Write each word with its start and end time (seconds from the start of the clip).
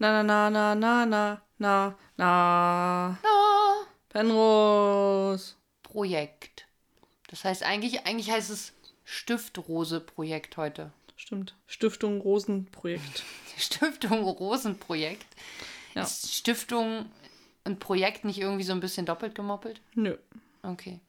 Na, 0.00 0.22
na, 0.22 0.48
na, 0.48 0.74
na, 0.76 1.04
na, 1.06 1.42
na, 1.58 1.96
na. 2.16 3.18
Na, 3.22 3.86
Penrose. 4.10 5.54
Projekt. 5.82 6.68
Das 7.28 7.44
heißt 7.44 7.64
eigentlich, 7.64 8.06
eigentlich 8.06 8.30
heißt 8.30 8.50
es 8.50 8.74
Stiftrose-Projekt 9.04 10.56
heute. 10.56 10.92
Stimmt. 11.16 11.56
Stiftung 11.66 12.20
Rosenprojekt. 12.20 13.24
Stiftung 13.56 14.22
Rosenprojekt. 14.22 15.26
Ja. 15.96 16.02
Ist 16.02 16.32
Stiftung 16.32 17.06
und 17.64 17.80
Projekt 17.80 18.24
nicht 18.24 18.38
irgendwie 18.38 18.62
so 18.62 18.72
ein 18.72 18.80
bisschen 18.80 19.04
doppelt 19.04 19.34
gemoppelt? 19.34 19.80
Nö. 19.94 20.16
Okay. 20.62 21.00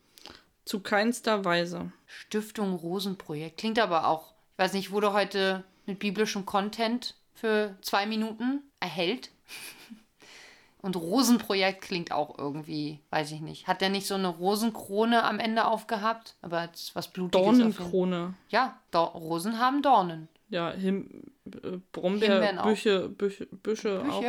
Zu 0.66 0.80
keinster 0.80 1.46
Weise. 1.46 1.92
Stiftung 2.08 2.74
Rosenprojekt. 2.74 3.60
Klingt 3.60 3.78
aber 3.78 4.08
auch, 4.08 4.34
ich 4.54 4.58
weiß 4.58 4.74
nicht, 4.74 4.90
wurde 4.90 5.14
heute 5.14 5.64
mit 5.86 6.00
biblischem 6.00 6.48
Content 6.48 7.16
für 7.40 7.76
zwei 7.82 8.06
Minuten 8.06 8.62
erhält. 8.80 9.30
Und 10.82 10.96
Rosenprojekt 10.96 11.82
klingt 11.82 12.14
auch 12.14 12.38
irgendwie, 12.38 13.00
weiß 13.10 13.34
ich 13.34 13.42
nicht. 13.42 13.68
Hat 13.68 13.82
der 13.82 13.90
nicht 13.90 14.08
so 14.08 14.16
eine 14.16 14.30
Rosenkrone 14.30 15.26
am 15.26 15.40
Ende 15.40 15.66
aufgehabt? 15.66 16.36
Aber 16.42 16.70
was 16.94 17.10
Blutiges. 17.10 17.44
Dornenkrone. 17.44 18.34
Ja, 18.48 18.80
Dor 18.92 19.08
Rosen 19.08 19.60
haben 19.60 19.82
Dornen. 19.82 20.30
Ja, 20.50 20.72
Him 20.72 21.10
äh. 21.46 21.80
Brombeerbüche, 21.92 23.10
Büche, 23.10 23.46
Büsche 23.48 24.00
Bücher? 24.00 24.14
auch. 24.14 24.24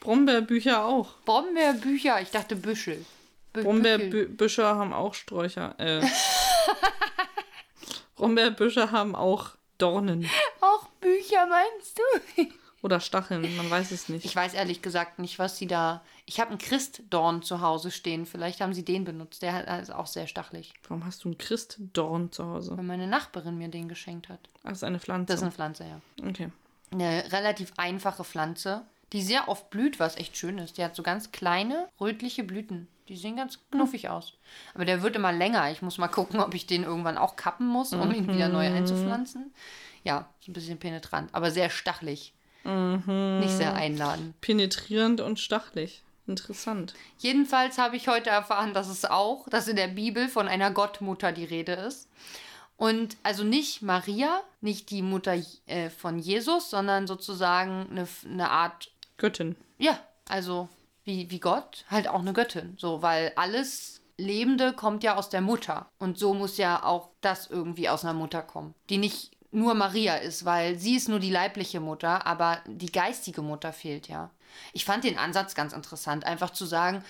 Brombeerbücher 0.00 0.84
auch. 0.84 1.14
Brombeerbücher, 1.24 2.22
ich 2.22 2.30
dachte 2.30 2.54
Büschel. 2.54 3.04
Bü. 3.52 3.64
Brombeerbüsche 3.64 4.64
haben 4.64 4.92
auch 4.92 5.14
Sträucher. 5.14 5.74
Äh. 5.78 6.00
Brombeerbüsche 8.16 8.92
haben 8.92 9.16
auch 9.16 9.50
Dornen. 9.78 10.28
Bücher 11.08 11.46
meinst 11.46 11.98
du? 11.98 12.42
Oder 12.82 13.00
Stacheln, 13.00 13.56
man 13.56 13.68
weiß 13.68 13.90
es 13.90 14.08
nicht. 14.08 14.24
Ich 14.24 14.36
weiß 14.36 14.54
ehrlich 14.54 14.82
gesagt 14.82 15.18
nicht, 15.18 15.40
was 15.40 15.56
sie 15.58 15.66
da. 15.66 16.00
Ich 16.26 16.38
habe 16.38 16.50
einen 16.50 16.58
Christdorn 16.58 17.42
zu 17.42 17.60
Hause 17.60 17.90
stehen. 17.90 18.24
Vielleicht 18.24 18.60
haben 18.60 18.72
sie 18.72 18.84
den 18.84 19.04
benutzt. 19.04 19.42
Der 19.42 19.52
hat- 19.52 19.82
ist 19.82 19.90
auch 19.92 20.06
sehr 20.06 20.28
stachelig. 20.28 20.72
Warum 20.86 21.04
hast 21.04 21.24
du 21.24 21.28
einen 21.28 21.38
Christdorn 21.38 22.30
zu 22.30 22.46
Hause? 22.46 22.76
Weil 22.76 22.84
meine 22.84 23.08
Nachbarin 23.08 23.58
mir 23.58 23.66
den 23.68 23.88
geschenkt 23.88 24.28
hat. 24.28 24.38
Ach, 24.62 24.68
das 24.68 24.78
ist 24.78 24.84
eine 24.84 25.00
Pflanze. 25.00 25.26
Das 25.26 25.36
ist 25.36 25.42
eine 25.42 25.52
Pflanze, 25.52 25.84
ja. 25.86 26.00
okay. 26.28 26.50
Eine 26.92 27.24
relativ 27.32 27.72
einfache 27.76 28.22
Pflanze, 28.22 28.82
die 29.12 29.22
sehr 29.22 29.48
oft 29.48 29.70
blüht, 29.70 29.98
was 29.98 30.16
echt 30.16 30.36
schön 30.36 30.58
ist. 30.58 30.78
Die 30.78 30.84
hat 30.84 30.94
so 30.94 31.02
ganz 31.02 31.32
kleine, 31.32 31.88
rötliche 32.00 32.44
Blüten. 32.44 32.86
Die 33.08 33.16
sehen 33.16 33.36
ganz 33.36 33.58
knuffig 33.72 34.08
aus. 34.08 34.34
Aber 34.74 34.84
der 34.84 35.02
wird 35.02 35.16
immer 35.16 35.32
länger. 35.32 35.70
Ich 35.72 35.82
muss 35.82 35.98
mal 35.98 36.08
gucken, 36.08 36.40
ob 36.40 36.54
ich 36.54 36.66
den 36.66 36.84
irgendwann 36.84 37.18
auch 37.18 37.34
kappen 37.36 37.66
muss, 37.66 37.92
um 37.92 38.12
ihn 38.12 38.28
wieder 38.32 38.48
neu 38.48 38.66
einzupflanzen. 38.68 39.52
Ja, 40.04 40.28
so 40.40 40.50
ein 40.50 40.54
bisschen 40.54 40.78
penetrant, 40.78 41.30
aber 41.32 41.50
sehr 41.50 41.70
stachelig. 41.70 42.32
Nicht 42.64 43.56
sehr 43.56 43.74
einladend. 43.74 44.38
Penetrierend 44.40 45.20
und 45.20 45.40
stachelig. 45.40 46.02
Interessant. 46.26 46.94
Jedenfalls 47.16 47.78
habe 47.78 47.96
ich 47.96 48.08
heute 48.08 48.28
erfahren, 48.28 48.74
dass 48.74 48.88
es 48.88 49.06
auch, 49.06 49.48
dass 49.48 49.68
in 49.68 49.76
der 49.76 49.88
Bibel 49.88 50.28
von 50.28 50.46
einer 50.48 50.70
Gottmutter 50.70 51.32
die 51.32 51.46
Rede 51.46 51.72
ist. 51.72 52.08
Und 52.76 53.16
also 53.22 53.42
nicht 53.42 53.82
Maria, 53.82 54.42
nicht 54.60 54.90
die 54.90 55.02
Mutter 55.02 55.36
äh, 55.66 55.88
von 55.88 56.18
Jesus, 56.18 56.70
sondern 56.70 57.06
sozusagen 57.06 57.88
eine, 57.90 58.06
eine 58.24 58.50
Art, 58.50 58.90
Göttin. 59.16 59.56
ja, 59.78 59.98
also 60.28 60.68
wie, 61.04 61.30
wie 61.30 61.40
Gott, 61.40 61.86
halt 61.90 62.06
auch 62.06 62.20
eine 62.20 62.34
Göttin. 62.34 62.76
So, 62.78 63.00
weil 63.00 63.32
alles 63.34 64.02
Lebende 64.18 64.74
kommt 64.74 65.02
ja 65.02 65.16
aus 65.16 65.30
der 65.30 65.40
Mutter. 65.40 65.88
Und 65.98 66.18
so 66.18 66.34
muss 66.34 66.58
ja 66.58 66.84
auch 66.84 67.08
das 67.20 67.46
irgendwie 67.46 67.88
aus 67.88 68.04
einer 68.04 68.14
Mutter 68.14 68.42
kommen. 68.42 68.74
Die 68.90 68.98
nicht 68.98 69.32
nur 69.50 69.74
Maria 69.74 70.16
ist, 70.16 70.44
weil 70.44 70.78
sie 70.78 70.96
ist 70.96 71.08
nur 71.08 71.20
die 71.20 71.30
leibliche 71.30 71.80
Mutter, 71.80 72.26
aber 72.26 72.58
die 72.66 72.92
geistige 72.92 73.42
Mutter 73.42 73.72
fehlt 73.72 74.08
ja. 74.08 74.30
Ich 74.72 74.84
fand 74.84 75.04
den 75.04 75.18
Ansatz 75.18 75.54
ganz 75.54 75.72
interessant, 75.72 76.24
einfach 76.24 76.50
zu 76.50 76.66
sagen, 76.66 77.04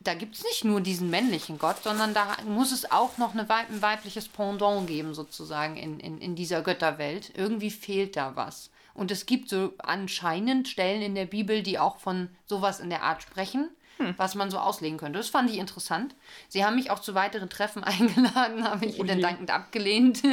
da 0.00 0.14
gibt 0.14 0.36
es 0.36 0.44
nicht 0.44 0.64
nur 0.64 0.80
diesen 0.80 1.10
männlichen 1.10 1.58
Gott, 1.58 1.82
sondern 1.82 2.14
da 2.14 2.36
muss 2.46 2.72
es 2.72 2.90
auch 2.90 3.18
noch 3.18 3.34
eine 3.34 3.48
Weib 3.48 3.68
ein 3.70 3.82
weibliches 3.82 4.28
Pendant 4.28 4.86
geben, 4.86 5.12
sozusagen, 5.12 5.76
in, 5.76 5.98
in, 5.98 6.18
in 6.18 6.36
dieser 6.36 6.62
Götterwelt. 6.62 7.32
Irgendwie 7.36 7.70
fehlt 7.70 8.16
da 8.16 8.36
was. 8.36 8.70
Und 8.94 9.10
es 9.10 9.26
gibt 9.26 9.48
so 9.48 9.72
anscheinend 9.78 10.68
Stellen 10.68 11.02
in 11.02 11.14
der 11.14 11.26
Bibel, 11.26 11.62
die 11.62 11.78
auch 11.78 11.98
von 11.98 12.28
sowas 12.46 12.80
in 12.80 12.90
der 12.90 13.02
Art 13.02 13.22
sprechen, 13.22 13.70
was 14.16 14.34
man 14.34 14.50
so 14.50 14.58
auslegen 14.58 14.98
könnte. 14.98 15.18
Das 15.18 15.28
fand 15.28 15.50
ich 15.50 15.58
interessant. 15.58 16.14
Sie 16.48 16.64
haben 16.64 16.76
mich 16.76 16.90
auch 16.90 17.00
zu 17.00 17.14
weiteren 17.14 17.50
Treffen 17.50 17.82
eingeladen, 17.84 18.64
habe 18.68 18.86
ich 18.86 19.00
Oh 19.00 19.04
ihnen 19.04 19.20
dankend 19.20 19.50
abgelehnt. 19.50 20.22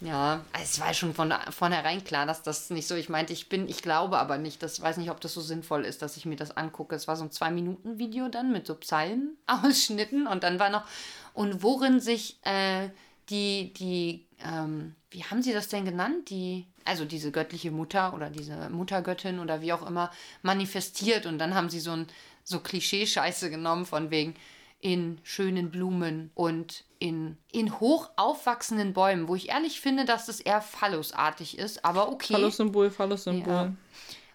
Ja, 0.00 0.44
es 0.60 0.80
war 0.80 0.92
schon 0.92 1.14
von 1.14 1.32
vornherein 1.50 2.04
klar, 2.04 2.26
dass 2.26 2.42
das 2.42 2.70
nicht 2.70 2.86
so, 2.86 2.94
ich 2.94 3.08
meinte, 3.08 3.32
ich 3.32 3.48
bin, 3.48 3.68
ich 3.68 3.80
glaube 3.80 4.18
aber 4.18 4.38
nicht, 4.38 4.62
das 4.62 4.80
weiß 4.80 4.96
nicht, 4.98 5.10
ob 5.10 5.20
das 5.20 5.32
so 5.34 5.40
sinnvoll 5.40 5.84
ist, 5.84 6.02
dass 6.02 6.16
ich 6.16 6.26
mir 6.26 6.36
das 6.36 6.56
angucke. 6.56 6.94
Es 6.94 7.08
war 7.08 7.16
so 7.16 7.24
ein 7.24 7.30
Zwei-Minuten-Video 7.30 8.28
dann 8.28 8.52
mit 8.52 8.66
so 8.66 8.74
Psalmen 8.74 9.36
ausschnitten 9.46 10.26
und 10.26 10.42
dann 10.42 10.58
war 10.58 10.70
noch, 10.70 10.84
und 11.32 11.62
worin 11.62 12.00
sich 12.00 12.38
äh, 12.42 12.90
die, 13.30 13.72
die, 13.74 14.26
ähm, 14.44 14.94
wie 15.10 15.24
haben 15.24 15.42
sie 15.42 15.52
das 15.52 15.68
denn 15.68 15.84
genannt? 15.84 16.28
Die, 16.28 16.66
also 16.84 17.04
diese 17.04 17.30
göttliche 17.30 17.70
Mutter 17.70 18.12
oder 18.14 18.28
diese 18.30 18.68
Muttergöttin 18.68 19.38
oder 19.38 19.62
wie 19.62 19.72
auch 19.72 19.86
immer 19.86 20.10
manifestiert 20.42 21.24
und 21.24 21.38
dann 21.38 21.54
haben 21.54 21.70
sie 21.70 21.80
so 21.80 21.92
ein, 21.92 22.08
so 22.42 22.60
Klischee-Scheiße 22.60 23.48
genommen 23.48 23.86
von 23.86 24.10
wegen, 24.10 24.34
in 24.80 25.18
schönen 25.22 25.70
Blumen 25.70 26.30
und 26.34 26.84
in, 27.04 27.36
in 27.52 27.78
hoch 27.80 28.08
aufwachsenden 28.16 28.94
Bäumen, 28.94 29.28
wo 29.28 29.34
ich 29.34 29.50
ehrlich 29.50 29.78
finde, 29.78 30.06
dass 30.06 30.24
das 30.24 30.40
eher 30.40 30.62
phallusartig 30.62 31.58
ist, 31.58 31.84
aber 31.84 32.08
okay. 32.10 32.32
Phallus-Symbol, 32.32 32.90
Phallus-Symbol. 32.90 33.52
Ja. 33.52 33.72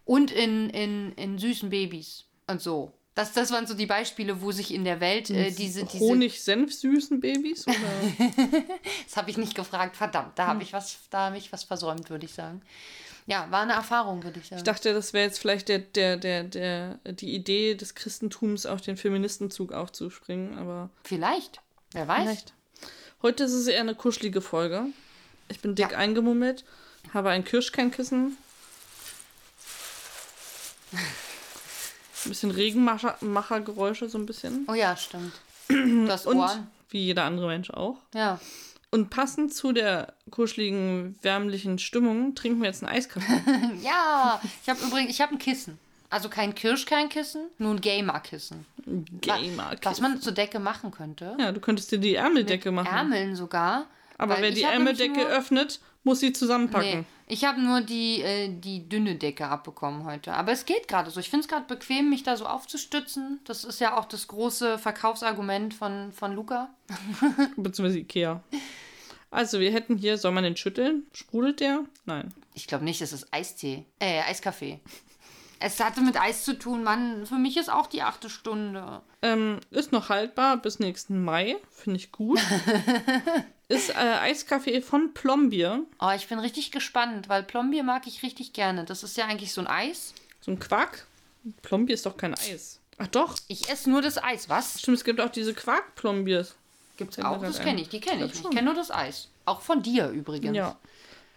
Und 0.06 0.30
in, 0.30 0.70
in, 0.70 1.12
in 1.14 1.40
süßen 1.40 1.72
Babys 1.72 2.26
und 2.46 2.62
so. 2.62 2.92
Das, 3.16 3.34
das 3.34 3.52
waren 3.52 3.66
so 3.66 3.74
die 3.74 3.88
Beispiele, 3.88 4.42
wo 4.44 4.52
sich 4.52 4.72
in 4.72 4.86
der 4.86 5.00
Welt 5.00 5.32
äh, 5.32 5.50
diese, 5.50 5.84
diese. 5.84 6.00
Honig-Senf-süßen 6.00 7.20
Babys? 7.20 7.68
Oder? 7.68 7.76
Das 9.08 9.18
habe 9.18 9.32
ich 9.32 9.38
nicht 9.38 9.56
gefragt, 9.56 9.96
verdammt. 9.98 10.38
Da 10.38 10.44
Hm. 10.44 10.50
habe 10.50 10.64
ich 10.64 10.72
was, 10.72 11.00
da 11.10 11.26
habe 11.26 11.38
ich 11.38 11.52
was 11.52 11.64
versäumt, 11.64 12.12
würde 12.12 12.26
ich 12.28 12.34
sagen. 12.34 12.62
Ja, 13.26 13.48
war 13.50 13.64
eine 13.64 13.74
Erfahrung, 13.74 14.24
würde 14.24 14.40
ich 14.40 14.46
sagen. 14.48 14.60
Ich 14.60 14.64
dachte, 14.64 14.94
das 14.94 15.14
wäre 15.14 15.26
jetzt 15.26 15.40
vielleicht 15.40 15.70
der, 15.70 15.80
der, 15.80 16.18
der, 16.18 16.44
der, 16.44 17.00
die 17.06 17.34
Idee 17.34 17.74
des 17.74 17.96
Christentums, 17.96 18.68
auf 18.68 18.82
den 18.82 18.96
Feministenzug 18.96 19.72
aufzuspringen, 19.74 20.58
aber 20.60 20.92
Vielleicht. 21.04 21.62
Wer 21.94 22.08
weiß. 22.08 22.22
vielleicht. 22.22 22.54
Heute 23.22 23.44
ist 23.44 23.52
es 23.54 23.68
eher 23.68 23.82
eine 23.82 23.96
kuschelige 23.96 24.42
Folge. 24.42 24.86
Ich 25.50 25.60
bin 25.62 25.76
dick 25.76 25.92
Ja. 25.92 25.98
eingemummelt, 25.98 26.64
habe 27.14 27.30
ein 27.30 27.44
Kirschkernkissen. 27.44 28.38
Ein 30.94 32.30
bisschen 32.30 32.52
Regenmachergeräusche, 32.52 34.10
so 34.10 34.18
ein 34.18 34.26
bisschen. 34.26 34.66
Oh 34.70 34.74
ja, 34.74 34.96
stimmt. 34.98 35.34
Du 35.68 36.08
hast 36.10 36.26
Und 36.28 36.44
wie 36.90 37.06
jeder 37.06 37.24
andere 37.24 37.48
Mensch 37.48 37.70
auch. 37.72 37.98
Ja. 38.14 38.40
Und 38.92 39.10
passend 39.12 39.54
zu 39.54 39.72
der 39.72 40.14
kuscheligen, 40.32 41.18
wärmlichen 41.22 41.78
Stimmung 41.78 42.34
trinken 42.36 42.60
wir 42.62 42.68
jetzt 42.68 42.84
einen 42.84 42.92
Eiskaffee. 42.96 43.42
Ja, 43.84 44.42
ich 44.64 44.70
habe 44.70 44.82
übrigens, 44.84 45.12
ich 45.12 45.22
habe 45.22 45.34
ein 45.34 45.40
Kissen. 45.40 45.78
Also 46.10 46.30
kein 46.30 46.56
Kirschkernkissen, 46.56 47.50
nur 47.60 47.76
ein 47.76 47.82
Gamer-Kissen. 47.82 48.66
Gamer. 49.22 49.76
Was 49.84 50.02
man 50.02 50.20
zur 50.22 50.34
Decke 50.34 50.60
machen 50.60 50.90
könnte. 50.92 51.36
Ja, 51.40 51.52
du 51.52 51.60
könntest 51.60 51.92
dir 51.92 52.00
die 52.00 52.16
Ärmeldecke 52.16 52.72
machen. 52.72 52.88
Ärmeln 52.92 53.36
sogar. 53.36 53.86
Aber 54.18 54.42
wer 54.42 54.52
die 54.52 54.64
Ärmeldecke 54.64 55.20
nur- 55.20 55.28
öffnet, 55.30 55.80
muss 56.04 56.20
sie 56.20 56.34
zusammenpacken. 56.34 57.00
Nee, 57.02 57.06
ich 57.28 57.46
habe 57.46 57.62
nur 57.62 57.82
die, 57.82 58.22
äh, 58.22 58.50
die 58.52 58.90
dünne 58.90 59.16
Decke 59.16 59.48
abbekommen 59.48 60.04
heute. 60.06 60.34
Aber 60.34 60.52
es 60.52 60.66
geht 60.66 60.88
gerade 60.88 61.12
so. 61.12 61.20
Ich 61.20 61.30
finde 61.30 61.44
es 61.44 61.48
gerade 61.48 61.66
bequem, 61.68 62.10
mich 62.10 62.24
da 62.24 62.36
so 62.36 62.46
aufzustützen. 62.48 63.40
Das 63.46 63.64
ist 63.64 63.80
ja 63.80 63.96
auch 63.98 64.06
das 64.06 64.28
große 64.28 64.80
Verkaufsargument 64.80 65.74
von, 65.74 66.12
von 66.12 66.34
Luca. 66.34 66.70
Beziehungsweise 67.56 68.00
Ikea. 68.00 68.42
Also, 69.32 69.60
wir 69.60 69.72
hätten 69.72 69.96
hier, 69.96 70.18
soll 70.18 70.32
man 70.32 70.44
den 70.44 70.58
schütteln? 70.58 71.04
Sprudelt 71.14 71.60
der? 71.60 71.84
Nein. 72.06 72.34
Ich 72.56 72.66
glaube 72.66 72.84
nicht, 72.84 73.00
es 73.02 73.14
ist 73.14 73.32
Eistee. 73.32 73.86
Äh, 74.00 74.22
Eiskaffee. 74.22 74.80
Es 75.60 75.80
hatte 75.80 76.02
mit 76.02 76.20
Eis 76.20 76.46
zu 76.46 76.58
tun, 76.58 76.84
Mann. 76.84 77.26
Für 77.26 77.36
mich 77.36 77.58
ist 77.58 77.70
auch 77.70 77.88
die 77.88 78.02
achte 78.02 78.30
Stunde. 78.30 79.02
Ähm, 79.22 79.60
ist 79.72 79.92
noch 79.92 80.10
haltbar 80.10 80.58
bis 80.58 80.80
nächsten 80.80 81.24
Mai. 81.24 81.58
Finde 81.70 81.98
ich 81.98 82.12
gut. 82.14 82.40
ist 83.68 83.90
äh, 83.90 83.94
Eiskaffee 83.94 84.82
von 84.82 85.14
Plombier. 85.14 85.84
Oh, 86.00 86.12
ich 86.16 86.28
bin 86.28 86.40
richtig 86.40 86.72
gespannt, 86.72 87.28
weil 87.28 87.44
Plombier 87.44 87.84
mag 87.84 88.08
ich 88.08 88.24
richtig 88.24 88.54
gerne. 88.54 88.86
Das 88.86 89.04
ist 89.04 89.18
ja 89.18 89.26
eigentlich 89.26 89.52
so 89.54 89.62
ein 89.62 89.68
Eis. 89.68 90.14
So 90.40 90.52
ein 90.52 90.60
Quark. 90.60 91.06
Plombier 91.62 91.96
ist 91.96 92.06
doch 92.06 92.16
kein 92.16 92.34
Eis. 92.36 92.80
Ach 92.98 93.08
doch. 93.08 93.36
Ich 93.48 93.70
esse 93.70 93.90
nur 93.90 94.02
das 94.02 94.22
Eis. 94.22 94.48
Was? 94.50 94.80
Stimmt, 94.80 94.98
es 94.98 95.04
gibt 95.04 95.20
auch 95.20 95.30
diese 95.30 95.54
Quark-Plombiers. 95.54 96.56
Gibt's 96.98 97.18
auch? 97.20 97.40
grad 97.40 97.44
Das 97.50 97.62
kenne 97.62 97.82
ich. 97.82 97.90
Die 97.90 98.00
kenne 98.00 98.26
Ich 98.26 98.34
ich. 98.34 98.44
kenne 98.50 98.64
nur 98.64 98.74
das 98.76 98.92
Eis. 98.92 99.30
Auch 99.46 99.62
von 99.62 99.82
dir 99.82 100.10
übrigens. 100.10 100.56
Ja. 100.56 100.78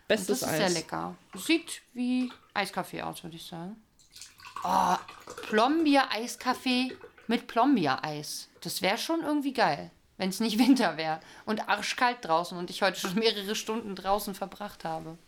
Bestes 0.09 0.41
das 0.41 0.43
ist 0.43 0.49
Eis. 0.49 0.57
sehr 0.59 0.71
lecker. 0.71 1.15
Sieht 1.35 1.83
wie 1.95 2.33
Eiskaffee 2.55 3.03
aus, 3.03 3.23
würde 3.23 3.37
ich 3.37 3.47
sagen. 3.47 3.77
Oh, 4.65 4.97
Plombier-Eiskaffee 5.49 6.97
mit 7.27 7.47
Plombier-Eis. 7.47 8.49
Das 8.61 8.83
wäre 8.83 8.99
schon 8.99 9.23
irgendwie 9.23 9.53
geil, 9.53 9.91
wenn 10.19 10.29
es 10.29 10.41
nicht 10.41 10.59
Winter 10.65 10.97
wäre 10.97 11.21
und 11.45 11.69
arschkalt 11.69 12.19
draußen 12.23 12.57
und 12.57 12.71
ich 12.71 12.83
heute 12.83 12.99
schon 13.01 13.15
mehrere 13.15 13.55
Stunden 13.55 13.97
draußen 13.97 14.35
verbracht 14.35 14.85
habe. 14.85 15.19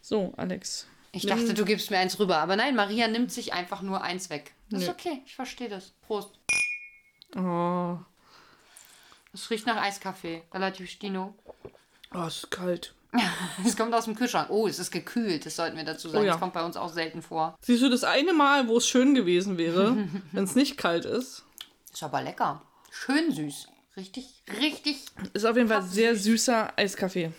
So, 0.00 0.32
Alex. 0.36 0.86
Ich 1.12 1.26
dachte, 1.26 1.52
du 1.52 1.64
gibst 1.64 1.90
mir 1.90 1.98
eins 1.98 2.18
rüber. 2.18 2.38
Aber 2.38 2.56
nein, 2.56 2.74
Maria 2.74 3.06
nimmt 3.06 3.30
sich 3.30 3.52
einfach 3.52 3.82
nur 3.82 4.02
eins 4.02 4.30
weg. 4.30 4.54
Das 4.70 4.80
ist 4.80 4.86
Nö. 4.86 4.92
okay, 4.94 5.22
ich 5.26 5.34
verstehe 5.34 5.68
das. 5.68 5.92
Prost. 6.06 6.38
Oh, 7.36 7.98
Es 9.34 9.50
riecht 9.50 9.66
nach 9.66 9.76
Eiskaffee. 9.76 10.42
Relativ 10.54 10.88
stino. 10.90 11.34
oh 12.14 12.18
es 12.26 12.38
ist 12.44 12.50
kalt. 12.50 12.94
Es 13.66 13.76
kommt 13.76 13.94
aus 13.94 14.06
dem 14.06 14.14
Kühlschrank. 14.14 14.48
Oh, 14.50 14.66
es 14.66 14.78
ist 14.78 14.90
gekühlt. 14.90 15.44
Das 15.44 15.56
sollten 15.56 15.76
wir 15.76 15.84
dazu 15.84 16.08
sagen. 16.08 16.22
Oh 16.22 16.26
ja. 16.26 16.32
Das 16.32 16.40
kommt 16.40 16.54
bei 16.54 16.64
uns 16.64 16.76
auch 16.76 16.92
selten 16.92 17.22
vor. 17.22 17.56
Siehst 17.60 17.82
du, 17.82 17.90
das 17.90 18.04
eine 18.04 18.32
Mal, 18.32 18.68
wo 18.68 18.78
es 18.78 18.88
schön 18.88 19.14
gewesen 19.14 19.58
wäre, 19.58 19.96
wenn 20.32 20.44
es 20.44 20.54
nicht 20.54 20.76
kalt 20.78 21.04
ist, 21.04 21.44
Ist 21.92 22.02
aber 22.02 22.22
lecker. 22.22 22.62
Schön 22.90 23.30
süß. 23.32 23.68
Richtig, 23.96 24.42
richtig. 24.60 25.04
ist 25.34 25.44
auf 25.44 25.56
jeden 25.56 25.68
Fall 25.68 25.82
sehr 25.82 26.16
süßer 26.16 26.72
Eiskaffee. 26.78 27.30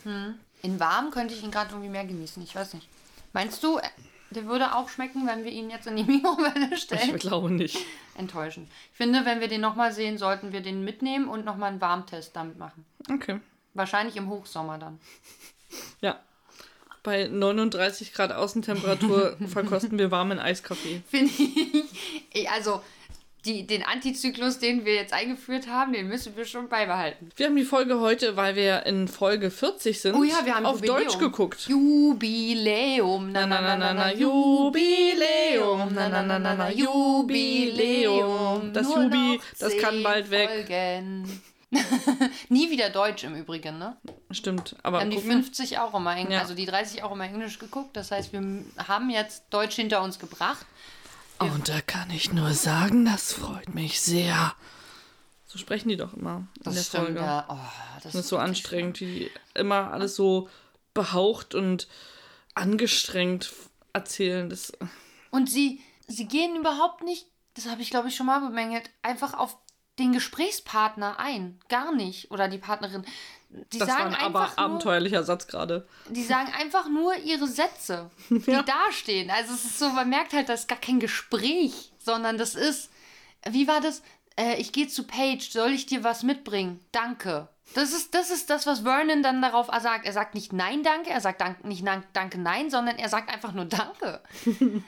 In 0.62 0.80
warm 0.80 1.10
könnte 1.10 1.34
ich 1.34 1.44
ihn 1.44 1.50
gerade 1.50 1.72
irgendwie 1.72 1.90
mehr 1.90 2.06
genießen. 2.06 2.44
Ich 2.44 2.56
weiß 2.56 2.76
nicht. 2.76 2.88
Meinst 3.34 3.64
du, 3.64 3.80
der 4.30 4.46
würde 4.46 4.76
auch 4.76 4.88
schmecken, 4.90 5.26
wenn 5.26 5.44
wir 5.44 5.52
ihn 5.52 5.72
jetzt 5.72 5.88
in 5.88 5.96
die 5.96 6.04
Mikrowelle 6.12 6.78
stellen? 6.78 7.16
Ich 7.16 7.22
glaube 7.22 7.50
nicht. 7.52 7.78
Enttäuschend. 8.18 8.70
Ich 8.92 8.98
finde, 8.98 9.26
wenn 9.26 9.40
wir 9.40 9.48
den 9.48 9.62
nochmal 9.62 9.92
sehen, 9.92 10.20
sollten 10.20 10.52
wir 10.54 10.62
den 10.62 10.84
mitnehmen 10.84 11.28
und 11.28 11.44
nochmal 11.44 11.72
einen 11.72 11.82
Warmtest 11.82 12.36
damit 12.36 12.60
machen. 12.60 12.86
Okay. 13.12 13.40
Wahrscheinlich 13.74 14.16
im 14.16 14.30
Hochsommer 14.30 14.78
dann. 14.78 15.00
Ja. 16.02 16.20
Bei 17.04 17.28
39 17.28 18.14
Grad 18.14 18.32
Außentemperatur 18.32 19.36
verkosten 19.48 20.00
wir 20.00 20.10
warmen 20.12 20.40
Eiskaffee. 20.40 21.02
Finde 21.10 21.32
ich. 22.32 22.50
Also, 22.50 22.82
die, 23.46 23.68
den 23.68 23.84
Antizyklus, 23.84 24.60
den 24.60 24.86
wir 24.86 24.96
jetzt 24.96 25.12
eingeführt 25.12 25.68
haben, 25.68 25.92
den 25.92 26.08
müssen 26.08 26.38
wir 26.38 26.46
schon 26.46 26.70
beibehalten. 26.70 27.28
Wir 27.36 27.48
haben 27.48 27.58
die 27.58 27.66
Folge 27.66 28.00
heute, 28.00 28.38
weil 28.38 28.56
wir 28.56 28.86
in 28.86 29.10
Folge 29.10 29.52
40 29.52 30.00
sind, 30.00 30.16
Oh 30.16 30.24
ja, 30.24 30.46
wir 30.46 30.56
haben 30.56 30.66
auf 30.66 30.78
Jubiläum. 30.78 31.04
Deutsch 31.04 31.20
geguckt. 31.20 31.68
Jubiläum, 31.68 33.34
na 33.34 33.46
na 33.46 33.60
na 33.60 33.76
na 33.76 33.94
na, 33.94 34.14
Jubiläum, 34.14 35.94
na 35.94 36.08
na 36.08 36.24
na 36.24 36.40
na 36.40 36.56
na, 36.56 36.72
Jubiläum. 36.72 38.72
Das 38.72 38.88
Nur 38.88 39.04
Jubi, 39.04 39.42
das 39.60 39.78
kann 39.78 40.02
bald 40.04 40.32
weg. 40.32 40.70
Nie 42.50 42.70
wieder 42.70 42.92
Deutsch 42.92 43.24
im 43.24 43.36
Übrigen, 43.36 43.80
ne? 43.80 43.98
Stimmt, 44.34 44.72
Wir 44.72 44.86
aber 44.86 45.00
haben 45.02 45.10
die 45.10 45.18
gucken. 45.18 45.32
50 45.44 45.80
auch 45.80 45.94
immer, 45.94 46.16
Eng 46.16 46.32
Ja. 46.32 46.40
also 46.40 46.54
die 46.56 46.66
30 46.66 47.04
auch 47.04 47.12
immer 47.12 47.26
Englisch 47.26 47.60
geguckt. 47.60 47.96
Das 47.96 48.12
heißt, 48.12 48.34
wir 48.34 48.42
haben 48.88 49.10
jetzt 49.10 49.46
Deutsch 49.50 49.76
hinter 49.76 50.02
uns 50.02 50.20
gebracht. 50.20 50.66
Und 51.40 51.68
da 51.68 51.82
kann 51.82 52.10
ich 52.10 52.32
nur 52.32 52.54
sagen, 52.54 53.06
das 53.06 53.34
freut 53.34 53.74
mich 53.74 54.00
sehr. 54.02 54.54
So 55.46 55.58
sprechen 55.60 55.90
die 55.90 55.98
doch 55.98 56.14
immer 56.14 56.48
in 56.66 56.74
der 56.74 56.84
Folge. 56.84 57.20
ja. 57.20 57.46
Oh, 57.50 57.58
das, 57.96 58.04
Das 58.14 58.16
ist 58.16 58.28
so 58.30 58.38
anstrengend, 58.38 59.00
die 59.00 59.30
immer 59.54 59.92
alles 59.92 60.16
so 60.16 60.50
behaucht 60.94 61.54
und 61.54 61.88
angestrengt 62.56 63.52
erzählen. 63.94 64.50
Das, 64.50 64.72
Und 65.32 65.50
sie, 65.50 65.82
sie 66.08 66.28
gehen 66.28 66.56
überhaupt 66.56 67.04
nicht, 67.04 67.28
das 67.56 67.68
habe 67.68 67.82
ich 67.82 67.90
glaube 67.90 68.08
ich 68.10 68.16
schon 68.16 68.26
mal 68.26 68.40
bemängelt, 68.40 68.90
einfach 69.02 69.34
auf 69.34 69.58
den 70.00 70.12
Gesprächspartner 70.14 71.20
ein. 71.20 71.60
Gar 71.70 71.94
nicht. 71.94 72.32
Oder 72.32 72.48
die 72.48 72.58
Partnerin. 72.58 73.06
Die 73.72 73.78
das 73.78 73.88
war 73.88 73.98
sagen 73.98 74.16
ein 74.16 74.22
aber 74.22 74.42
einfach 74.42 74.58
nur, 74.58 74.66
abenteuerlicher 74.66 75.24
Satz 75.24 75.46
gerade. 75.48 75.88
Die 76.10 76.24
sagen 76.24 76.52
einfach 76.60 76.90
nur 76.90 77.16
ihre 77.18 77.48
Sätze, 77.48 78.10
die 78.30 78.52
Ja. 78.52 78.64
dastehen. 78.64 79.30
Also 79.30 79.54
es 79.54 79.66
ist 79.66 79.78
so, 79.80 79.90
man 79.90 80.10
merkt 80.10 80.34
halt, 80.34 80.50
das 80.50 80.62
ist 80.62 80.68
gar 80.68 80.80
kein 80.80 81.00
Gespräch, 81.00 81.92
sondern 82.00 82.38
das 82.38 82.56
ist, 82.56 82.90
wie 83.48 83.68
war 83.68 83.80
das? 83.82 84.02
Äh, 84.40 84.56
ich 84.60 84.72
gehe 84.72 84.88
zu 84.88 85.04
Paige, 85.04 85.48
soll 85.52 85.72
ich 85.72 85.86
dir 85.86 86.04
was 86.04 86.24
mitbringen? 86.24 86.84
Danke. 86.92 87.48
Das 87.76 87.94
ist, 87.94 88.14
das 88.16 88.32
ist 88.32 88.50
das, 88.50 88.66
was 88.66 88.80
Vernon 88.82 89.22
dann 89.24 89.42
darauf 89.42 89.68
sagt. 89.82 90.06
Er 90.06 90.14
sagt 90.14 90.34
nicht 90.36 90.52
Nein, 90.54 90.82
danke, 90.84 91.12
er 91.12 91.22
sagt 91.22 91.40
dank, 91.42 91.64
nicht 91.64 91.84
Nein, 91.84 92.04
Danke, 92.14 92.40
Nein, 92.40 92.70
sondern 92.72 92.98
er 92.98 93.10
sagt 93.10 93.32
einfach 93.32 93.54
nur 93.54 93.66
Danke. 93.66 94.22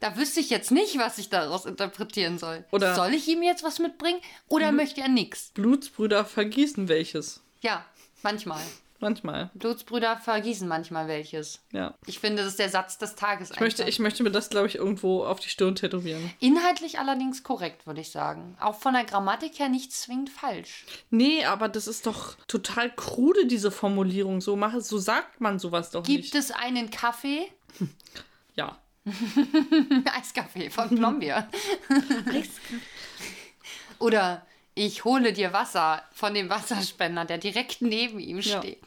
da 0.00 0.16
wüsste 0.16 0.40
ich 0.40 0.50
jetzt 0.50 0.70
nicht, 0.70 0.98
was 0.98 1.18
ich 1.18 1.28
daraus 1.28 1.66
interpretieren 1.66 2.38
soll. 2.38 2.64
Oder- 2.72 2.94
soll 2.94 3.14
ich 3.14 3.28
ihm 3.28 3.42
jetzt 3.42 3.62
was 3.64 3.78
mitbringen 3.78 4.20
oder 4.48 4.72
möchte 4.72 5.00
er 5.00 5.08
nichts? 5.08 5.50
Blutsbrüder 5.54 6.24
vergießen 6.24 6.88
welches. 6.88 7.42
Ja, 7.60 7.84
manchmal. 8.22 8.62
Manchmal, 8.98 9.50
Blutsbrüder 9.52 10.16
vergießen 10.16 10.66
manchmal 10.66 11.06
welches. 11.06 11.60
ja. 11.70 11.92
Ich 12.06 12.18
finde, 12.18 12.38
das 12.42 12.52
ist 12.52 12.58
der 12.58 12.70
Satz 12.70 12.96
des 12.96 13.14
Tages. 13.14 13.50
Ich 13.50 13.60
möchte, 13.60 13.84
ich 13.84 13.98
möchte 13.98 14.22
mir 14.22 14.30
das, 14.30 14.48
glaube 14.48 14.68
ich, 14.68 14.76
irgendwo 14.76 15.22
auf 15.22 15.38
die 15.38 15.50
Stirn 15.50 15.74
tätowieren. 15.74 16.32
Inhaltlich 16.40 16.98
allerdings 16.98 17.42
korrekt, 17.42 17.86
würde 17.86 18.00
ich 18.00 18.10
sagen. 18.10 18.56
Auch 18.58 18.76
von 18.76 18.94
der 18.94 19.04
Grammatik 19.04 19.58
her 19.58 19.68
nicht 19.68 19.92
zwingend 19.92 20.30
falsch. 20.30 20.86
Nee, 21.10 21.44
aber 21.44 21.68
das 21.68 21.86
ist 21.88 22.06
doch 22.06 22.36
total 22.48 22.90
krude, 22.90 23.44
diese 23.44 23.70
Formulierung. 23.70 24.40
So, 24.40 24.56
mache, 24.56 24.80
so 24.80 24.96
sagt 24.96 25.42
man 25.42 25.58
sowas 25.58 25.90
doch 25.90 26.02
Gibt 26.02 26.24
nicht. 26.24 26.34
es 26.34 26.50
einen 26.50 26.90
Kaffee? 26.90 27.42
Ja. 28.54 28.78
Eiskaffee 30.18 30.70
von 30.70 30.88
Plombier. 30.90 31.48
Oder 33.98 34.44
ich 34.74 35.04
hole 35.04 35.32
dir 35.32 35.52
Wasser 35.52 36.02
von 36.12 36.34
dem 36.34 36.50
Wasserspender, 36.50 37.24
der 37.24 37.38
direkt 37.38 37.80
neben 37.82 38.18
ihm 38.18 38.40
Ja. 38.40 38.58
steht. 38.58 38.82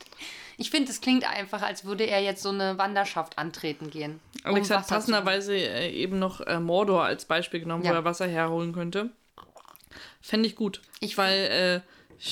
Ich 0.58 0.70
finde, 0.72 0.92
es 0.92 1.00
klingt 1.02 1.24
einfach, 1.24 1.62
als 1.62 1.86
würde 1.86 2.04
er 2.06 2.22
jetzt 2.22 2.44
so 2.44 2.50
eine 2.50 2.78
Wanderschaft 2.78 3.38
antreten 3.38 3.90
gehen. 3.90 4.20
um 4.44 4.56
Alex 4.56 4.70
hat 4.70 4.78
Wasser 4.80 4.88
zu- 4.88 4.94
passenderweise 4.94 5.56
äh, 5.56 5.90
eben 5.92 6.20
noch 6.20 6.42
äh, 6.42 6.60
Mordor 6.60 7.06
als 7.06 7.24
Beispiel 7.26 7.62
genommen, 7.62 7.84
Ja. 7.86 7.92
wo 7.92 7.96
er 7.96 8.04
Wasser 8.04 8.28
herholen 8.28 8.74
könnte. 8.74 9.10
Fände 10.22 10.48
ich 10.48 10.56
gut. 10.58 10.82
Ich- 11.00 11.18
weil 11.18 11.84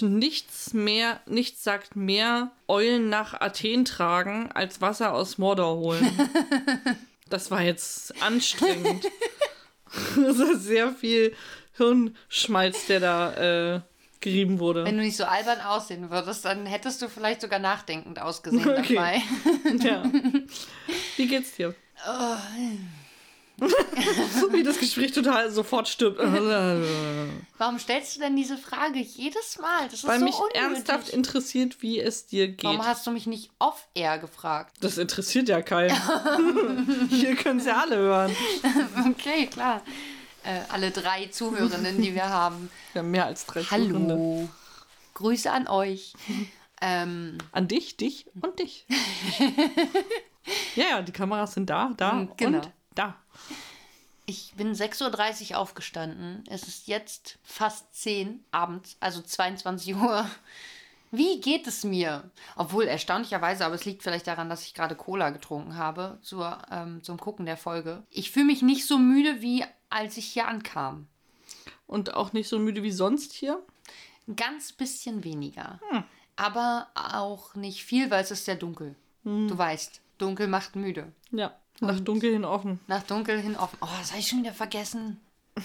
äh, 0.02 0.06
nichts 0.06 0.74
mehr, 0.74 1.22
nichts 1.26 1.64
sagt 1.64 1.96
mehr 1.96 2.52
Eulen 2.68 3.08
nach 3.08 3.40
Athen 3.40 3.86
tragen, 3.86 4.52
als 4.52 4.82
Wasser 4.82 5.14
aus 5.14 5.38
Mordor 5.38 5.78
holen. 5.78 6.06
das 7.30 7.52
war 7.52 7.62
jetzt 7.62 8.22
anstrengend. 8.22 9.06
das 10.16 10.40
ist 10.40 10.64
sehr 10.64 10.92
viel 10.92 11.36
Hirnschmalz, 11.78 12.88
der 12.88 13.00
da 13.00 13.76
äh, 13.76 13.82
gerieben 14.20 14.60
wurde. 14.60 14.84
Wenn 14.86 14.98
du 14.98 15.04
nicht 15.04 15.18
so 15.18 15.26
albern 15.26 15.62
aussehen 15.62 16.10
würdest, 16.10 16.46
dann 16.46 16.66
hättest 16.66 17.02
du 17.02 17.10
vielleicht 17.10 17.42
sogar 17.42 17.60
nachdenkend 17.60 18.20
ausgesehen 18.20 18.68
Okay. 18.80 18.96
dabei. 18.96 19.22
Ja. 19.86 20.04
Wie 21.18 21.28
geht's 21.28 21.56
dir? 21.56 21.76
So 23.60 23.66
wie 24.54 24.64
das 24.64 24.78
Gespräch 24.80 25.12
total 25.12 25.50
sofort 25.52 25.88
stirbt. 25.88 26.20
Warum 27.58 27.80
stellst 27.80 28.16
du 28.16 28.20
denn 28.20 28.36
diese 28.36 28.58
Frage 28.58 29.00
jedes 29.00 29.58
Mal? 29.60 29.86
Das 29.86 29.96
ist 29.96 30.08
Weil 30.08 30.20
so 30.20 30.26
mich 30.26 30.36
unnötig. 30.36 30.62
ernsthaft 30.62 31.10
interessiert, 31.10 31.82
wie 31.82 32.00
es 32.00 32.28
dir 32.28 32.48
geht. 32.50 32.64
Warum 32.64 32.86
hast 32.86 33.08
du 33.08 33.12
mich 33.12 33.26
nicht 33.26 33.50
off-air 33.60 34.20
gefragt? 34.20 34.76
Das 34.82 34.98
interessiert 34.98 35.50
ja 35.50 35.62
keinen. 35.62 35.96
Hier 37.10 37.36
können 37.36 37.60
sie 37.60 37.74
alle 37.74 37.98
hören. 37.98 38.36
Okay, 39.10 39.48
klar. 39.48 39.82
Äh, 40.44 40.60
alle 40.70 40.92
drei 40.92 41.26
Zuhörenden, 41.28 42.02
die 42.02 42.14
wir 42.14 42.30
haben. 42.30 42.70
Wir 42.94 43.02
haben 43.02 43.12
mehr 43.12 43.26
als 43.26 43.46
drei 43.46 43.64
Zuhörende. 43.64 44.14
Hallo. 44.14 44.50
Grüße 45.16 45.52
an 45.52 45.68
euch. 45.68 46.14
Ähm, 46.80 47.40
An 47.54 47.68
dich, 47.68 47.98
dich 47.98 48.28
und 48.40 48.60
dich. 48.60 48.86
ja, 50.76 50.84
ja, 50.90 51.02
die 51.02 51.12
Kameras 51.12 51.56
sind 51.56 51.72
da, 51.72 51.92
da 51.98 52.28
genau. 52.38 52.60
und 52.60 52.72
da. 52.98 53.16
ich 54.26 54.54
bin 54.58 54.74
6.30 54.74 55.52
Uhr 55.52 55.58
aufgestanden. 55.58 56.44
Es 56.50 56.68
ist 56.68 56.88
jetzt 56.88 57.40
fast 57.44 57.94
10 57.96 58.44
abends, 58.52 58.98
also 59.00 59.22
22 59.22 59.96
Uhr. 59.96 60.30
Wie 61.12 61.40
geht 61.40 61.68
es 61.68 61.86
mir? 61.86 62.30
Obwohl, 62.58 62.86
erstaunlicherweise, 62.86 63.66
aber 63.66 63.76
es 63.76 63.86
liegt 63.86 64.04
vielleicht 64.04 64.28
daran, 64.28 64.50
dass 64.50 64.64
ich 64.64 64.74
gerade 64.74 64.96
Cola 64.96 65.30
getrunken 65.30 65.78
habe 65.78 66.20
zur, 66.22 66.62
ähm, 66.70 67.02
zum 67.04 67.18
Gucken 67.18 67.46
der 67.46 67.56
Folge. 67.56 68.04
Ich 68.10 68.32
fühle 68.32 68.46
mich 68.46 68.62
nicht 68.62 68.86
so 68.86 68.98
müde, 68.98 69.42
wie 69.42 69.64
als 69.90 70.18
ich 70.18 70.26
hier 70.26 70.48
ankam. 70.48 71.08
Und 71.86 72.14
auch 72.14 72.34
nicht 72.34 72.50
so 72.50 72.60
müde 72.60 72.84
wie 72.84 72.92
sonst 72.92 73.32
hier. 73.32 73.64
Ein 74.28 74.36
ganz 74.36 74.74
bisschen 74.74 75.24
weniger. 75.24 75.80
Hm. 75.90 76.04
Aber 76.36 76.88
auch 76.94 77.56
nicht 77.56 77.86
viel, 77.86 78.12
weil 78.12 78.24
es 78.24 78.32
ist 78.32 78.44
sehr 78.44 78.58
dunkel. 78.58 78.96
Hm. 79.24 79.48
Du 79.48 79.58
weißt, 79.58 80.02
dunkel 80.18 80.48
macht 80.48 80.76
müde. 80.76 81.14
Ja, 81.32 81.56
nach 81.82 82.00
dunkel 82.00 82.32
hin 82.34 82.46
offen. 82.46 82.80
Nach 82.88 83.04
dunkel 83.04 83.40
hin 83.42 83.56
offen. 83.56 83.78
Oh, 83.82 83.88
das 84.00 84.12
habe 84.12 84.20
ich 84.20 84.28
schon 84.28 84.40
wieder 84.40 84.54
vergessen. 84.54 85.20
Ah, 85.58 85.62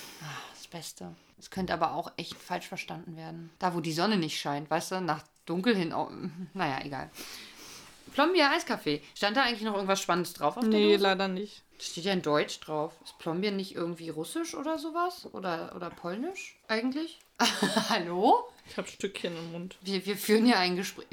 das 0.54 0.66
Beste. 0.68 1.14
Es 1.38 1.50
könnte 1.50 1.74
aber 1.74 1.92
auch 1.94 2.12
echt 2.16 2.34
falsch 2.34 2.68
verstanden 2.68 3.16
werden. 3.16 3.50
Da, 3.58 3.74
wo 3.74 3.80
die 3.80 3.92
Sonne 3.92 4.16
nicht 4.16 4.38
scheint, 4.40 4.70
weißt 4.70 4.92
du, 4.92 5.00
nach 5.00 5.22
dunkel 5.46 5.74
hin 5.76 5.92
offen. 5.92 6.50
Naja, 6.54 6.80
egal. 6.84 7.10
Plombier 8.14 8.50
Eiskaffee. 8.50 9.02
Stand 9.14 9.36
da 9.36 9.42
eigentlich 9.44 9.62
noch 9.62 9.74
irgendwas 9.74 10.00
Spannendes 10.00 10.34
drauf 10.34 10.56
auf 10.56 10.62
der 10.62 10.70
Nee, 10.70 10.92
Dose? 10.92 11.02
leider 11.02 11.28
nicht. 11.28 11.62
Steht 11.80 12.04
ja 12.04 12.12
in 12.12 12.22
Deutsch 12.22 12.60
drauf. 12.60 12.92
Ist 13.02 13.18
Plombier 13.18 13.50
nicht 13.52 13.74
irgendwie 13.74 14.10
russisch 14.10 14.54
oder 14.54 14.78
sowas? 14.78 15.26
Oder, 15.32 15.72
oder 15.74 15.88
polnisch 15.90 16.56
eigentlich? 16.68 17.18
Hallo? 17.88 18.44
Ich 18.68 18.76
habe 18.76 18.86
Stückchen 18.86 19.36
im 19.36 19.52
Mund. 19.52 19.76
Wir, 19.80 20.04
wir 20.06 20.16
führen 20.16 20.44
hier 20.44 20.58
ein 20.58 20.76
Gespräch. 20.76 21.06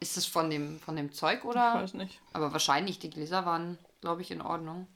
Ist 0.00 0.16
es 0.16 0.26
von 0.26 0.50
dem, 0.50 0.80
von 0.80 0.96
dem 0.96 1.12
Zeug 1.12 1.40
Ich 1.40 1.44
oder? 1.44 1.74
weiß 1.74 1.94
nicht. 1.94 2.18
Aber 2.32 2.52
wahrscheinlich, 2.52 2.98
die 2.98 3.10
Gläser 3.10 3.44
waren, 3.46 3.78
glaube 4.00 4.22
ich, 4.22 4.30
in 4.30 4.40
Ordnung. 4.40 4.86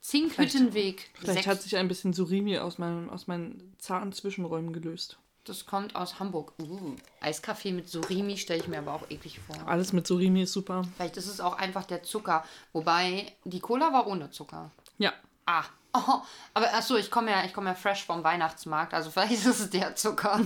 Zinkhüttenweg. 0.00 1.10
Vielleicht 1.14 1.34
Sechs- 1.34 1.46
hat 1.46 1.62
sich 1.62 1.76
ein 1.76 1.88
bisschen 1.88 2.12
Surimi 2.12 2.58
aus, 2.58 2.78
meinem, 2.78 3.08
aus 3.10 3.26
meinen 3.26 3.74
zarten 3.78 4.12
Zwischenräumen 4.12 4.72
gelöst. 4.72 5.18
das 5.44 5.66
kommt 5.66 5.96
aus 5.96 6.20
Hamburg. 6.20 6.52
Uh, 6.60 6.94
Eiskaffee 7.20 7.72
mit 7.72 7.88
Surimi 7.88 8.36
stelle 8.36 8.60
ich 8.60 8.68
mir 8.68 8.78
aber 8.78 8.94
auch 8.94 9.10
eklig 9.10 9.40
vor. 9.40 9.56
Alles 9.66 9.92
mit 9.92 10.06
Surimi 10.06 10.42
ist 10.42 10.52
super. 10.52 10.84
Vielleicht 10.96 11.16
ist 11.16 11.26
es 11.26 11.40
auch 11.40 11.56
einfach 11.56 11.84
der 11.84 12.02
Zucker. 12.02 12.44
Wobei, 12.72 13.32
die 13.44 13.60
Cola 13.60 13.92
war 13.92 14.06
ohne 14.06 14.30
Zucker. 14.30 14.70
Ja. 14.98 15.12
Ah. 15.46 15.64
Oh, 15.92 16.20
aber 16.54 16.72
achso, 16.72 16.96
ich 16.96 17.10
komme 17.10 17.32
ja, 17.32 17.44
ich 17.44 17.52
komme 17.52 17.70
ja 17.70 17.74
fresh 17.74 18.04
vom 18.04 18.22
Weihnachtsmarkt, 18.22 18.94
also 18.94 19.10
vielleicht 19.14 19.32
ist 19.32 19.46
es 19.46 19.70
der 19.70 19.96
Zucker. 19.96 20.40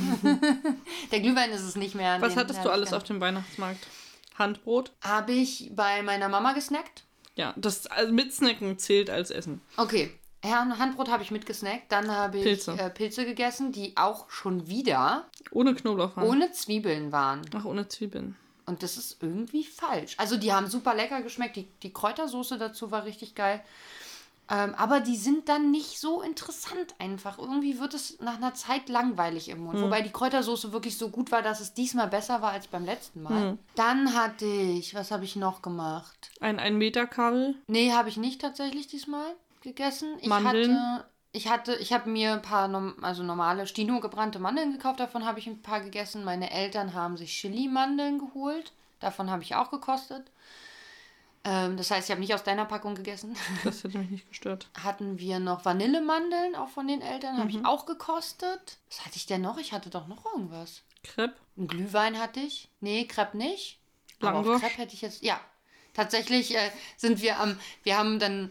der 1.12 1.20
Glühwein 1.20 1.50
ist 1.50 1.60
es 1.62 1.76
nicht 1.76 1.94
mehr. 1.94 2.18
Was 2.22 2.34
hattest 2.36 2.64
du 2.64 2.70
alles 2.70 2.94
auf 2.94 3.04
dem 3.04 3.20
Weihnachtsmarkt? 3.20 3.86
Handbrot? 4.38 4.92
Habe 5.02 5.32
ich 5.32 5.70
bei 5.74 6.02
meiner 6.02 6.28
Mama 6.30 6.54
gesnackt. 6.54 7.04
Ja, 7.36 7.52
das 7.56 7.86
also 7.86 8.12
mit 8.12 8.32
Snacken 8.32 8.78
zählt 8.78 9.10
als 9.10 9.30
Essen. 9.30 9.60
Okay. 9.76 10.12
Handbrot 10.44 11.08
habe 11.08 11.22
ich 11.22 11.30
mitgesnackt. 11.30 11.90
Dann 11.90 12.10
habe 12.10 12.36
ich 12.36 12.44
Pilze. 12.44 12.72
Äh, 12.78 12.90
Pilze 12.90 13.24
gegessen, 13.24 13.72
die 13.72 13.96
auch 13.96 14.30
schon 14.30 14.68
wieder 14.68 15.26
Ohne 15.50 15.74
Knoblauch 15.74 16.16
waren. 16.16 16.28
ohne 16.28 16.52
Zwiebeln 16.52 17.12
waren. 17.12 17.40
Ach, 17.54 17.64
ohne 17.64 17.88
Zwiebeln. 17.88 18.36
Und 18.66 18.82
das 18.82 18.96
ist 18.96 19.22
irgendwie 19.22 19.64
falsch. 19.64 20.14
Also 20.18 20.36
die 20.36 20.52
haben 20.52 20.68
super 20.68 20.94
lecker 20.94 21.22
geschmeckt. 21.22 21.56
Die, 21.56 21.68
die 21.82 21.92
Kräutersoße 21.92 22.58
dazu 22.58 22.90
war 22.90 23.04
richtig 23.04 23.34
geil. 23.34 23.62
Ähm, 24.50 24.74
aber 24.74 25.00
die 25.00 25.16
sind 25.16 25.48
dann 25.48 25.70
nicht 25.70 25.98
so 25.98 26.20
interessant 26.20 26.94
einfach. 26.98 27.38
Irgendwie 27.38 27.78
wird 27.78 27.94
es 27.94 28.20
nach 28.20 28.36
einer 28.36 28.52
Zeit 28.54 28.88
langweilig 28.88 29.48
im 29.48 29.60
Mund. 29.60 29.80
Wobei 29.80 30.02
die 30.02 30.12
Kräutersoße 30.12 30.72
wirklich 30.72 30.98
so 30.98 31.08
gut 31.08 31.32
war, 31.32 31.40
dass 31.40 31.60
es 31.60 31.72
diesmal 31.72 32.08
besser 32.08 32.42
war 32.42 32.52
als 32.52 32.66
beim 32.66 32.84
letzten 32.84 33.22
Mal. 33.22 33.56
Dann 33.74 34.14
hatte 34.14 34.44
ich, 34.44 34.94
was 34.94 35.10
habe 35.10 35.24
ich 35.24 35.36
noch 35.36 35.62
gemacht? 35.62 36.30
Ein 36.40 36.58
1 36.58 36.76
Meter 36.76 37.06
Kabel. 37.06 37.54
Nee, 37.68 37.92
habe 37.92 38.10
ich 38.10 38.18
nicht 38.18 38.40
tatsächlich 38.40 38.86
diesmal 38.86 39.34
gegessen. 39.62 40.18
Ich 40.20 40.28
Mandeln? 40.28 40.78
hatte, 40.78 41.04
ich 41.32 41.48
hatte, 41.48 41.74
ich 41.76 41.92
habe 41.94 42.10
mir 42.10 42.34
ein 42.34 42.42
paar 42.42 42.70
also 43.00 43.22
normale 43.22 43.66
Stino 43.66 43.98
gebrannte 44.00 44.38
Mandeln 44.38 44.72
gekauft. 44.72 45.00
Davon 45.00 45.24
habe 45.24 45.38
ich 45.38 45.46
ein 45.46 45.62
paar 45.62 45.80
gegessen. 45.80 46.22
Meine 46.22 46.50
Eltern 46.50 46.92
haben 46.92 47.16
sich 47.16 47.32
Chili-Mandeln 47.32 48.18
geholt. 48.18 48.72
Davon 49.00 49.30
habe 49.30 49.42
ich 49.42 49.54
auch 49.54 49.70
gekostet. 49.70 50.30
Ähm, 51.44 51.76
das 51.76 51.90
heißt, 51.90 52.08
ich 52.08 52.10
habe 52.10 52.20
nicht 52.20 52.34
aus 52.34 52.42
deiner 52.42 52.64
Packung 52.64 52.94
gegessen. 52.94 53.36
Das 53.64 53.84
hätte 53.84 53.98
mich 53.98 54.10
nicht 54.10 54.28
gestört. 54.28 54.68
Hatten 54.82 55.18
wir 55.18 55.38
noch 55.40 55.64
Vanillemandeln, 55.64 56.54
auch 56.56 56.68
von 56.70 56.88
den 56.88 57.02
Eltern, 57.02 57.36
habe 57.38 57.50
ich 57.50 57.64
auch 57.64 57.84
gekostet. 57.86 58.78
Was 58.88 59.04
hatte 59.04 59.16
ich 59.16 59.26
denn 59.26 59.42
noch? 59.42 59.58
Ich 59.58 59.72
hatte 59.72 59.90
doch 59.90 60.06
noch 60.06 60.24
irgendwas. 60.24 60.82
Crepe. 61.02 61.34
Ein 61.58 61.68
Glühwein 61.68 62.18
hatte 62.18 62.40
ich. 62.40 62.68
Nee, 62.80 63.04
Crepe 63.04 63.36
nicht. 63.36 63.78
Aber 64.20 64.38
auf 64.38 64.46
Langosch? 64.46 64.62
Crepe 64.62 64.78
hätte 64.78 64.94
ich 64.94 65.02
jetzt. 65.02 65.22
Ja. 65.22 65.38
Tatsächlich 65.92 66.56
äh, 66.56 66.70
sind 66.96 67.20
wir 67.22 67.38
am. 67.38 67.58
Wir 67.82 67.98
haben 67.98 68.18
dann 68.18 68.50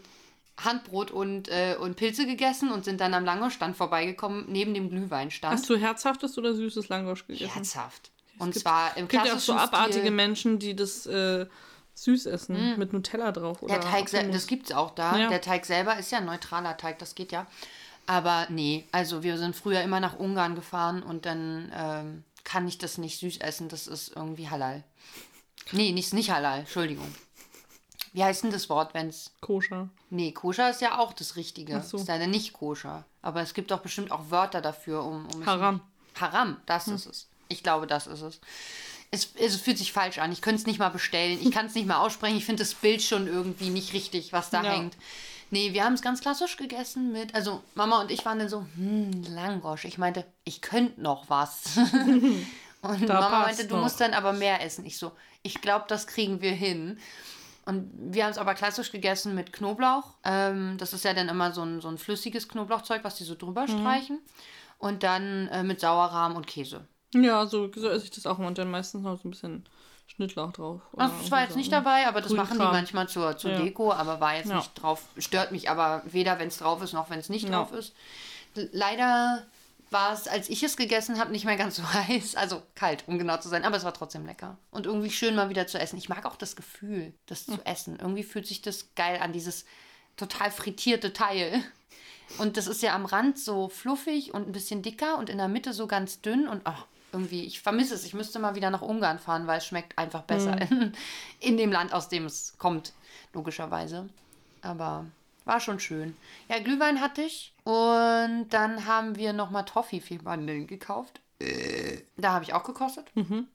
Handbrot 0.56 1.10
und, 1.10 1.48
äh, 1.48 1.76
und 1.78 1.96
Pilze 1.96 2.26
gegessen 2.26 2.70
und 2.70 2.84
sind 2.84 3.00
dann 3.00 3.12
am 3.12 3.24
Langosch-Stand 3.24 3.76
vorbeigekommen, 3.76 4.44
neben 4.48 4.72
dem 4.72 4.88
Glühweinstand. 4.88 5.52
Hast 5.52 5.68
du 5.68 5.76
herzhaftes 5.76 6.38
oder 6.38 6.54
süßes 6.54 6.88
Langosch 6.88 7.26
gegessen? 7.26 7.52
Herzhaft. 7.52 8.12
Und 8.38 8.52
gibt- 8.52 8.62
zwar 8.62 8.96
im 8.96 9.04
Es 9.06 9.10
gibt 9.10 9.26
ja 9.26 9.34
auch 9.34 9.38
so 9.40 9.52
klassischen 9.52 9.74
abartige 9.74 9.98
Stil. 10.00 10.10
Menschen, 10.12 10.58
die 10.60 10.76
das 10.76 11.06
äh, 11.06 11.46
süß 11.94 12.26
essen. 12.26 12.78
Mit 12.78 12.92
Nutella 12.92 13.32
drauf. 13.32 13.62
Oder 13.62 13.78
Der 13.78 13.82
Teig 13.82 14.10
das 14.10 14.46
gibt 14.46 14.70
es 14.70 14.76
auch 14.76 14.90
da. 14.94 15.16
Ja. 15.16 15.28
Der 15.28 15.40
Teig 15.40 15.64
selber 15.64 15.96
ist 15.98 16.12
ja 16.12 16.18
ein 16.18 16.26
neutraler 16.26 16.76
Teig, 16.76 16.98
das 16.98 17.14
geht 17.14 17.32
ja. 17.32 17.46
Aber 18.06 18.46
nee, 18.50 18.84
also 18.92 19.22
wir 19.22 19.38
sind 19.38 19.56
früher 19.56 19.80
immer 19.82 20.00
nach 20.00 20.18
Ungarn 20.18 20.54
gefahren 20.54 21.02
und 21.02 21.24
dann 21.24 21.72
ähm, 21.74 22.24
kann 22.44 22.68
ich 22.68 22.78
das 22.78 22.98
nicht 22.98 23.18
süß 23.18 23.38
essen. 23.38 23.68
Das 23.68 23.86
ist 23.86 24.14
irgendwie 24.14 24.50
halal. 24.50 24.84
Nee, 25.72 25.92
nicht, 25.92 26.12
nicht 26.12 26.30
halal, 26.30 26.60
Entschuldigung. 26.60 27.12
Wie 28.12 28.22
heißt 28.22 28.44
denn 28.44 28.52
das 28.52 28.68
Wort, 28.68 28.94
wenn 28.94 29.08
es. 29.08 29.32
Koscher. 29.40 29.88
Nee, 30.10 30.32
koscher 30.32 30.70
ist 30.70 30.80
ja 30.80 30.98
auch 30.98 31.12
das 31.12 31.36
Richtige. 31.36 31.78
Ach 31.78 31.82
so. 31.82 31.96
Ist 31.96 32.08
leider 32.08 32.26
nicht 32.26 32.52
koscher. 32.52 33.04
Aber 33.22 33.40
es 33.40 33.54
gibt 33.54 33.70
doch 33.70 33.80
bestimmt 33.80 34.12
auch 34.12 34.30
Wörter 34.30 34.60
dafür, 34.60 35.02
um. 35.02 35.26
um 35.34 35.46
Haram. 35.46 35.80
Haram, 36.20 36.58
das 36.66 36.86
ist 36.86 37.06
es. 37.06 37.28
Ich 37.48 37.62
glaube, 37.62 37.86
das 37.86 38.06
ist 38.06 38.20
es. 38.20 38.40
Es, 39.14 39.28
es 39.36 39.56
fühlt 39.56 39.78
sich 39.78 39.92
falsch 39.92 40.18
an. 40.18 40.32
Ich 40.32 40.40
könnte 40.42 40.60
es 40.60 40.66
nicht 40.66 40.78
mal 40.78 40.88
bestellen. 40.88 41.38
Ich 41.40 41.50
kann 41.52 41.66
es 41.66 41.74
nicht 41.74 41.86
mal 41.86 41.98
aussprechen. 41.98 42.36
Ich 42.36 42.44
finde 42.44 42.62
das 42.62 42.74
Bild 42.74 43.00
schon 43.02 43.26
irgendwie 43.26 43.70
nicht 43.70 43.92
richtig, 43.92 44.32
was 44.32 44.50
da 44.50 44.62
Ja. 44.62 44.70
hängt. 44.72 44.96
Nee, 45.50 45.72
wir 45.72 45.84
haben 45.84 45.92
es 45.94 46.02
ganz 46.02 46.20
klassisch 46.20 46.56
gegessen 46.56 47.12
mit. 47.12 47.34
Also, 47.34 47.62
Mama 47.74 48.00
und 48.00 48.10
ich 48.10 48.24
waren 48.24 48.38
dann 48.40 48.48
so, 48.48 48.66
hm, 48.76 49.22
Langosch. 49.28 49.84
Ich 49.84 49.98
meinte, 49.98 50.24
ich 50.44 50.60
könnte 50.62 51.00
noch 51.00 51.28
was. 51.30 51.76
und 52.82 53.08
Da 53.08 53.20
Mama 53.20 53.40
meinte, 53.40 53.66
du 53.66 53.76
noch. 53.76 53.84
musst 53.84 54.00
dann 54.00 54.14
aber 54.14 54.32
mehr 54.32 54.62
essen. 54.64 54.84
Ich 54.84 54.98
so, 54.98 55.12
ich 55.42 55.60
glaube, 55.60 55.84
das 55.88 56.06
kriegen 56.06 56.40
wir 56.40 56.52
hin. 56.52 56.98
Und 57.66 57.90
wir 58.12 58.24
haben 58.24 58.32
es 58.32 58.38
aber 58.38 58.54
klassisch 58.54 58.90
gegessen 58.92 59.34
mit 59.34 59.52
Knoblauch. 59.52 60.14
Ähm, 60.24 60.76
das 60.78 60.92
ist 60.92 61.04
ja 61.04 61.14
dann 61.14 61.28
immer 61.28 61.52
so 61.52 61.62
ein, 61.62 61.80
so 61.80 61.88
ein 61.88 61.98
flüssiges 61.98 62.48
Knoblauchzeug, 62.48 63.04
was 63.04 63.14
die 63.16 63.24
so 63.24 63.34
drüber 63.36 63.62
Mhm. 63.62 63.78
streichen. 63.80 64.18
Und 64.78 65.02
dann 65.02 65.48
äh, 65.48 65.62
mit 65.62 65.80
Sauerrahm 65.80 66.36
und 66.36 66.46
Käse. 66.46 66.86
Ja, 67.14 67.46
so, 67.46 67.70
so 67.74 67.88
esse 67.88 68.04
ich 68.04 68.10
das 68.10 68.26
auch. 68.26 68.38
Und 68.38 68.58
dann 68.58 68.70
meistens 68.70 69.02
noch 69.02 69.20
so 69.20 69.28
ein 69.28 69.30
bisschen 69.30 69.64
Schnittlauch 70.06 70.52
drauf. 70.52 70.80
Also, 70.96 71.14
das 71.20 71.30
war 71.30 71.40
jetzt 71.40 71.50
irgendwie 71.50 71.58
nicht 71.60 71.66
so. 71.70 71.76
dabei, 71.76 72.06
aber 72.06 72.20
das 72.20 72.32
machen 72.32 72.52
die 72.54 72.58
Kram. 72.58 72.72
manchmal 72.72 73.08
zur, 73.08 73.36
zur 73.38 73.52
Ja. 73.52 73.58
Deko, 73.62 73.92
aber 73.92 74.20
war 74.20 74.36
jetzt 74.36 74.50
Ja. 74.50 74.56
nicht 74.56 74.74
drauf. 74.74 75.02
Stört 75.18 75.50
mich 75.52 75.70
aber 75.70 76.02
weder, 76.04 76.38
wenn 76.38 76.48
es 76.48 76.58
drauf 76.58 76.82
ist, 76.82 76.92
noch 76.92 77.08
wenn 77.10 77.18
es 77.18 77.28
nicht 77.28 77.44
Ja. 77.48 77.50
drauf 77.56 77.72
ist. 77.72 77.94
Leider 78.72 79.44
war 79.90 80.12
es, 80.12 80.26
als 80.28 80.48
ich 80.48 80.62
es 80.62 80.76
gegessen 80.76 81.18
habe, 81.18 81.30
nicht 81.32 81.44
mehr 81.44 81.56
ganz 81.56 81.76
so 81.76 81.82
heiß. 81.92 82.34
Also 82.36 82.62
kalt, 82.74 83.04
um 83.06 83.18
genau 83.18 83.36
zu 83.38 83.48
sein. 83.48 83.64
Aber 83.64 83.76
es 83.76 83.84
war 83.84 83.94
trotzdem 83.94 84.26
lecker. 84.26 84.56
Und 84.70 84.86
irgendwie 84.86 85.10
schön 85.10 85.34
mal 85.34 85.48
wieder 85.48 85.66
zu 85.66 85.78
essen. 85.78 85.96
Ich 85.96 86.08
mag 86.08 86.26
auch 86.26 86.36
das 86.36 86.56
Gefühl, 86.56 87.12
das 87.26 87.46
zu 87.46 87.58
essen. 87.64 87.98
Irgendwie 88.00 88.22
fühlt 88.24 88.46
sich 88.46 88.62
das 88.62 88.94
geil 88.96 89.18
an, 89.22 89.32
dieses 89.32 89.64
total 90.16 90.50
frittierte 90.50 91.12
Teil. 91.12 91.62
Und 92.38 92.56
das 92.56 92.66
ist 92.66 92.82
ja 92.82 92.94
am 92.94 93.04
Rand 93.04 93.38
so 93.38 93.68
fluffig 93.68 94.32
und 94.34 94.48
ein 94.48 94.52
bisschen 94.52 94.82
dicker 94.82 95.18
und 95.18 95.28
in 95.28 95.38
der 95.38 95.48
Mitte 95.48 95.72
so 95.72 95.86
ganz 95.86 96.20
dünn. 96.20 96.48
Und 96.48 96.62
ach, 96.64 96.86
irgendwie, 97.14 97.44
ich 97.44 97.62
vermisse 97.62 97.94
es. 97.94 98.04
Ich 98.04 98.12
müsste 98.12 98.38
mal 98.38 98.54
wieder 98.54 98.68
nach 98.68 98.82
Ungarn 98.82 99.18
fahren, 99.18 99.46
weil 99.46 99.58
es 99.58 99.66
schmeckt 99.66 99.96
einfach 99.96 100.22
besser 100.22 100.60
in, 100.60 100.92
in 101.40 101.56
dem 101.56 101.72
Land, 101.72 101.94
aus 101.94 102.10
dem 102.10 102.26
es 102.26 102.58
kommt, 102.58 102.92
logischerweise. 103.32 104.10
Aber 104.60 105.06
war 105.46 105.60
schon 105.60 105.80
schön. 105.80 106.16
Ja, 106.48 106.58
Glühwein 106.58 107.00
hatte 107.00 107.22
ich. 107.22 107.54
Und 107.64 108.48
dann 108.50 108.84
haben 108.84 109.16
wir 109.16 109.32
nochmal 109.32 109.64
Toffee-Mandeln 109.64 110.66
gekauft. 110.66 111.20
Da 112.16 112.32
habe 112.32 112.44
ich 112.44 112.52
auch 112.52 112.64
gekostet. 112.64 113.06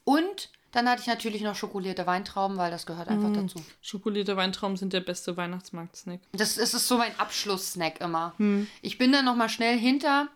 Und 0.03 0.49
dann 0.71 0.87
hatte 0.87 1.01
ich 1.01 1.07
natürlich 1.07 1.41
noch 1.41 1.55
schokolierte 1.55 2.05
Weintrauben, 2.05 2.57
weil 2.57 2.69
das 2.69 2.85
gehört 2.85 3.07
einfach 3.07 3.33
dazu. 3.33 3.59
Schokolierte 3.81 4.37
Weintrauben 4.37 4.77
sind 4.77 4.93
der 4.93 4.99
beste 4.99 5.35
Weihnachtsmarkt-Snack. 5.35 6.19
Das 6.31 6.57
ist, 6.57 6.75
ist 6.75 6.87
so 6.87 6.99
mein 6.99 7.17
Abschlusssnack 7.19 8.01
immer. 8.01 8.35
Ich 8.83 8.99
bin 8.99 9.11
dann 9.11 9.25
nochmal 9.25 9.49
schnell 9.49 9.79
hinter, 9.79 10.27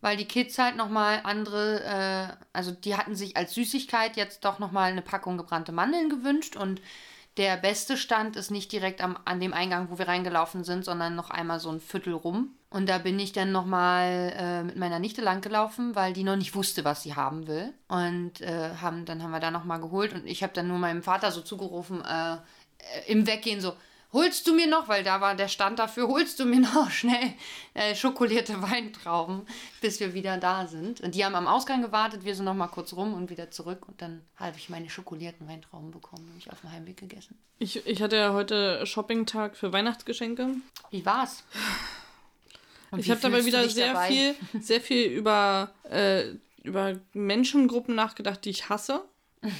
weil 0.00 0.16
die 0.16 0.26
Kids 0.26 0.58
halt 0.58 0.76
nochmal 0.76 1.20
andere, 1.24 1.82
äh, 1.84 2.44
also 2.52 2.70
die 2.70 2.96
hatten 2.96 3.14
sich 3.14 3.36
als 3.36 3.54
Süßigkeit 3.54 4.16
jetzt 4.16 4.44
doch 4.44 4.58
nochmal 4.58 4.90
eine 4.90 5.02
Packung 5.02 5.36
gebrannte 5.36 5.72
Mandeln 5.72 6.08
gewünscht 6.08 6.56
und 6.56 6.80
der 7.36 7.56
beste 7.56 7.96
Stand 7.96 8.36
ist 8.36 8.50
nicht 8.50 8.72
direkt 8.72 9.00
am, 9.00 9.16
an 9.24 9.40
dem 9.40 9.54
Eingang, 9.54 9.88
wo 9.90 9.98
wir 9.98 10.08
reingelaufen 10.08 10.64
sind, 10.64 10.84
sondern 10.84 11.14
noch 11.14 11.30
einmal 11.30 11.60
so 11.60 11.70
ein 11.70 11.80
Viertel 11.80 12.12
rum. 12.12 12.50
Und 12.70 12.88
da 12.88 12.98
bin 12.98 13.18
ich 13.18 13.32
dann 13.32 13.52
nochmal 13.52 14.32
äh, 14.36 14.62
mit 14.62 14.76
meiner 14.76 14.98
Nichte 14.98 15.22
langgelaufen, 15.22 15.94
weil 15.96 16.12
die 16.12 16.24
noch 16.24 16.36
nicht 16.36 16.54
wusste, 16.54 16.84
was 16.84 17.02
sie 17.02 17.14
haben 17.14 17.46
will. 17.46 17.72
Und 17.88 18.40
äh, 18.40 18.70
haben, 18.80 19.04
dann 19.04 19.22
haben 19.22 19.30
wir 19.30 19.40
da 19.40 19.50
nochmal 19.50 19.80
geholt 19.80 20.12
und 20.12 20.26
ich 20.26 20.42
habe 20.42 20.52
dann 20.52 20.68
nur 20.68 20.78
meinem 20.78 21.02
Vater 21.02 21.30
so 21.30 21.40
zugerufen, 21.40 22.04
äh, 22.04 22.34
äh, 22.34 22.38
im 23.12 23.26
Weggehen 23.26 23.60
so, 23.60 23.74
holst 24.12 24.46
du 24.46 24.54
mir 24.54 24.66
noch, 24.66 24.88
weil 24.88 25.04
da 25.04 25.20
war 25.20 25.34
der 25.34 25.48
Stand 25.48 25.78
dafür, 25.78 26.08
holst 26.08 26.40
du 26.40 26.44
mir 26.44 26.60
noch 26.74 26.90
schnell 26.90 27.34
äh, 27.74 27.94
schokolierte 27.94 28.60
Weintrauben, 28.62 29.46
bis 29.80 30.00
wir 30.00 30.14
wieder 30.14 30.36
da 30.38 30.66
sind. 30.66 31.00
Und 31.00 31.14
die 31.14 31.24
haben 31.24 31.34
am 31.34 31.46
Ausgang 31.46 31.82
gewartet, 31.82 32.24
wir 32.24 32.34
sind 32.34 32.44
noch 32.44 32.54
mal 32.54 32.68
kurz 32.68 32.92
rum 32.92 33.14
und 33.14 33.30
wieder 33.30 33.50
zurück 33.50 33.86
und 33.88 34.00
dann 34.02 34.22
habe 34.36 34.56
ich 34.56 34.68
meine 34.68 34.90
schokolierten 34.90 35.48
Weintrauben 35.48 35.90
bekommen 35.90 36.28
und 36.32 36.38
ich 36.38 36.50
auf 36.50 36.60
dem 36.60 36.72
Heimweg 36.72 36.96
gegessen. 36.96 37.38
Ich, 37.58 37.86
ich 37.86 38.02
hatte 38.02 38.16
ja 38.16 38.32
heute 38.32 38.84
Shopping-Tag 38.86 39.56
für 39.56 39.72
Weihnachtsgeschenke. 39.72 40.48
Wie 40.90 41.04
war's? 41.06 41.44
Und 42.90 43.00
Ich 43.00 43.10
habe 43.10 43.20
dabei 43.20 43.44
wieder 43.44 43.68
sehr 43.68 43.92
dabei? 43.92 44.08
viel, 44.08 44.34
sehr 44.60 44.80
viel 44.80 45.06
über, 45.10 45.70
äh, 45.88 46.24
über 46.64 46.98
Menschengruppen 47.12 47.94
nachgedacht, 47.94 48.44
die 48.44 48.50
ich 48.50 48.68
hasse. 48.68 49.04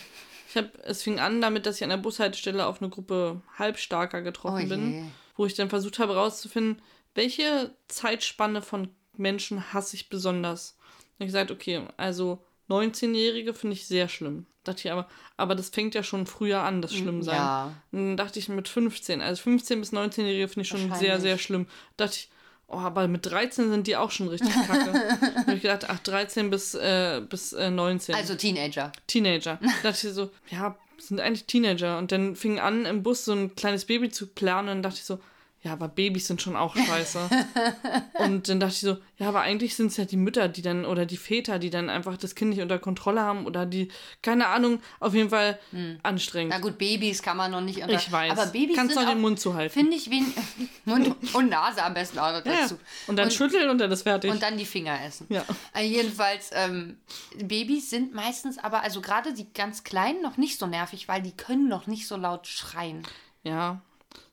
Ich 0.51 0.57
habe, 0.57 0.71
es 0.83 1.05
fing 1.05 1.21
an 1.21 1.41
damit, 1.41 1.65
dass 1.65 1.77
ich 1.77 1.85
an 1.85 1.91
der 1.91 1.97
Bushaltestelle 1.97 2.67
auf 2.67 2.83
eine 2.83 2.91
Gruppe 2.91 3.41
Halbstarker 3.57 4.21
getroffen 4.21 4.65
Oh 4.67 4.69
bin, 4.69 5.13
wo 5.37 5.47
ich 5.47 5.55
dann 5.55 5.71
versucht 5.71 6.01
habe 6.01 6.15
herauszufinden, 6.15 6.83
welche 7.15 7.73
Zeitspanne 7.87 8.61
von 8.61 8.89
Menschen 9.17 9.73
hasse 9.73 9.95
ich 9.95 10.09
besonders. 10.09 10.77
Und 11.19 11.25
ich 11.25 11.29
gesagt, 11.29 11.53
okay, 11.53 11.83
also 11.97 12.45
19-Jährige 12.69 13.55
finde 13.55 13.75
ich 13.75 13.87
sehr 13.87 14.09
schlimm. 14.09 14.47
Dachte 14.65 14.89
ich 14.89 14.93
aber, 14.93 15.09
aber 15.37 15.55
das 15.55 15.69
fängt 15.69 15.95
ja 15.95 16.03
schon 16.03 16.27
früher 16.27 16.61
an, 16.63 16.83
das 16.83 16.95
Schlimmsein. 16.95 17.37
Ja. 17.37 17.75
Dann 17.93 18.17
dachte 18.17 18.41
ich 18.41 18.49
mit 18.49 18.69
15, 18.69 19.21
also 19.21 19.43
15 19.43 19.81
bis 19.81 19.93
19-Jährige 19.93 20.49
finde 20.49 20.63
ich 20.63 20.69
schon 20.69 20.93
sehr, 20.95 21.21
sehr 21.21 21.39
schlimm. 21.39 21.69
Dachte 21.97 22.17
ich, 22.17 22.31
oh, 22.71 22.79
aber 22.79 23.09
mit 23.09 23.27
13 23.27 23.71
sind 23.71 23.87
die 23.87 23.97
auch 23.97 24.11
schon 24.11 24.29
richtig 24.29 24.53
kacke. 24.67 24.93
da 25.35 25.41
habe 25.41 25.55
ich 25.55 25.63
gedacht, 25.63 25.87
ach, 25.89 25.99
13 25.99 26.51
bis, 26.51 26.75
äh, 26.75 27.21
bis 27.29 27.53
äh, 27.53 27.71
19. 27.71 28.15
Also 28.15 28.35
Teenager. 28.35 28.93
Teenager. 29.07 29.59
Da 29.83 29.91
dachte 29.91 30.09
ich 30.09 30.15
so, 30.15 30.31
ja, 30.51 30.77
sind 30.99 31.21
eigentlich 31.21 31.45
Teenager. 31.45 31.99
Und 31.99 32.13
dann 32.13 32.37
fing 32.37 32.61
an, 32.61 32.87
im 32.87 33.03
Bus 33.03 33.25
so 33.25 33.33
ein 33.33 33.55
kleines 33.55 33.85
Baby 33.85 34.11
zu 34.11 34.27
planen. 34.27 34.69
Und 34.69 34.75
dann 34.77 34.83
dachte 34.83 34.99
ich 34.99 35.05
so, 35.05 35.19
ja, 35.63 35.73
aber 35.75 35.89
Babys 35.89 36.27
sind 36.27 36.41
schon 36.41 36.57
auch 36.57 36.75
scheiße. 36.75 37.29
und 38.15 38.49
dann 38.49 38.61
dachte 38.61 38.73
ich 38.73 38.81
so, 38.81 38.97
ja, 39.19 39.29
aber 39.29 39.43
eigentlich 39.43 39.77
sind 39.77 39.89
es 39.89 39.99
ja 39.99 40.07
die 40.07 40.17
Mütter, 40.17 40.49
die 40.49 40.63
dann, 40.63 40.87
oder 40.87 41.05
die 41.05 41.19
Väter, 41.19 41.59
die 41.59 41.69
dann 41.69 41.91
einfach 41.91 42.17
das 42.17 42.35
Kind 42.35 42.51
nicht 42.51 42.63
unter 42.63 42.79
Kontrolle 42.79 43.21
haben 43.21 43.45
oder 43.45 43.67
die, 43.67 43.89
keine 44.23 44.47
Ahnung, 44.47 44.81
auf 45.01 45.13
jeden 45.13 45.29
Fall 45.29 45.59
anstrengend. 46.03 46.55
Na 46.55 46.61
gut, 46.61 46.79
Babys 46.79 47.23
kann 47.23 47.37
man 47.37 47.51
noch 47.51 47.61
nicht 47.61 47.83
unter... 47.83 47.95
Ich 47.95 48.11
weiß. 48.11 48.33
Aber 48.33 48.47
Babys 48.47 48.75
Kannst 48.75 48.95
sind 48.95 49.05
auch 49.05 49.11
den 49.11 49.21
Mund 49.21 49.39
zuhalten. 49.39 49.73
Finde 49.73 49.97
ich, 49.97 50.11
wen... 50.11 50.33
Mund 50.87 51.15
und 51.35 51.51
Nase 51.51 51.83
am 51.85 51.93
besten 51.93 52.19
auch 52.19 52.33
noch 52.33 52.45
Ja, 52.47 52.63
dazu. 52.63 52.79
und 53.07 53.17
dann 53.17 53.31
schütteln 53.31 53.69
und 53.69 53.79
dann 53.79 53.93
ist 53.93 54.03
fertig. 54.03 54.31
Und 54.31 54.43
dann 54.43 54.57
die 54.57 54.65
Finger 54.65 54.99
essen. 55.05 55.27
Ja. 55.29 55.45
Äh, 55.75 55.85
jedenfalls, 55.85 56.51
ähm, 56.55 56.97
Babys 57.37 57.91
sind 57.91 58.15
meistens 58.15 58.57
aber, 58.59 58.83
also 58.83 59.03
gerade 59.03 59.35
die 59.35 59.53
ganz 59.53 59.85
Kleinen, 59.85 60.23
noch 60.23 60.39
nicht 60.39 60.59
so 60.59 60.67
nervig, 60.67 61.07
weil 61.07 61.21
die 61.21 61.33
können 61.33 61.69
noch 61.69 61.87
nicht 61.87 62.09
so 62.09 62.17
laut 62.17 62.47
schreien. 62.47 63.03
ja. 63.43 63.83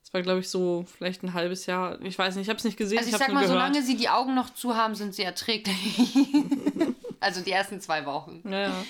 Das 0.08 0.14
war, 0.14 0.22
glaube 0.22 0.40
ich, 0.40 0.48
so 0.50 0.86
vielleicht 0.98 1.22
ein 1.24 1.34
halbes 1.34 1.66
Jahr. 1.66 2.02
Ich 2.02 2.18
weiß 2.18 2.36
nicht, 2.36 2.44
ich 2.44 2.50
habe 2.50 2.58
es 2.58 2.64
nicht 2.64 2.78
gesehen, 2.78 3.00
Also 3.00 3.10
ich 3.10 3.16
ich 3.16 3.20
sag 3.20 3.28
mal, 3.34 3.42
gehört. 3.42 3.58
solange 3.58 3.84
sie 3.84 3.98
die 3.98 4.08
Augen 4.08 4.36
noch 4.36 4.50
zu 4.52 4.74
haben, 4.74 4.96
sind 4.96 5.14
sie 5.14 5.24
erträglich. 5.24 5.76
also 7.20 7.42
die 7.42 7.52
ersten 7.52 7.82
zwei 7.82 8.06
Wochen. 8.06 8.42
Ja, 8.50 8.62
ja. 8.62 8.86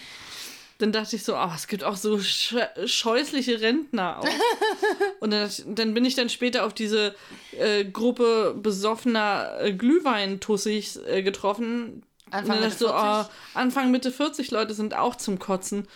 Dann 0.77 0.91
dachte 0.91 1.15
ich 1.15 1.23
so, 1.23 1.35
oh, 1.35 1.49
es 1.55 1.65
gibt 1.65 1.83
auch 1.83 1.95
so 1.95 2.19
sch 2.19 2.55
scheußliche 2.85 3.61
Rentner 3.61 4.19
auch. 4.19 4.27
Und 5.19 5.31
dann, 5.31 5.49
dann 5.65 5.95
bin 5.95 6.05
ich 6.05 6.13
dann 6.13 6.29
später 6.29 6.67
auf 6.67 6.75
diese 6.75 7.15
äh, 7.57 7.83
Gruppe 7.83 8.53
besoffener 8.55 9.57
äh, 9.59 9.73
Glühweintussis 9.73 10.97
äh, 10.97 11.23
getroffen. 11.23 12.03
Anfang 12.29 12.59
Mitte 12.59 12.77
so, 12.77 12.89
40? 12.89 13.01
oh, 13.01 13.25
Anfang 13.55 13.89
Mitte 13.89 14.11
40 14.11 14.51
Leute 14.51 14.75
sind 14.75 14.95
auch 14.95 15.15
zum 15.15 15.39
Kotzen. 15.39 15.87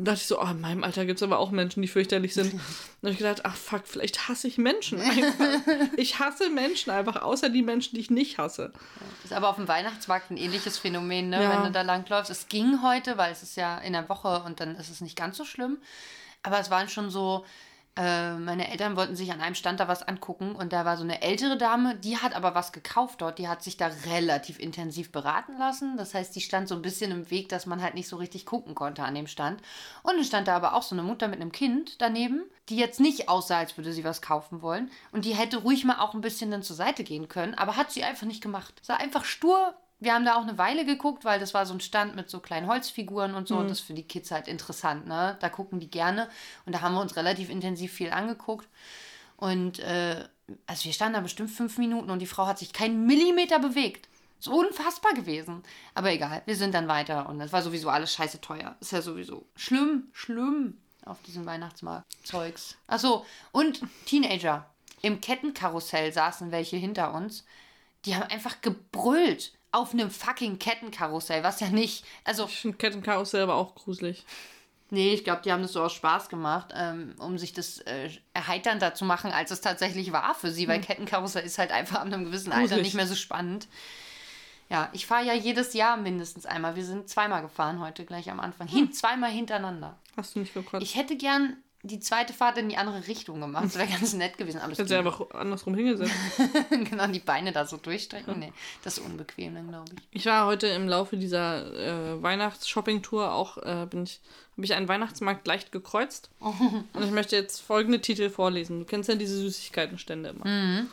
Dann 0.00 0.14
dachte 0.14 0.22
ich 0.22 0.28
so, 0.28 0.40
oh, 0.40 0.46
in 0.46 0.62
meinem 0.62 0.82
Alter 0.82 1.04
gibt 1.04 1.18
es 1.18 1.22
aber 1.22 1.38
auch 1.38 1.50
Menschen, 1.50 1.82
die 1.82 1.88
fürchterlich 1.88 2.32
sind. 2.32 2.52
Dann 2.52 2.60
habe 3.02 3.10
ich 3.10 3.18
gedacht, 3.18 3.42
ach 3.44 3.54
fuck, 3.54 3.82
vielleicht 3.84 4.28
hasse 4.28 4.48
ich 4.48 4.56
Menschen 4.56 4.98
einfach. 4.98 5.44
ich 5.98 6.18
hasse 6.18 6.48
Menschen 6.48 6.90
einfach, 6.90 7.20
außer 7.20 7.50
die 7.50 7.60
Menschen, 7.60 7.96
die 7.96 8.00
ich 8.00 8.10
nicht 8.10 8.38
hasse. 8.38 8.72
Ist 9.24 9.34
aber 9.34 9.50
auf 9.50 9.56
dem 9.56 9.68
Weihnachtsmarkt 9.68 10.30
ein 10.30 10.38
ähnliches 10.38 10.78
Phänomen, 10.78 11.28
ne? 11.28 11.42
Ja. 11.42 11.50
wenn 11.54 11.64
du 11.64 11.70
da 11.70 11.82
langläufst. 11.82 12.30
Es 12.30 12.48
ging 12.48 12.82
heute, 12.82 13.18
weil 13.18 13.30
es 13.30 13.42
ist 13.42 13.56
ja 13.56 13.76
in 13.78 13.92
der 13.92 14.08
Woche 14.08 14.42
und 14.46 14.60
dann 14.60 14.74
ist 14.76 14.88
es 14.88 15.02
nicht 15.02 15.16
ganz 15.16 15.36
so 15.36 15.44
schlimm. 15.44 15.76
Aber 16.42 16.58
es 16.58 16.70
waren 16.70 16.88
schon 16.88 17.10
so, 17.10 17.44
äh, 18.00 18.38
meine 18.38 18.70
Eltern 18.70 18.96
wollten 18.96 19.14
sich 19.14 19.30
an 19.30 19.42
einem 19.42 19.54
Stand 19.54 19.78
da 19.78 19.86
was 19.86 20.02
angucken 20.02 20.54
und 20.54 20.72
da 20.72 20.86
war 20.86 20.96
so 20.96 21.02
eine 21.02 21.20
ältere 21.20 21.58
Dame, 21.58 21.96
die 21.96 22.16
hat 22.16 22.34
aber 22.34 22.54
was 22.54 22.72
gekauft 22.72 23.20
dort. 23.20 23.38
Die 23.38 23.46
hat 23.46 23.62
sich 23.62 23.76
da 23.76 23.90
relativ 24.06 24.58
intensiv 24.58 25.12
beraten 25.12 25.58
lassen. 25.58 25.98
Das 25.98 26.14
heißt, 26.14 26.34
die 26.34 26.40
stand 26.40 26.66
so 26.66 26.74
ein 26.74 26.80
bisschen 26.80 27.10
im 27.10 27.30
Weg, 27.30 27.50
dass 27.50 27.66
man 27.66 27.82
halt 27.82 27.92
nicht 27.94 28.08
so 28.08 28.16
richtig 28.16 28.46
gucken 28.46 28.74
konnte 28.74 29.02
an 29.02 29.14
dem 29.14 29.26
Stand. 29.26 29.60
Und 30.02 30.16
dann 30.16 30.24
stand 30.24 30.48
da 30.48 30.56
aber 30.56 30.74
auch 30.74 30.82
so 30.82 30.94
eine 30.94 31.02
Mutter 31.02 31.28
mit 31.28 31.42
einem 31.42 31.52
Kind 31.52 32.00
daneben, 32.00 32.44
die 32.70 32.76
jetzt 32.76 33.00
nicht 33.00 33.28
aussah, 33.28 33.58
als 33.58 33.76
würde 33.76 33.92
sie 33.92 34.04
was 34.04 34.22
kaufen 34.22 34.62
wollen. 34.62 34.90
Und 35.12 35.26
die 35.26 35.34
hätte 35.34 35.58
ruhig 35.58 35.84
mal 35.84 35.98
auch 35.98 36.14
ein 36.14 36.22
bisschen 36.22 36.50
dann 36.50 36.62
zur 36.62 36.76
Seite 36.76 37.04
gehen 37.04 37.28
können, 37.28 37.54
aber 37.54 37.76
hat 37.76 37.90
sie 37.92 38.02
einfach 38.02 38.26
nicht 38.26 38.42
gemacht. 38.42 38.80
Sah 38.80 38.96
einfach 38.96 39.24
stur. 39.26 39.74
Wir 40.00 40.14
haben 40.14 40.24
da 40.24 40.36
auch 40.36 40.42
eine 40.42 40.56
Weile 40.56 40.86
geguckt, 40.86 41.24
weil 41.24 41.38
das 41.38 41.52
war 41.52 41.66
so 41.66 41.74
ein 41.74 41.80
Stand 41.80 42.16
mit 42.16 42.30
so 42.30 42.40
kleinen 42.40 42.66
Holzfiguren 42.66 43.34
und 43.34 43.46
so. 43.46 43.58
Und 43.58 43.68
das 43.68 43.80
ist 43.80 43.86
für 43.86 43.92
die 43.94 44.02
Kids 44.02 44.30
halt 44.30 44.48
interessant, 44.48 45.06
ne? 45.06 45.36
Da 45.40 45.48
gucken 45.50 45.78
die 45.78 45.90
gerne. 45.90 46.28
Und 46.64 46.74
da 46.74 46.80
haben 46.80 46.94
wir 46.94 47.02
uns 47.02 47.16
relativ 47.16 47.50
intensiv 47.50 47.92
viel 47.92 48.10
angeguckt. 48.10 48.66
Und 49.36 49.78
äh, 49.80 50.24
also 50.66 50.84
wir 50.84 50.92
standen 50.92 51.14
da 51.14 51.20
bestimmt 51.20 51.50
fünf 51.50 51.78
Minuten 51.78 52.10
und 52.10 52.20
die 52.20 52.26
Frau 52.26 52.46
hat 52.46 52.58
sich 52.58 52.72
keinen 52.72 53.06
Millimeter 53.06 53.58
bewegt. 53.58 54.08
So 54.38 54.58
unfassbar 54.58 55.12
gewesen. 55.12 55.62
Aber 55.94 56.10
egal, 56.10 56.42
wir 56.46 56.56
sind 56.56 56.74
dann 56.74 56.88
weiter 56.88 57.28
und 57.28 57.38
das 57.38 57.52
war 57.52 57.62
sowieso 57.62 57.90
alles 57.90 58.14
scheiße 58.14 58.40
teuer. 58.40 58.76
Ist 58.80 58.92
ja 58.92 59.02
sowieso 59.02 59.46
schlimm, 59.54 60.08
schlimm 60.12 60.78
auf 61.04 61.20
diesem 61.22 61.44
Weihnachtsmarkt. 61.44 62.06
Zeugs. 62.24 62.76
Achso, 62.86 63.26
und 63.52 63.82
Teenager. 64.06 64.66
Im 65.02 65.20
Kettenkarussell 65.20 66.12
saßen 66.12 66.50
welche 66.50 66.76
hinter 66.76 67.14
uns. 67.14 67.44
Die 68.04 68.14
haben 68.14 68.30
einfach 68.30 68.62
gebrüllt 68.62 69.52
auf 69.72 69.92
einem 69.92 70.10
fucking 70.10 70.58
Kettenkarussell, 70.58 71.42
was 71.42 71.60
ja 71.60 71.68
nicht. 71.68 72.04
Also, 72.24 72.46
Ich 72.46 72.60
finde 72.60 72.76
Kettenkarussell 72.76 73.42
aber 73.42 73.54
auch 73.54 73.74
gruselig. 73.74 74.24
Nee, 74.92 75.14
ich 75.14 75.22
glaube, 75.22 75.42
die 75.44 75.52
haben 75.52 75.62
das 75.62 75.72
so 75.72 75.82
aus 75.82 75.92
Spaß 75.92 76.28
gemacht, 76.28 76.72
ähm, 76.74 77.14
um 77.20 77.38
sich 77.38 77.52
das 77.52 77.78
äh, 77.78 78.10
erheiternder 78.34 78.92
zu 78.92 79.04
machen, 79.04 79.30
als 79.30 79.52
es 79.52 79.60
tatsächlich 79.60 80.10
war 80.10 80.34
für 80.34 80.50
sie, 80.50 80.66
weil 80.66 80.80
Kettenkarussell 80.80 81.44
ist 81.44 81.58
halt 81.58 81.70
einfach 81.70 82.00
ab 82.00 82.06
einem 82.06 82.24
gewissen 82.24 82.50
Alter 82.50 82.62
Gruselig. 82.62 82.82
nicht 82.82 82.94
mehr 82.94 83.06
so 83.06 83.14
spannend. 83.14 83.68
Ja, 84.68 84.88
ich 84.92 85.06
fahre 85.06 85.24
ja 85.24 85.32
jedes 85.32 85.74
Jahr 85.74 85.96
mindestens 85.96 86.46
einmal. 86.46 86.74
Wir 86.74 86.84
sind 86.84 87.08
zweimal 87.08 87.42
gefahren 87.42 87.80
heute 87.80 88.04
gleich 88.04 88.30
am 88.30 88.40
Anfang. 88.40 88.66
Hin, 88.66 88.92
zweimal 88.92 89.30
hintereinander. 89.30 89.96
Hast 90.16 90.34
du 90.34 90.40
nicht 90.40 90.54
gekotzt? 90.54 90.82
Ich 90.82 90.96
hätte 90.96 91.16
gern 91.16 91.56
die 91.82 91.98
zweite 91.98 92.32
Fahrt 92.32 92.58
in 92.58 92.68
die 92.68 92.76
andere 92.76 93.06
Richtung 93.06 93.40
gemacht. 93.40 93.64
Das 93.64 93.76
wäre 93.76 93.88
ganz 93.90 94.12
nett 94.12 94.36
gewesen. 94.36 94.58
Aber 94.58 94.72
Hättest 94.72 94.90
du 94.90 94.98
einfach 94.98 95.30
andersrum 95.30 95.74
hingesetzt. 95.74 96.12
genau, 96.70 97.06
die 97.06 97.20
Beine 97.20 97.52
da 97.52 97.66
so 97.66 97.76
durchstrecken. 97.76 98.38
Nee, 98.38 98.52
das 98.82 98.98
ist 98.98 99.04
unbequem 99.04 99.54
dann, 99.54 99.68
glaube 99.68 99.90
ich. 99.94 100.02
Ich 100.10 100.26
war 100.26 100.46
heute 100.46 100.66
im 100.68 100.88
Laufe 100.88 101.16
dieser 101.16 101.74
äh, 101.74 102.22
Weihnachts-Shopping-Tour 102.22 103.32
auch, 103.32 103.58
äh, 103.58 103.86
bin 103.88 104.04
ich, 104.04 104.20
habe 104.52 104.64
ich 104.64 104.74
einen 104.74 104.88
Weihnachtsmarkt 104.88 105.46
leicht 105.46 105.72
gekreuzt. 105.72 106.30
Und 106.40 107.02
ich 107.02 107.10
möchte 107.10 107.36
jetzt 107.36 107.60
folgende 107.60 108.00
Titel 108.00 108.30
vorlesen. 108.30 108.80
Du 108.80 108.84
kennst 108.84 109.08
ja 109.08 109.14
diese 109.14 109.36
Süßigkeitenstände 109.38 110.30
immer. 110.30 110.86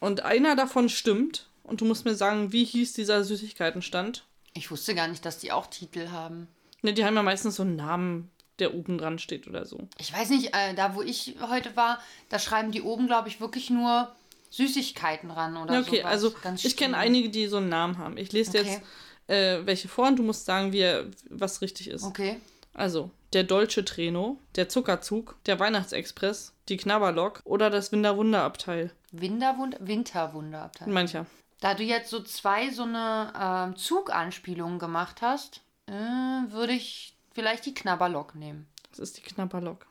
Und 0.00 0.22
einer 0.22 0.56
davon 0.56 0.88
stimmt. 0.88 1.46
Und 1.62 1.80
du 1.80 1.84
musst 1.84 2.04
mir 2.04 2.14
sagen, 2.14 2.52
wie 2.52 2.64
hieß 2.64 2.92
dieser 2.92 3.22
Süßigkeitenstand? 3.22 4.24
Ich 4.54 4.70
wusste 4.70 4.94
gar 4.94 5.08
nicht, 5.08 5.24
dass 5.24 5.38
die 5.38 5.52
auch 5.52 5.66
Titel 5.68 6.08
haben. 6.10 6.48
Ne, 6.82 6.92
die 6.92 7.04
haben 7.04 7.14
ja 7.14 7.22
meistens 7.22 7.56
so 7.56 7.62
einen 7.62 7.76
Namen, 7.76 8.30
der 8.58 8.74
oben 8.74 8.98
dran 8.98 9.18
steht 9.18 9.46
oder 9.48 9.64
so. 9.64 9.88
Ich 9.98 10.12
weiß 10.12 10.30
nicht, 10.30 10.54
äh, 10.54 10.74
da 10.74 10.94
wo 10.94 11.02
ich 11.02 11.36
heute 11.48 11.74
war, 11.76 11.98
da 12.28 12.38
schreiben 12.38 12.70
die 12.72 12.82
oben, 12.82 13.06
glaube 13.06 13.28
ich, 13.28 13.40
wirklich 13.40 13.70
nur 13.70 14.10
Süßigkeiten 14.50 15.30
ran 15.30 15.56
oder 15.56 15.74
Ja, 15.74 15.80
okay, 15.80 15.98
sowas. 15.98 16.10
also 16.10 16.30
Ganz 16.42 16.64
ich 16.64 16.76
kenne 16.76 16.96
einige, 16.96 17.30
die 17.30 17.46
so 17.46 17.56
einen 17.56 17.68
Namen 17.70 17.98
haben. 17.98 18.16
Ich 18.16 18.32
lese 18.32 18.50
Okay. 18.58 18.68
jetzt 18.68 18.82
äh, 19.28 19.64
welche 19.64 19.88
vor 19.88 20.08
und 20.08 20.16
du 20.18 20.22
musst 20.22 20.44
sagen, 20.44 20.72
wie 20.72 20.80
er, 20.80 21.06
was 21.30 21.62
richtig 21.62 21.88
ist. 21.88 22.02
Okay. 22.04 22.40
Also, 22.74 23.10
der 23.32 23.44
Dolce 23.44 23.84
Treno, 23.84 24.38
der 24.56 24.68
Zuckerzug, 24.68 25.36
der 25.46 25.58
Weihnachtsexpress, 25.58 26.52
die 26.68 26.76
Knabberlok 26.76 27.40
oder 27.44 27.70
das 27.70 27.92
Winterwunderabteil. 27.92 28.90
Winterwunder, 29.12 29.78
Winterwunderabteil. 29.80 30.88
Mancher. 30.88 31.26
Da 31.60 31.74
du 31.74 31.84
jetzt 31.84 32.10
so 32.10 32.20
zwei 32.22 32.70
so 32.70 32.82
eine 32.82 33.32
ähm, 33.40 33.76
Zuganspielungen 33.76 34.78
gemacht 34.78 35.22
hast, 35.22 35.60
äh, 35.86 35.92
würde 35.92 36.72
ich 36.72 37.11
vielleicht 37.32 37.66
die 37.66 37.74
Knabberlok 37.74 38.34
nehmen. 38.34 38.66
Das 38.90 38.98
ist 38.98 39.16
die 39.16 39.22
Knabberlok. 39.22 39.86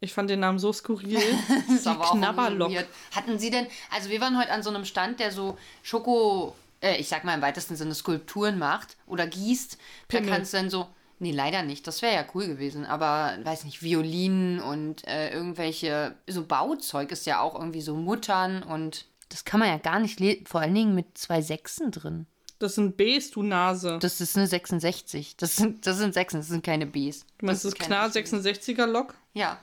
Ich 0.00 0.12
fand 0.12 0.30
den 0.30 0.40
Namen 0.40 0.58
so 0.58 0.72
skurril. 0.72 1.18
Das 1.48 1.76
ist 1.76 1.86
die 1.86 1.90
aber 1.90 2.10
Knabberlok. 2.12 2.72
weird. 2.72 2.86
Hatten 3.14 3.38
Sie 3.38 3.50
denn, 3.50 3.66
also 3.90 4.10
wir 4.10 4.20
waren 4.20 4.38
heute 4.38 4.52
an 4.52 4.62
so 4.62 4.70
einem 4.70 4.84
Stand, 4.84 5.18
der 5.20 5.32
so 5.32 5.58
Schoko, 5.82 6.54
äh, 6.80 6.96
ich 6.96 7.08
sag 7.08 7.24
mal 7.24 7.34
im 7.34 7.42
weitesten 7.42 7.76
Sinne 7.76 7.94
Skulpturen 7.94 8.58
macht 8.58 8.96
oder 9.06 9.26
gießt. 9.26 9.78
Pimmel. 10.06 10.26
Da 10.26 10.36
kannst 10.36 10.52
du 10.52 10.58
dann 10.58 10.70
so, 10.70 10.86
nee, 11.18 11.32
leider 11.32 11.62
nicht, 11.62 11.86
das 11.86 12.02
wäre 12.02 12.14
ja 12.14 12.24
cool 12.34 12.46
gewesen, 12.46 12.86
aber 12.86 13.36
weiß 13.42 13.64
nicht, 13.64 13.82
Violinen 13.82 14.60
und 14.60 15.06
äh, 15.08 15.32
irgendwelche, 15.32 16.14
so 16.28 16.44
Bauzeug 16.44 17.10
ist 17.10 17.26
ja 17.26 17.40
auch 17.40 17.54
irgendwie 17.56 17.80
so 17.80 17.96
Muttern 17.96 18.62
und 18.62 19.06
das 19.30 19.44
kann 19.44 19.60
man 19.60 19.68
ja 19.68 19.78
gar 19.78 19.98
nicht, 19.98 20.20
vor 20.48 20.60
allen 20.60 20.74
Dingen 20.74 20.94
mit 20.94 21.18
zwei 21.18 21.42
Sechsen 21.42 21.90
drin. 21.90 22.26
Das 22.58 22.74
sind 22.74 22.96
Bs, 22.96 23.30
du 23.30 23.42
Nase. 23.42 23.98
Das 24.00 24.20
ist 24.20 24.36
eine 24.36 24.46
66. 24.46 25.36
Das 25.36 25.56
sind, 25.56 25.86
das 25.86 25.98
sind 25.98 26.12
Sechsen, 26.14 26.40
das 26.40 26.48
sind 26.48 26.64
keine 26.64 26.86
Bs. 26.86 27.24
du 27.38 27.46
meinst 27.46 27.64
das 27.64 27.74
keine 27.74 27.86
Knar 27.86 28.14
richtigen. 28.14 28.42
66er 28.42 28.86
Lok? 28.86 29.14
Ja, 29.34 29.58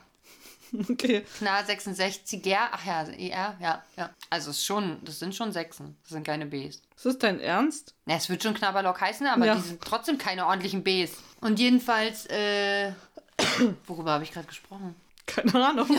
Okay. 0.90 1.24
Knar 1.38 1.62
66er, 1.64 2.56
ach 2.72 2.84
ja, 2.84 3.02
ER, 3.04 3.56
ja, 3.60 3.84
ja. 3.96 4.10
Also 4.30 4.50
es 4.50 4.56
ist 4.58 4.64
schon, 4.66 4.98
das 5.04 5.18
sind 5.20 5.34
schon 5.34 5.52
Sechsen, 5.52 5.96
das 6.02 6.10
sind 6.12 6.26
keine 6.26 6.46
Bs. 6.46 6.82
Ist 6.96 7.04
das 7.06 7.18
dein 7.18 7.38
Ernst? 7.38 7.94
Na, 8.06 8.16
es 8.16 8.28
wird 8.28 8.42
schon 8.42 8.54
Knabberlock 8.54 9.00
heißen, 9.00 9.26
aber 9.26 9.46
Ja. 9.46 9.54
die 9.54 9.60
sind 9.62 9.80
trotzdem 9.82 10.18
keine 10.18 10.46
ordentlichen 10.46 10.82
Bs. 10.82 11.12
Und 11.40 11.60
jedenfalls, 11.60 12.26
äh, 12.26 12.92
worüber 13.86 14.12
habe 14.12 14.24
ich 14.24 14.32
gerade 14.32 14.48
gesprochen? 14.48 14.96
Keine 15.26 15.52
Ahnung. 15.68 15.88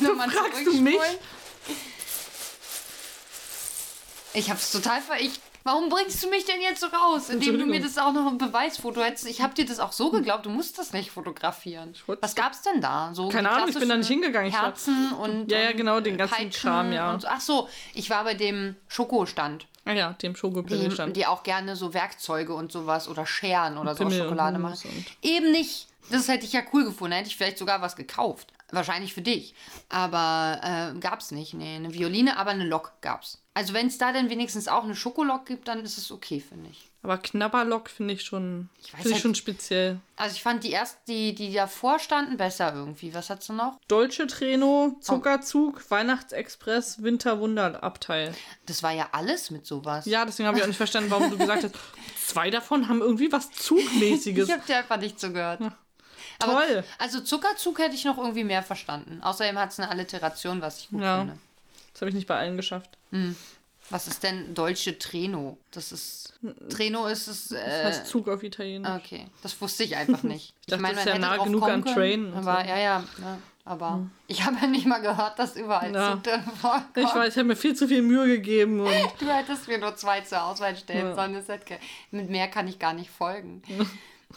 Nochmal 0.00 0.30
fragst 0.30 0.66
du 0.66 0.72
mich? 0.80 0.96
Ich 4.36 4.50
hab's 4.50 4.70
total 4.70 5.00
ver... 5.00 5.18
Ich, 5.20 5.40
warum 5.64 5.88
bringst 5.88 6.22
du 6.22 6.28
mich 6.28 6.44
denn 6.44 6.60
jetzt 6.60 6.80
so 6.80 6.86
raus? 6.88 7.30
Indem 7.30 7.58
du 7.58 7.66
mir 7.66 7.80
das 7.80 7.96
auch 7.98 8.12
noch 8.12 8.26
ein 8.30 8.38
Beweisfoto 8.38 9.00
hättest. 9.02 9.26
Ich 9.26 9.40
hab 9.40 9.54
dir 9.54 9.64
das 9.64 9.78
auch 9.80 9.92
so 9.92 10.10
geglaubt, 10.10 10.44
du 10.46 10.50
musst 10.50 10.78
das 10.78 10.92
nicht 10.92 11.10
fotografieren. 11.10 11.94
Was 12.20 12.34
gab's 12.34 12.62
denn 12.62 12.80
da? 12.80 13.10
So 13.14 13.28
Keine 13.28 13.48
die 13.48 13.54
Ahnung, 13.54 13.68
ich 13.70 13.78
bin 13.78 13.88
da 13.88 13.96
nicht 13.96 14.08
hingegangen. 14.08 14.48
Ich 14.48 14.54
war- 14.54 14.64
Herzen 14.64 15.12
und 15.12 15.50
Ja, 15.50 15.58
ja, 15.60 15.72
genau, 15.72 16.00
den 16.00 16.14
äh, 16.14 16.18
ganzen 16.18 16.34
Peitschen 16.34 16.70
Kram, 16.70 16.92
ja. 16.92 17.18
So. 17.18 17.28
Ach 17.28 17.40
so, 17.40 17.68
ich 17.94 18.10
war 18.10 18.24
bei 18.24 18.34
dem 18.34 18.76
Schokostand. 18.88 19.66
Ah 19.86 19.92
ja, 19.92 20.12
dem 20.14 20.32
Die, 20.34 20.38
Schokopimmel-Stand. 20.38 21.16
die 21.16 21.26
auch 21.26 21.42
gerne 21.44 21.76
so 21.76 21.94
Werkzeuge 21.94 22.52
und 22.54 22.72
sowas 22.72 23.08
oder 23.08 23.24
Scheren 23.24 23.78
oder 23.78 23.94
so 23.94 24.04
Pimmel 24.04 24.18
Schokolade 24.18 24.58
machen. 24.58 25.06
Eben 25.22 25.52
nicht. 25.52 25.86
Das 26.10 26.28
hätte 26.28 26.44
ich 26.44 26.52
ja 26.52 26.62
cool 26.72 26.84
gefunden. 26.84 27.14
Hätte 27.14 27.28
ich 27.28 27.36
vielleicht 27.36 27.58
sogar 27.58 27.80
was 27.82 27.96
gekauft. 27.96 28.52
Wahrscheinlich 28.72 29.14
für 29.14 29.22
dich. 29.22 29.54
Aber 29.88 30.60
äh, 30.94 30.98
gab's 30.98 31.30
nicht. 31.30 31.54
Nee, 31.54 31.76
eine 31.76 31.94
Violine, 31.94 32.36
aber 32.36 32.50
eine 32.50 32.64
Lok 32.64 32.92
gab's. 33.00 33.38
Also 33.56 33.72
wenn 33.72 33.86
es 33.86 33.96
da 33.96 34.12
dann 34.12 34.28
wenigstens 34.28 34.68
auch 34.68 34.84
eine 34.84 34.94
Schokolok 34.94 35.46
gibt, 35.46 35.66
dann 35.66 35.80
ist 35.82 35.96
es 35.96 36.12
okay, 36.12 36.40
finde 36.46 36.68
ich. 36.68 36.90
Aber 37.02 37.16
Knabberlock 37.16 37.88
finde 37.88 38.12
ich 38.12 38.22
schon, 38.22 38.68
Ich 38.82 38.92
weiß 38.92 39.04
halt- 39.12 39.16
schon 39.22 39.34
speziell. 39.34 39.98
Also 40.16 40.36
ich 40.36 40.42
fand 40.42 40.62
die 40.62 40.72
erst, 40.72 40.98
die, 41.08 41.34
die 41.34 41.54
davor 41.54 41.98
standen, 41.98 42.36
besser 42.36 42.74
irgendwie. 42.74 43.14
Was 43.14 43.30
hast 43.30 43.48
du 43.48 43.54
noch? 43.54 43.78
Dolce 43.88 44.26
Treno, 44.26 44.92
Oh. 44.94 45.00
Zuckerzug, 45.00 45.90
Weihnachtsexpress, 45.90 47.02
Winterwunderabteil. 47.02 48.34
Das 48.66 48.82
war 48.82 48.92
ja 48.92 49.08
alles 49.12 49.50
mit 49.50 49.64
sowas. 49.66 50.04
Ja, 50.04 50.26
deswegen 50.26 50.48
habe 50.48 50.58
ich 50.58 50.62
auch 50.64 50.68
nicht 50.68 50.76
verstanden, 50.76 51.10
warum 51.10 51.30
du 51.30 51.38
gesagt 51.38 51.64
hast, 51.64 51.74
zwei 52.26 52.50
davon 52.50 52.88
haben 52.88 53.00
irgendwie 53.00 53.32
was 53.32 53.50
Zugmäßiges. 53.52 54.48
Ich 54.48 54.54
habe 54.54 54.66
dir 54.66 54.76
einfach 54.78 54.98
nicht 54.98 55.18
zugehört. 55.18 55.60
Toll. 56.40 56.84
Also 56.98 57.20
Zuckerzug 57.20 57.78
hätte 57.78 57.94
ich 57.94 58.04
noch 58.04 58.18
irgendwie 58.18 58.44
mehr 58.44 58.62
verstanden. 58.62 59.22
Außerdem 59.22 59.58
hat 59.58 59.70
es 59.72 59.78
eine 59.80 59.88
Alliteration, 59.90 60.60
was 60.60 60.80
ich 60.80 60.88
gut 60.90 61.00
Ja. 61.00 61.20
finde. 61.20 61.38
Das 61.96 62.02
habe 62.02 62.10
ich 62.10 62.14
nicht 62.14 62.26
bei 62.28 62.36
allen 62.36 62.58
geschafft. 62.58 62.90
Was 63.88 64.06
ist 64.06 64.22
denn 64.22 64.52
Dolce 64.54 64.98
Treno? 64.98 65.56
Das 65.70 65.92
ist. 65.92 66.34
Treno 66.68 67.06
ist 67.06 67.26
es. 67.26 67.48
Das 67.48 67.58
Äh, 67.58 67.84
heißt 67.86 68.06
Zug 68.06 68.28
auf 68.28 68.42
Italienisch. 68.42 68.90
okay, 68.90 69.28
das 69.42 69.58
wusste 69.62 69.84
ich 69.84 69.96
einfach 69.96 70.22
nicht. 70.24 70.52
Ich, 70.60 70.66
dachte, 70.66 70.82
meine, 70.82 70.96
das 70.96 71.06
ist 71.06 71.12
ja 71.14 71.18
nah 71.18 71.42
genug 71.42 71.62
an 71.62 71.82
können, 71.82 71.94
Train 71.94 72.34
Aber 72.34 72.60
so. 72.62 72.68
ja, 72.68 72.76
ja. 72.78 72.98
Ne, 73.18 73.38
aber 73.64 74.06
ich 74.26 74.44
habe 74.44 74.56
ja 74.60 74.66
nicht 74.66 74.84
mal 74.86 75.00
gehört, 75.00 75.38
dass 75.38 75.56
überall 75.56 75.90
Ja. 75.94 76.12
Zug 76.12 76.24
drin 76.24 76.42
vorkommt. 76.60 76.84
Ich 76.96 77.14
weiß, 77.14 77.32
ich 77.32 77.38
habe 77.38 77.48
mir 77.48 77.56
viel 77.56 77.74
zu 77.74 77.88
viel 77.88 78.02
Mühe 78.02 78.26
gegeben 78.26 78.80
und 78.80 78.88
Du 79.20 79.26
hättest 79.26 79.66
mir 79.66 79.78
nur 79.78 79.96
zwei 79.96 80.20
zur 80.20 80.42
Auswahl 80.44 80.76
stellen 80.76 81.06
Ja. 81.08 81.14
sollen. 81.14 81.32
Das 81.32 81.46
mit 82.10 82.28
mehr 82.28 82.48
kann 82.48 82.68
ich 82.68 82.78
gar 82.78 82.92
nicht 82.92 83.10
folgen. 83.10 83.62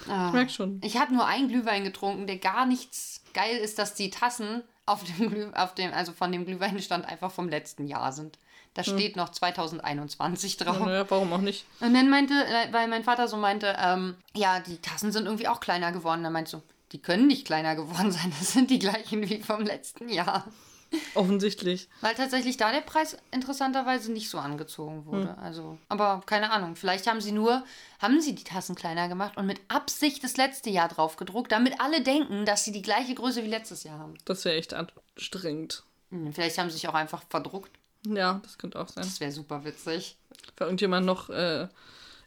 Ah. 0.08 0.28
ich 0.28 0.34
merke 0.34 0.52
schon. 0.52 0.80
Ich 0.84 0.98
habe 0.98 1.12
nur 1.14 1.26
einen 1.26 1.50
Glühwein 1.50 1.84
getrunken, 1.84 2.28
der 2.28 2.38
gar 2.38 2.68
nichts 2.68 3.22
geil 3.34 3.58
ist, 3.58 3.80
dass 3.80 3.96
die 3.96 4.12
Tassen 4.12 4.62
auf 4.90 5.04
dem, 5.04 5.30
Glüh, 5.30 5.52
auf 5.54 5.76
dem 5.76 5.94
also 5.94 6.12
von 6.12 6.32
dem 6.32 6.46
Glühweinstand 6.46 7.06
einfach 7.06 7.32
vom 7.32 7.50
letzten 7.50 7.88
Jahr 7.88 8.12
sind. 8.12 8.38
Da 8.76 8.84
steht 8.84 9.16
noch 9.16 9.30
2021 9.30 10.58
drauf. 10.58 10.80
Naja, 10.80 11.06
warum 11.10 11.34
auch 11.34 11.40
nicht? 11.40 11.66
Und 11.80 11.94
dann 11.94 12.10
meinte, 12.10 12.34
äh, 12.34 12.72
weil 12.72 12.88
mein 12.88 13.04
Vater 13.04 13.28
so 13.28 13.36
meinte, 13.36 13.76
ähm, 13.80 14.16
ja, 14.36 14.60
die 14.60 14.78
Tassen 14.78 15.12
sind 15.12 15.26
irgendwie 15.26 15.48
auch 15.48 15.60
kleiner 15.60 15.92
geworden. 15.92 16.24
Dann 16.24 16.34
meinte 16.34 16.52
so, 16.52 16.62
die 16.92 17.02
können 17.02 17.28
nicht 17.28 17.46
kleiner 17.46 17.76
geworden 17.76 18.12
sein, 18.12 18.32
das 18.40 18.54
sind 18.54 18.70
die 18.70 18.80
gleichen 18.80 19.28
wie 19.28 19.42
vom 19.42 19.64
letzten 19.64 20.10
Jahr. 20.10 20.46
Offensichtlich. 21.14 21.88
Weil 22.02 22.16
tatsächlich 22.16 22.58
da 22.58 22.72
der 22.72 22.82
Preis 22.82 23.18
interessanterweise 23.32 24.12
nicht 24.12 24.30
so 24.30 24.40
angezogen 24.40 25.06
wurde. 25.06 25.38
Also, 25.38 25.78
aber 25.88 26.22
keine 26.26 26.52
Ahnung. 26.52 26.76
Vielleicht 26.76 27.08
haben 27.08 27.22
sie 27.22 27.32
nur, 27.32 27.64
haben 28.00 28.22
sie 28.22 28.34
die 28.34 28.44
Tassen 28.44 28.76
kleiner 28.76 29.08
gemacht 29.08 29.38
und 29.38 29.46
mit 29.46 29.60
Absicht 29.68 30.24
das 30.24 30.38
letzte 30.38 30.70
Jahr 30.70 30.88
drauf 30.88 31.16
gedruckt, 31.16 31.52
damit 31.52 31.80
alle 31.80 32.02
denken, 32.02 32.46
dass 32.46 32.64
sie 32.66 32.72
die 32.72 32.82
gleiche 32.82 33.14
Größe 33.14 33.44
wie 33.44 33.50
letztes 33.50 33.84
Jahr 33.84 34.00
haben. 34.00 34.16
Das 34.26 34.46
wäre 34.46 34.56
echt 34.56 34.74
anstrengend. 34.74 35.84
Hm, 36.10 36.34
Vielleicht 36.34 36.58
haben 36.58 36.70
sie 36.70 36.76
sich 36.76 36.88
auch 36.88 36.94
einfach 36.96 37.24
verdruckt. 37.30 37.72
Ja, 38.08 38.40
das 38.44 38.58
könnte 38.58 38.80
auch 38.80 38.88
sein. 38.88 39.04
Das 39.04 39.20
wäre 39.20 39.32
super 39.32 39.66
witzig. 39.66 40.18
Weil 40.58 40.68
irgendjemand 40.68 41.06
noch 41.06 41.30
äh, 41.30 41.68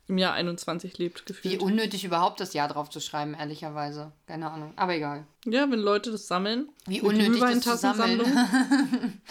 im 0.08 0.18
Jahr 0.18 0.32
21 0.34 0.98
lebt, 0.98 1.22
Wie 1.22 1.32
gefühlt. 1.32 1.62
unnötig 1.62 2.04
überhaupt 2.04 2.40
das 2.40 2.54
Jahr 2.54 2.68
drauf 2.68 2.90
zu 2.90 3.00
schreiben, 3.00 3.34
ehrlicherweise. 3.34 4.12
Keine 4.26 4.50
Ahnung. 4.50 4.72
Aber 4.76 4.94
egal. 4.94 5.26
Ja, 5.44 5.70
wenn 5.70 5.78
Leute 5.78 6.10
das 6.10 6.26
sammeln. 6.26 6.68
Wie 6.86 7.00
unnötig 7.00 7.40
das 7.40 7.60
zu 7.60 7.70
Glühweintassensammlung. 7.80 8.26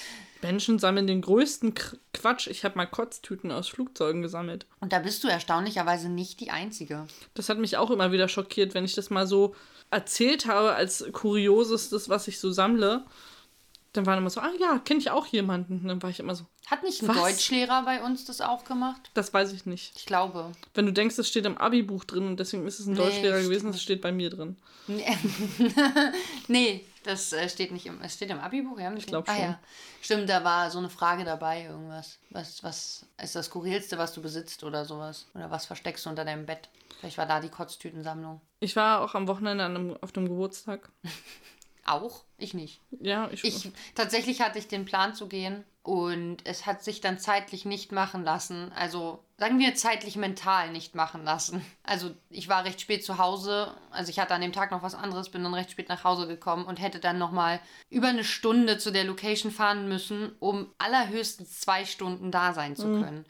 Menschen 0.42 0.80
sammeln 0.80 1.08
den 1.08 1.22
größten 1.22 1.76
Quatsch. 2.14 2.48
Ich 2.48 2.64
habe 2.66 2.76
mal 2.78 2.88
Kotztüten 2.88 3.52
aus 3.52 3.68
Flugzeugen 3.68 4.22
gesammelt. 4.22 4.66
Und 4.80 4.92
da 4.92 5.00
bist 5.00 5.24
du 5.24 5.28
erstaunlicherweise 5.28 6.10
nicht 6.10 6.40
die 6.40 6.50
Einzige. 6.50 7.06
Das 7.36 7.50
hat 7.50 7.60
mich 7.60 7.78
auch 7.78 7.92
immer 7.92 8.12
wieder 8.12 8.28
schockiert, 8.28 8.74
wenn 8.74 8.86
ich 8.86 8.96
das 8.96 9.10
mal 9.10 9.28
so 9.28 9.54
erzählt 9.92 10.48
habe 10.48 10.74
als 10.74 11.06
kuriosestes, 11.12 12.10
was 12.10 12.28
ich 12.28 12.40
so 12.40 12.52
sammle. 12.52 13.04
Dann 13.93 14.06
waren 14.06 14.17
immer 14.19 14.30
so, 14.30 14.39
ah 14.39 14.51
ja, 14.60 14.80
kenne 14.80 14.99
ich 15.01 15.12
auch 15.12 15.25
jemanden. 15.27 15.80
Und 15.82 15.88
dann 15.89 16.01
war 16.01 16.10
ich 16.10 16.19
immer 16.21 16.34
so, 16.34 16.45
Hat 16.67 16.82
nicht 16.84 17.01
ein 17.01 17.10
Was? 17.10 17.17
Deutschlehrer 17.17 17.84
bei 17.84 18.01
uns 18.01 18.23
das 18.25 18.39
auch 18.39 18.63
gemacht? 18.63 19.12
das 19.13 19.34
weiß 19.34 19.51
ich 19.51 19.65
nicht. 19.65 19.93
Ich 19.97 20.06
glaube. 20.06 20.51
Wenn 20.73 20.86
du 20.86 20.93
denkst, 20.93 21.17
es 21.17 21.27
steht 21.27 21.45
im 21.45 21.58
Abi-Buch 21.58 22.06
drin 22.06 22.25
und 22.27 22.39
deswegen 22.39 22.65
ist 22.65 22.80
es 22.80 22.86
ein 22.88 22.93
Nee, 22.93 22.99
Deutschlehrer 22.99 23.41
gewesen, 23.41 23.71
das 23.71 23.82
steht 23.82 24.01
bei 24.01 24.12
mir 24.13 24.30
drin. 24.30 24.56
Nee, 24.88 25.06
nee 26.47 26.86
das 27.04 27.34
äh, 27.34 27.49
steht 27.49 27.71
nicht 27.71 27.86
im, 27.86 27.99
es 28.01 28.13
steht 28.13 28.30
im 28.30 28.39
Abi-Buch, 28.39 28.80
ja? 28.80 28.93
Ich 28.93 29.08
glaub 29.08 29.27
Ah, 29.27 29.34
schon. 29.34 29.43
ja. 29.43 29.60
Stimmt, 30.01 30.30
da 30.30 30.43
war 30.43 30.69
so 30.69 30.77
eine 30.77 30.89
Frage 30.89 31.23
dabei, 31.25 31.63
irgendwas. 31.65 32.19
Was, 32.30 32.63
was 32.63 33.06
ist 33.21 33.36
das 33.36 33.47
Skurrilste, 33.47 33.97
was 33.97 34.13
du 34.13 34.21
besitzt 34.21 34.63
oder 34.63 34.86
sowas? 34.86 35.25
Oder 35.34 35.49
was 35.51 35.65
versteckst 35.65 36.06
du 36.06 36.10
unter 36.12 36.25
deinem 36.25 36.45
Bett? 36.45 36.69
Vielleicht 36.99 37.17
war 37.17 37.25
da 37.25 37.39
die 37.39 37.49
Kotztütensammlung. 37.49 38.39
Ich 38.60 38.75
war 38.75 39.01
auch 39.01 39.15
am 39.15 39.27
Wochenende 39.27 39.63
an 39.63 39.75
einem, 39.75 39.97
auf 40.01 40.12
dem 40.12 40.27
Geburtstag. 40.27 40.89
Auch? 41.86 42.24
Ich 42.38 42.54
nicht. 42.54 42.80
Ja, 43.00 43.30
ich, 43.32 43.44
Ich, 43.44 43.72
tatsächlich 43.96 44.41
hatte 44.41 44.60
ich 44.60 44.67
den 44.67 44.86
Plan 44.86 45.13
zu 45.13 45.28
gehen 45.28 45.63
und 45.84 46.38
es 46.44 46.65
hat 46.67 46.84
sich 46.84 47.02
dann 47.02 47.17
zeitlich 47.17 47.65
nicht 47.65 47.91
machen 47.91 48.24
lassen. 48.24 48.72
Also 48.74 49.24
sagen 49.38 49.58
wir 49.58 49.74
zeitlich 49.74 50.15
mental 50.15 50.72
nicht 50.72 50.94
machen 50.94 51.24
lassen. 51.24 51.65
Also 51.84 52.12
ich 52.30 52.48
war 52.48 52.63
recht 52.63 52.80
spät 52.80 53.04
zu 53.04 53.17
Hause. 53.17 53.74
Also 53.89 54.12
ich 54.12 54.20
hatte 54.20 54.36
an 54.36 54.41
dem 54.41 54.54
Tag 54.54 54.70
noch 54.70 54.84
was 54.84 54.94
anderes, 54.94 55.30
bin 55.30 55.44
dann 55.44 55.56
recht 55.56 55.72
spät 55.72 55.89
nach 55.89 56.04
Hause 56.04 56.28
gekommen 56.28 56.65
und 56.65 56.80
hätte 56.80 57.00
dann 57.00 57.17
nochmal 57.17 57.60
über 57.89 58.10
eine 58.10 58.24
Stunde 58.24 58.78
zu 58.78 58.91
der 58.91 59.04
Location 59.04 59.52
fahren 59.52 59.88
müssen, 59.88 60.36
um 60.39 60.70
allerhöchstens 60.78 61.60
zwei 61.60 61.86
Stunden 61.86 62.30
da 62.32 62.54
sein 62.54 62.76
zu 62.76 62.84
können. 63.02 63.26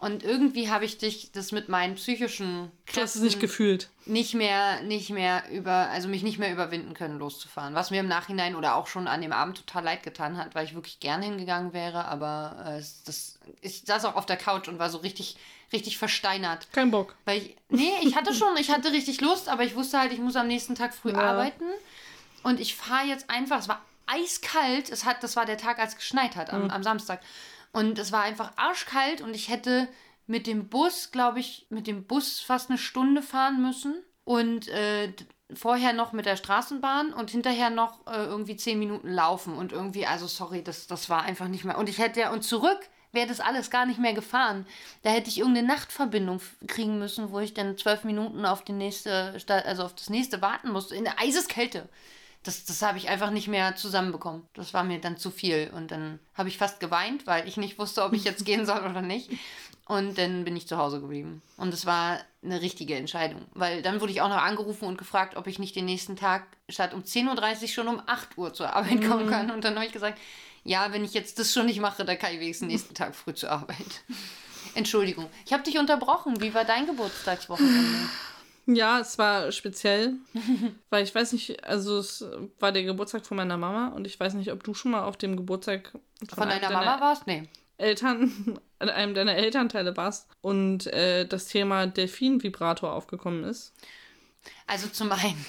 Und 0.00 0.22
irgendwie 0.22 0.70
habe 0.70 0.86
ich 0.86 0.96
dich 0.96 1.30
das 1.32 1.52
mit 1.52 1.68
meinen 1.68 1.96
psychischen 1.96 2.72
du 2.94 3.00
hast 3.02 3.16
es 3.16 3.20
nicht 3.20 3.38
gefühlt. 3.38 3.90
nicht 4.06 4.32
mehr, 4.32 4.80
nicht 4.82 5.10
mehr 5.10 5.42
über, 5.52 5.90
also 5.90 6.08
mich 6.08 6.22
nicht 6.22 6.38
mehr 6.38 6.50
überwinden 6.50 6.94
können, 6.94 7.18
loszufahren. 7.18 7.74
Was 7.74 7.90
mir 7.90 8.00
im 8.00 8.08
Nachhinein 8.08 8.56
oder 8.56 8.76
auch 8.76 8.86
schon 8.86 9.06
an 9.06 9.20
dem 9.20 9.32
Abend 9.32 9.58
total 9.58 9.84
leid 9.84 10.02
getan 10.02 10.38
hat, 10.38 10.54
weil 10.54 10.64
ich 10.64 10.74
wirklich 10.74 11.00
gern 11.00 11.20
hingegangen 11.20 11.74
wäre, 11.74 12.06
aber 12.06 12.78
äh, 12.78 12.82
das, 13.04 13.38
ich 13.60 13.82
saß 13.84 14.06
auch 14.06 14.16
auf 14.16 14.24
der 14.24 14.38
Couch 14.38 14.68
und 14.68 14.78
war 14.78 14.88
so 14.88 14.96
richtig, 14.98 15.36
richtig 15.70 15.98
versteinert. 15.98 16.72
Kein 16.72 16.90
Bock. 16.90 17.14
Weil 17.26 17.36
ich, 17.42 17.56
nee, 17.68 17.92
ich 18.00 18.16
hatte 18.16 18.32
schon, 18.32 18.56
ich 18.58 18.70
hatte 18.70 18.92
richtig 18.92 19.20
Lust, 19.20 19.50
aber 19.50 19.64
ich 19.64 19.74
wusste 19.74 19.98
halt, 19.98 20.14
ich 20.14 20.18
muss 20.18 20.34
am 20.34 20.46
nächsten 20.46 20.74
Tag 20.74 20.94
früh 20.94 21.10
Ja. 21.10 21.18
arbeiten. 21.18 21.64
Und 22.42 22.58
ich 22.58 22.74
fahre 22.74 23.06
jetzt 23.06 23.28
einfach, 23.28 23.58
es 23.58 23.68
war 23.68 23.84
eiskalt, 24.06 24.88
es 24.90 25.04
hat, 25.04 25.22
das 25.22 25.36
war 25.36 25.44
der 25.44 25.58
Tag, 25.58 25.78
als 25.78 25.92
es 25.92 25.98
geschneit 25.98 26.36
hat, 26.36 26.50
am, 26.54 26.70
am 26.70 26.82
Samstag. 26.82 27.20
Und 27.72 27.98
es 27.98 28.12
war 28.12 28.22
einfach 28.22 28.52
arschkalt 28.56 29.20
und 29.20 29.34
ich 29.34 29.48
hätte 29.48 29.88
mit 30.26 30.46
dem 30.46 30.68
Bus, 30.68 31.10
glaube 31.10 31.40
ich, 31.40 31.66
mit 31.70 31.86
dem 31.86 32.04
Bus 32.04 32.40
fast 32.40 32.70
eine 32.70 32.78
Stunde 32.78 33.22
fahren 33.22 33.62
müssen. 33.62 34.02
Und 34.24 34.68
äh, 34.68 35.12
vorher 35.54 35.92
noch 35.92 36.12
mit 36.12 36.26
der 36.26 36.36
Straßenbahn 36.36 37.12
und 37.12 37.30
hinterher 37.30 37.70
noch 37.70 38.06
äh, 38.06 38.24
irgendwie 38.24 38.56
zehn 38.56 38.78
Minuten 38.78 39.08
laufen. 39.08 39.54
Und 39.54 39.72
irgendwie, 39.72 40.06
also 40.06 40.26
sorry, 40.26 40.62
das, 40.62 40.86
das 40.86 41.08
war 41.08 41.22
einfach 41.22 41.48
nicht 41.48 41.64
mehr. 41.64 41.78
Und 41.78 41.88
ich 41.88 41.98
hätte 41.98 42.20
ja, 42.20 42.32
und 42.32 42.42
zurück 42.42 42.78
wäre 43.12 43.26
das 43.26 43.40
alles 43.40 43.70
gar 43.70 43.86
nicht 43.86 43.98
mehr 43.98 44.12
gefahren. 44.12 44.66
Da 45.02 45.10
hätte 45.10 45.28
ich 45.28 45.38
irgendeine 45.38 45.66
Nachtverbindung 45.66 46.40
kriegen 46.68 46.98
müssen, 46.98 47.32
wo 47.32 47.40
ich 47.40 47.54
dann 47.54 47.76
zwölf 47.76 48.04
Minuten 48.04 48.44
auf 48.44 48.62
die 48.62 48.72
nächste, 48.72 49.34
also 49.48 49.84
auf 49.84 49.94
das 49.94 50.10
nächste 50.10 50.40
warten 50.42 50.70
musste, 50.70 50.94
in 50.94 51.04
der 51.04 51.18
Eiseskälte. 51.18 51.88
Das, 52.42 52.64
das 52.64 52.80
habe 52.80 52.96
ich 52.96 53.08
einfach 53.08 53.30
nicht 53.30 53.48
mehr 53.48 53.76
zusammenbekommen. 53.76 54.46
Das 54.54 54.72
war 54.72 54.82
mir 54.82 54.98
dann 54.98 55.18
zu 55.18 55.30
viel. 55.30 55.70
Und 55.74 55.90
dann 55.90 56.18
habe 56.34 56.48
ich 56.48 56.56
fast 56.56 56.80
geweint, 56.80 57.26
weil 57.26 57.46
ich 57.46 57.56
nicht 57.56 57.78
wusste, 57.78 58.02
ob 58.02 58.14
ich 58.14 58.24
jetzt 58.24 58.44
gehen 58.44 58.64
soll 58.64 58.80
oder 58.80 59.02
nicht. 59.02 59.30
Und 59.86 60.18
dann 60.18 60.44
bin 60.44 60.56
ich 60.56 60.68
zu 60.68 60.78
Hause 60.78 61.00
geblieben. 61.00 61.42
Und 61.56 61.74
es 61.74 61.84
war 61.84 62.20
eine 62.42 62.62
richtige 62.62 62.94
Entscheidung. 62.94 63.44
Weil 63.54 63.82
dann 63.82 64.00
wurde 64.00 64.12
ich 64.12 64.20
auch 64.20 64.28
noch 64.28 64.40
angerufen 64.40 64.86
und 64.86 64.98
gefragt, 64.98 65.36
ob 65.36 65.46
ich 65.48 65.58
nicht 65.58 65.76
den 65.76 65.84
nächsten 65.84 66.16
Tag 66.16 66.46
statt 66.68 66.94
um 66.94 67.02
10.30 67.02 67.62
Uhr 67.62 67.68
schon 67.68 67.88
um 67.88 68.02
8 68.06 68.38
Uhr 68.38 68.54
zur 68.54 68.72
Arbeit 68.74 69.04
kommen 69.06 69.28
kann. 69.28 69.50
Und 69.50 69.64
dann 69.64 69.74
habe 69.74 69.86
ich 69.86 69.92
gesagt, 69.92 70.18
ja, 70.64 70.92
wenn 70.92 71.04
ich 71.04 71.12
jetzt 71.12 71.38
das 71.38 71.52
schon 71.52 71.66
nicht 71.66 71.80
mache, 71.80 72.04
dann 72.04 72.18
kann 72.18 72.32
ich 72.32 72.40
wenigstens 72.40 72.68
nächsten 72.68 72.94
Tag 72.94 73.14
früh 73.14 73.34
zur 73.34 73.50
Arbeit. 73.50 74.04
Entschuldigung. 74.74 75.28
Ich 75.44 75.52
habe 75.52 75.62
dich 75.62 75.78
unterbrochen. 75.78 76.40
Wie 76.40 76.54
war 76.54 76.64
dein 76.64 76.86
Geburtstagswochenende? 76.86 78.08
Ja, 78.74 79.00
es 79.00 79.18
war 79.18 79.52
speziell, 79.52 80.14
weil 80.90 81.04
ich 81.04 81.14
weiß 81.14 81.32
nicht, 81.32 81.64
also 81.64 81.98
es 81.98 82.24
war 82.58 82.72
der 82.72 82.84
Geburtstag 82.84 83.26
von 83.26 83.36
meiner 83.36 83.56
Mama 83.56 83.88
und 83.88 84.06
ich 84.06 84.18
weiß 84.18 84.34
nicht, 84.34 84.52
ob 84.52 84.62
du 84.64 84.74
schon 84.74 84.92
mal 84.92 85.04
auf 85.04 85.16
dem 85.16 85.36
Geburtstag 85.36 85.90
von, 85.90 86.28
Von 86.28 86.48
deiner 86.48 86.70
Mama 86.70 87.00
warst? 87.00 87.26
Nee. 87.26 87.48
Eltern, 87.78 88.58
an 88.78 88.90
einem 88.90 89.14
deiner 89.14 89.34
Elternteile 89.34 89.96
warst 89.96 90.28
und 90.40 90.86
äh, 90.88 91.26
das 91.26 91.46
Thema 91.46 91.86
Delfin-Vibrator 91.86 92.92
aufgekommen 92.92 93.44
ist. 93.44 93.72
Also 94.66 94.88
zum 94.88 95.12
einen 95.12 95.44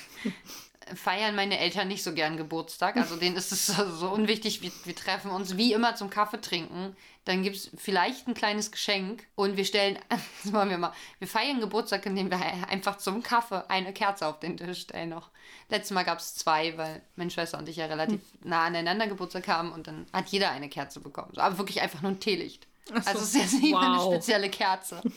feiern 0.96 1.36
meine 1.36 1.60
Eltern 1.60 1.88
nicht 1.88 2.04
so 2.04 2.14
gern 2.14 2.38
Geburtstag. 2.38 2.98
Also 2.98 3.16
denen 3.16 3.36
ist 3.36 3.52
es 3.52 3.68
so, 4.00 4.10
unwichtig. 4.10 4.62
Wir, 4.62 4.72
wir 4.86 4.96
treffen 4.96 5.32
uns 5.32 5.58
wie 5.58 5.74
immer 5.74 5.96
zum 5.96 6.10
Kaffee 6.10 6.40
trinken. 6.42 6.96
Dann 7.26 7.44
gibt 7.44 7.56
es 7.56 7.70
vielleicht 7.78 8.28
ein 8.28 8.34
kleines 8.34 8.72
Geschenk 8.72 9.28
und 9.36 9.56
wir 9.56 9.66
stellen, 9.66 10.00
das 10.44 10.52
machen 10.52 10.70
wir 10.72 10.78
mal, 10.78 10.94
wir 11.20 11.28
feiern 11.28 11.60
Geburtstag, 11.60 12.06
indem 12.08 12.32
wir 12.32 12.40
einfach 12.68 12.98
zum 12.98 13.22
Kaffee 13.22 13.64
eine 13.70 13.94
Kerze 13.94 14.26
auf 14.28 14.40
den 14.40 14.58
Tisch 14.58 14.82
stellen 14.82 15.10
noch. 15.10 15.30
Letztes 15.70 15.92
Mal 15.92 16.04
gab 16.04 16.20
es 16.20 16.34
zwei, 16.36 16.78
weil 16.78 17.02
meine 17.16 17.30
Schwester 17.30 17.58
und 17.60 17.70
ich 17.70 17.76
ja 17.78 17.86
relativ 17.86 18.22
nah 18.44 18.64
aneinander 18.66 19.08
Geburtstag 19.08 19.48
haben 19.48 19.72
und 19.72 19.88
dann 19.88 20.06
hat 20.14 20.30
jeder 20.30 20.50
eine 20.52 20.68
Kerze 20.70 21.00
bekommen. 21.00 21.32
Aber 21.38 21.58
wirklich 21.58 21.82
einfach 21.82 22.02
nur 22.02 22.12
ein 22.12 22.20
Teelicht. 22.20 22.68
so. 22.88 22.96
Also 22.96 23.20
es 23.20 23.36
ist 23.36 23.36
jetzt 23.36 23.62
nicht 23.62 23.72
mal 23.72 23.86
eine 23.88 23.98
Wow. 24.04 24.14
spezielle 24.14 24.50
Kerze. 24.50 25.02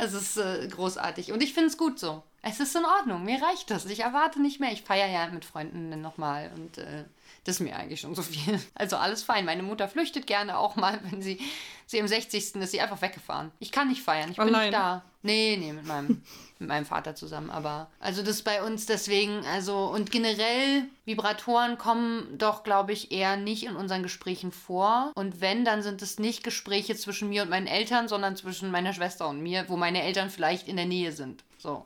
Es 0.00 0.12
ist 0.12 0.36
äh, 0.36 0.68
großartig. 0.68 1.32
Und 1.32 1.42
ich 1.42 1.52
finde 1.54 1.70
es 1.70 1.76
gut 1.76 1.98
so. 1.98 2.22
Es 2.42 2.60
ist 2.60 2.76
in 2.76 2.84
Ordnung, 2.84 3.24
mir 3.24 3.42
reicht 3.42 3.70
das. 3.70 3.84
Ich 3.86 4.00
erwarte 4.00 4.40
nicht 4.40 4.60
mehr. 4.60 4.72
Ich 4.72 4.82
feiere 4.82 5.08
ja 5.08 5.26
mit 5.28 5.44
Freunden 5.44 6.00
nochmal 6.00 6.50
und 6.54 6.78
äh, 6.78 7.04
das 7.44 7.56
ist 7.56 7.60
mir 7.60 7.76
eigentlich 7.76 8.00
schon 8.00 8.14
so 8.14 8.22
viel. 8.22 8.60
Also 8.74 8.96
alles 8.96 9.22
fein. 9.22 9.44
Meine 9.44 9.62
Mutter 9.62 9.88
flüchtet 9.88 10.26
gerne 10.26 10.58
auch 10.58 10.76
mal, 10.76 11.00
wenn 11.10 11.20
sie, 11.20 11.40
sie 11.86 11.98
im 11.98 12.06
60. 12.06 12.54
ist 12.54 12.70
sie 12.70 12.80
einfach 12.80 13.02
weggefahren. 13.02 13.50
Ich 13.58 13.72
kann 13.72 13.88
nicht 13.88 14.02
feiern, 14.02 14.30
ich 14.30 14.36
bin 14.36 14.48
Allein? 14.48 14.70
nicht 14.70 14.74
da. 14.74 15.02
Nee, 15.22 15.56
nee, 15.58 15.72
mit 15.72 15.84
meinem, 15.84 16.22
mit 16.60 16.68
meinem 16.68 16.86
Vater 16.86 17.16
zusammen. 17.16 17.50
Aber 17.50 17.90
also 17.98 18.22
das 18.22 18.36
ist 18.36 18.44
bei 18.44 18.62
uns 18.62 18.86
deswegen, 18.86 19.44
also 19.46 19.86
und 19.86 20.12
generell, 20.12 20.84
Vibratoren 21.06 21.76
kommen 21.76 22.38
doch, 22.38 22.62
glaube 22.62 22.92
ich, 22.92 23.10
eher 23.10 23.36
nicht 23.36 23.64
in 23.64 23.74
unseren 23.74 24.04
Gesprächen 24.04 24.52
vor. 24.52 25.10
Und 25.16 25.40
wenn, 25.40 25.64
dann 25.64 25.82
sind 25.82 26.02
es 26.02 26.20
nicht 26.20 26.44
Gespräche 26.44 26.94
zwischen 26.94 27.28
mir 27.30 27.42
und 27.42 27.50
meinen 27.50 27.66
Eltern, 27.66 28.06
sondern 28.06 28.36
zwischen 28.36 28.70
meiner 28.70 28.92
Schwester 28.92 29.28
und 29.28 29.42
mir, 29.42 29.68
wo 29.68 29.76
meine 29.76 30.02
Eltern 30.02 30.30
vielleicht 30.30 30.68
in 30.68 30.76
der 30.76 30.86
Nähe 30.86 31.10
sind. 31.10 31.42
So. 31.58 31.84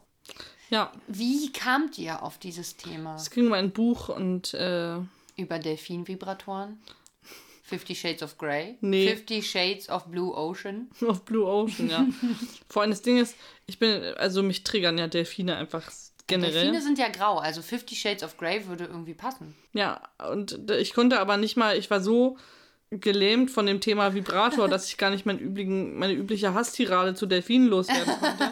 Ja, 0.73 0.91
Wie 1.07 1.53
kamt 1.53 1.99
ihr 1.99 2.23
auf 2.23 2.39
dieses 2.39 2.79
Thema? 2.79 3.17
es 3.17 3.31
ging 3.31 3.47
um 3.49 3.53
ein 3.53 3.73
Buch 3.73 4.09
und 4.09 4.55
äh, 4.55 4.97
Über 5.37 5.59
Delfinvibratoren? 5.59 6.81
Fifty 7.63 7.95
Shades 7.95 8.23
of 8.23 8.39
Grey? 8.39 8.79
Nee. 8.81 9.07
Fifty 9.07 9.43
Shades 9.43 9.91
of 9.91 10.07
Blue 10.07 10.35
Ocean? 10.35 10.91
auf 11.07 11.25
Blue 11.27 11.47
Ocean, 11.47 11.91
ja. 11.91 12.07
Vor 12.71 12.83
allem 12.83 12.91
das 12.91 13.03
Ding 13.03 13.19
ist, 13.19 13.37
ich 13.67 13.79
bin, 13.79 14.03
also 14.17 14.43
mich 14.43 14.65
triggern 14.65 14.97
ja 14.97 15.09
Delfine 15.09 15.57
einfach 15.57 15.91
generell. 16.27 16.53
Delfine 16.53 16.81
sind 16.81 16.99
ja 16.99 17.09
grau, 17.09 17.37
also 17.37 17.61
Fifty 17.61 17.95
Shades 17.95 18.23
of 18.23 18.39
Grey 18.39 18.67
würde 18.67 18.85
irgendwie 18.85 19.15
passen. 19.15 19.55
Ja, 19.75 20.03
und 20.31 20.71
ich 20.71 20.95
konnte 20.95 21.21
aber 21.21 21.37
nicht 21.37 21.57
mal, 21.57 21.77
ich 21.77 21.91
war 21.91 22.01
so 22.01 22.39
gelähmt 23.01 23.51
von 23.51 23.67
dem 23.67 23.81
Thema 23.81 24.15
Vibrator, 24.15 24.69
dass 24.69 24.89
ich 24.89 24.97
gar 24.99 25.11
nicht 25.11 25.25
meinen 25.27 25.39
üblichen, 25.39 25.99
meine 25.99 26.13
übliche 26.13 26.53
Hasstirade 26.55 27.15
zu 27.15 27.27
Delfinen 27.27 27.69
loswerden 27.69 28.13
konnte. 28.21 28.51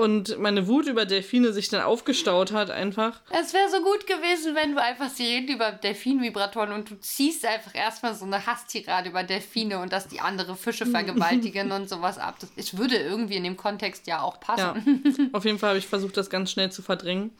Und 0.00 0.38
meine 0.38 0.66
Wut 0.66 0.86
über 0.86 1.04
Delfine 1.04 1.52
sich 1.52 1.68
dann 1.68 1.82
aufgestaut 1.82 2.52
hat 2.52 2.70
einfach. 2.70 3.20
Es 3.30 3.52
wäre 3.52 3.68
so 3.70 3.82
gut 3.82 4.06
gewesen, 4.06 4.54
wenn 4.54 4.74
du 4.74 4.82
einfach, 4.82 5.08
sie 5.10 5.24
reden 5.26 5.54
über 5.54 5.72
Delfinvibratoren 5.72 6.72
und 6.72 6.90
du 6.90 6.98
ziehst 7.00 7.44
einfach 7.44 7.74
erstmal 7.74 8.14
so 8.14 8.24
eine 8.24 8.46
Hasstirade 8.46 9.10
über 9.10 9.22
Delfine 9.22 9.78
und 9.80 9.92
dass 9.92 10.08
die 10.08 10.20
andere 10.20 10.56
Fische 10.56 10.86
vergewaltigen 10.86 11.72
und 11.72 11.88
sowas 11.88 12.18
ab. 12.18 12.36
Das, 12.40 12.50
es 12.56 12.76
würde 12.78 12.96
irgendwie 12.96 13.36
in 13.36 13.44
dem 13.44 13.56
Kontext 13.56 14.06
ja 14.06 14.20
auch 14.22 14.38
Ja, 14.56 14.72
passen. 14.72 15.30
auf 15.32 15.44
jeden 15.44 15.58
Fall 15.58 15.70
habe 15.70 15.78
ich 15.78 15.86
versucht, 15.86 16.16
das 16.16 16.30
ganz 16.30 16.50
schnell 16.50 16.72
zu 16.72 16.82
verdrängen. 16.82 17.30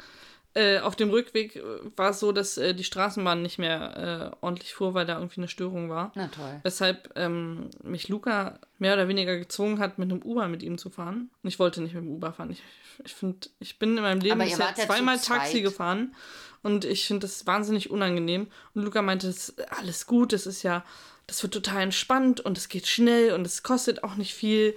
Äh, 0.57 0.79
auf 0.79 0.95
dem 0.95 1.11
Rückweg 1.11 1.57
äh, 1.57 1.63
war 1.97 2.11
es 2.11 2.21
so, 2.21 2.31
dass 2.31 2.57
äh, 2.59 2.75
die 2.75 2.85
Straßenbahn 2.85 3.43
nicht 3.43 3.59
mehr 3.59 4.33
äh, 4.33 4.37
ordentlich 4.41 4.73
fuhr, 4.73 4.95
weil 4.95 5.05
da 5.05 5.15
irgendwie 5.19 5.41
eine 5.41 5.49
Störung 5.49 5.91
war. 5.91 6.13
Na 6.15 6.29
toll. 6.29 6.61
Weshalb 6.63 7.11
ähm, 7.17 7.71
mich 7.83 8.09
Luca 8.09 8.61
mehr 8.79 8.95
oder 8.95 9.09
weniger 9.09 9.37
gezwungen 9.37 9.81
hat, 9.81 9.99
mit 9.99 10.13
einem 10.13 10.23
Uber 10.23 10.47
mit 10.47 10.63
ihm 10.63 10.79
zu 10.79 10.91
fahren. 10.91 11.31
Und 11.43 11.49
ich 11.49 11.59
wollte 11.59 11.81
nicht 11.83 11.95
mit 11.95 12.05
dem 12.05 12.11
Uber 12.11 12.33
fahren. 12.33 12.53
Ich, 12.53 12.63
ich 13.05 13.15
finde, 13.15 13.49
ich 13.59 13.81
bin 13.81 13.97
in 13.97 14.03
meinem 14.05 14.21
Leben 14.21 14.39
bisher 14.39 14.75
zweimal 14.77 15.19
Taxi 15.19 15.61
gefahren 15.61 16.15
und 16.63 16.85
ich 16.85 17.07
finde 17.07 17.27
das 17.27 17.47
wahnsinnig 17.49 17.91
unangenehm. 17.91 18.47
Und 18.75 18.85
Luca 18.85 19.03
meinte, 19.03 19.27
das 19.27 19.49
ist 19.49 19.73
alles 19.73 20.07
gut, 20.07 20.33
das 20.33 20.47
ist 20.47 20.63
ja, 20.63 20.85
das 21.27 21.43
wird 21.43 21.53
total 21.53 21.83
entspannt 21.83 22.41
und 22.41 22.57
es 22.57 22.69
geht 22.69 22.87
schnell 22.87 23.33
und 23.33 23.45
es 23.45 23.65
kostet 23.65 24.05
auch 24.05 24.15
nicht 24.15 24.35
viel. 24.35 24.77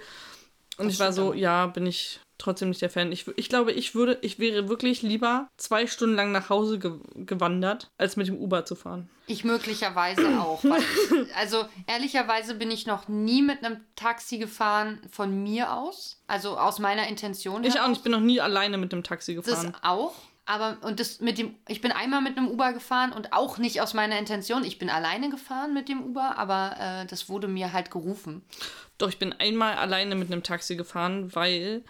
Und 0.76 0.86
Das 0.86 0.94
ich 0.94 1.00
war 1.00 1.12
so, 1.12 1.34
ja, 1.34 1.68
bin 1.68 1.86
ich 1.86 2.20
trotzdem 2.38 2.68
nicht 2.68 2.80
der 2.80 2.90
Fan. 2.90 3.12
Ich, 3.12 3.26
ich 3.36 3.48
glaube, 3.48 3.72
ich 3.72 3.94
würde, 3.94 4.18
ich 4.22 4.38
wäre 4.38 4.68
wirklich 4.68 5.02
lieber 5.02 5.48
zwei 5.56 5.86
Stunden 5.86 6.14
lang 6.16 6.32
nach 6.32 6.48
Hause 6.48 6.78
ge 6.78 6.92
gewandert, 7.14 7.90
als 7.98 8.16
mit 8.16 8.28
dem 8.28 8.38
Uber 8.38 8.64
zu 8.64 8.74
fahren. 8.76 9.08
Ich 9.26 9.44
möglicherweise 9.44 10.26
auch. 10.40 10.62
Weil, 10.64 10.82
also 11.36 11.64
ehrlicherweise 11.86 12.54
bin 12.54 12.70
ich 12.70 12.86
noch 12.86 13.08
nie 13.08 13.42
mit 13.42 13.64
einem 13.64 13.80
Taxi 13.96 14.38
gefahren 14.38 15.00
von 15.10 15.42
mir 15.42 15.72
aus. 15.74 16.22
Also 16.26 16.56
aus 16.56 16.78
meiner 16.78 17.08
Intention. 17.08 17.64
Ich 17.64 17.74
auch 17.74 17.82
heraus. 17.82 17.96
ich 17.98 18.02
bin 18.02 18.12
noch 18.12 18.20
nie 18.20 18.40
alleine 18.40 18.78
mit 18.78 18.92
dem 18.92 19.02
Taxi 19.02 19.34
Das 19.34 19.44
gefahren. 19.44 19.74
auch. 19.82 20.14
Aber 20.46 20.78
und 20.80 20.98
das 20.98 21.20
mit 21.20 21.36
dem, 21.36 21.56
ich 21.68 21.82
bin 21.82 21.92
einmal 21.92 22.22
mit 22.22 22.38
einem 22.38 22.48
Uber 22.48 22.72
gefahren 22.72 23.12
und 23.12 23.34
auch 23.34 23.58
nicht 23.58 23.82
aus 23.82 23.92
meiner 23.92 24.18
Intention. 24.18 24.64
Ich 24.64 24.78
bin 24.78 24.88
alleine 24.88 25.28
gefahren 25.28 25.74
mit 25.74 25.90
dem 25.90 26.02
Uber, 26.02 26.38
aber 26.38 26.74
äh, 26.80 27.06
das 27.06 27.28
wurde 27.28 27.48
mir 27.48 27.74
halt 27.74 27.90
gerufen. 27.90 28.42
Doch, 28.96 29.10
ich 29.10 29.18
bin 29.18 29.34
einmal 29.34 29.74
alleine 29.74 30.14
mit 30.14 30.32
einem 30.32 30.42
Taxi 30.42 30.74
gefahren, 30.76 31.34
weil 31.34 31.84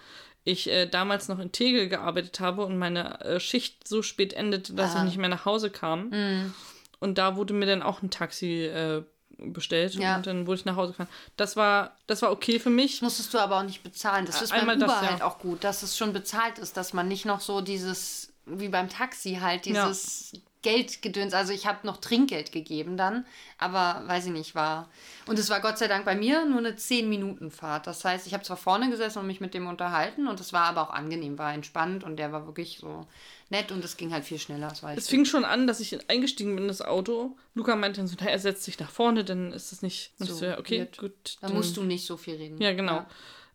ich 0.49 0.69
äh, 0.71 0.87
damals 0.87 1.29
noch 1.29 1.39
in 1.39 1.53
Tegel 1.53 1.89
gearbeitet 1.89 2.41
habe 2.41 2.65
und 2.65 2.79
meine 2.79 3.21
äh, 3.21 3.41
Schicht 3.41 3.87
so 3.87 4.03
spät 4.03 4.33
endete, 4.33 4.73
dass 4.75 4.95
Ah. 4.95 4.99
ich 4.99 5.05
nicht 5.05 5.19
mehr 5.19 5.29
nach 5.29 5.45
Hause 5.45 5.71
kam. 5.71 6.09
Mm. 6.11 6.55
Und 7.01 7.19
da 7.19 7.37
wurde 7.37 7.55
mir 7.55 7.67
dann 7.67 7.83
auch 7.83 8.03
ein 8.03 8.11
Taxi 8.11 8.65
äh, 8.65 9.03
bestellt 9.39 9.95
Ja. 9.95 10.17
und 10.17 10.27
dann 10.27 10.47
wurde 10.47 10.59
ich 10.61 10.65
nach 10.65 10.75
Hause 10.77 10.93
gefahren. 10.93 11.09
Das 11.37 11.55
war, 11.55 11.97
das 12.09 12.23
war 12.23 12.33
okay 12.33 12.59
für 12.59 12.71
mich. 12.71 12.95
Das 12.95 13.03
musstest 13.03 13.33
du 13.35 13.39
aber 13.39 13.59
auch 13.59 13.63
nicht 13.63 13.83
bezahlen. 13.85 14.27
Das 14.27 14.43
ist 14.43 14.51
beim 14.51 14.61
Einmal 14.63 14.77
Uber 14.79 14.87
das, 14.87 15.03
ja. 15.03 15.11
halt 15.11 15.23
auch 15.23 15.39
gut, 15.39 15.63
dass 15.63 15.83
es 15.85 15.97
schon 15.97 16.13
bezahlt 16.13 16.59
ist, 16.59 16.77
dass 16.77 16.93
man 16.93 17.07
nicht 17.07 17.25
noch 17.25 17.41
so 17.41 17.61
dieses, 17.61 18.33
wie 18.47 18.69
beim 18.69 18.89
Taxi 18.89 19.39
halt, 19.41 19.65
dieses 19.67 20.33
Geldgedöns. 20.63 21.35
Also 21.35 21.53
ich 21.53 21.67
habe 21.67 21.87
noch 21.87 21.99
Trinkgeld 21.99 22.51
gegeben 22.51 22.97
dann, 22.97 23.25
aber 23.59 24.03
weiß 24.07 24.27
ich 24.27 24.33
nicht, 24.33 24.55
war. 24.55 24.89
Und 25.27 25.39
es 25.39 25.51
war 25.51 25.61
Gott 25.61 25.79
sei 25.79 25.87
Dank 25.87 26.05
bei 26.05 26.17
mir 26.17 26.45
nur 26.45 26.59
eine 26.59 26.73
10-Minuten-Fahrt. 26.73 27.87
Das 27.87 28.05
heißt, 28.05 28.27
ich 28.27 28.35
habe 28.35 28.43
zwar 28.43 28.57
vorne 28.57 28.91
gesessen 28.91 29.21
und 29.21 29.27
mich 29.27 29.41
mit 29.41 29.55
dem 29.55 29.67
unterhalten 29.67 30.27
und 30.27 30.41
es 30.41 30.53
war 30.53 30.65
aber 30.65 30.83
auch 30.83 30.91
angenehm, 30.91 31.39
war 31.39 31.55
entspannt 31.55 32.03
und 32.03 32.17
der 32.17 32.33
war 32.33 32.47
wirklich 32.47 32.79
so 32.81 33.07
nett 33.51 33.71
und 33.71 33.85
es 33.85 33.97
ging 33.97 34.13
halt 34.13 34.25
viel 34.25 34.39
schneller. 34.39 34.73
Es 34.97 35.09
fing 35.09 35.25
schon 35.25 35.45
an, 35.45 35.67
dass 35.67 35.81
ich 35.81 36.11
eingestiegen 36.11 36.55
bin 36.55 36.65
in 36.65 36.69
das 36.69 36.83
Auto. 36.83 37.37
Luca 37.55 37.77
meinte 37.77 38.01
dann 38.01 38.09
so, 38.09 38.17
na, 38.21 38.27
er 38.27 38.39
setzt 38.39 38.65
sich 38.65 38.79
nach 38.81 38.91
vorne, 38.91 39.25
dann 39.25 39.53
ist 39.53 39.73
das 39.73 39.83
nicht. 39.83 40.13
So 40.19 40.27
so, 40.27 40.45
ja, 40.45 40.59
okay, 40.59 40.81
weird. 40.81 40.99
gut. 40.99 41.39
da 41.41 41.47
dann- 41.47 41.57
musst 41.57 41.77
du 41.77 41.83
nicht 41.85 42.05
so 42.05 42.17
viel 42.17 42.35
reden. 42.37 42.61
Ja, 42.61 42.73
genau. 42.73 43.07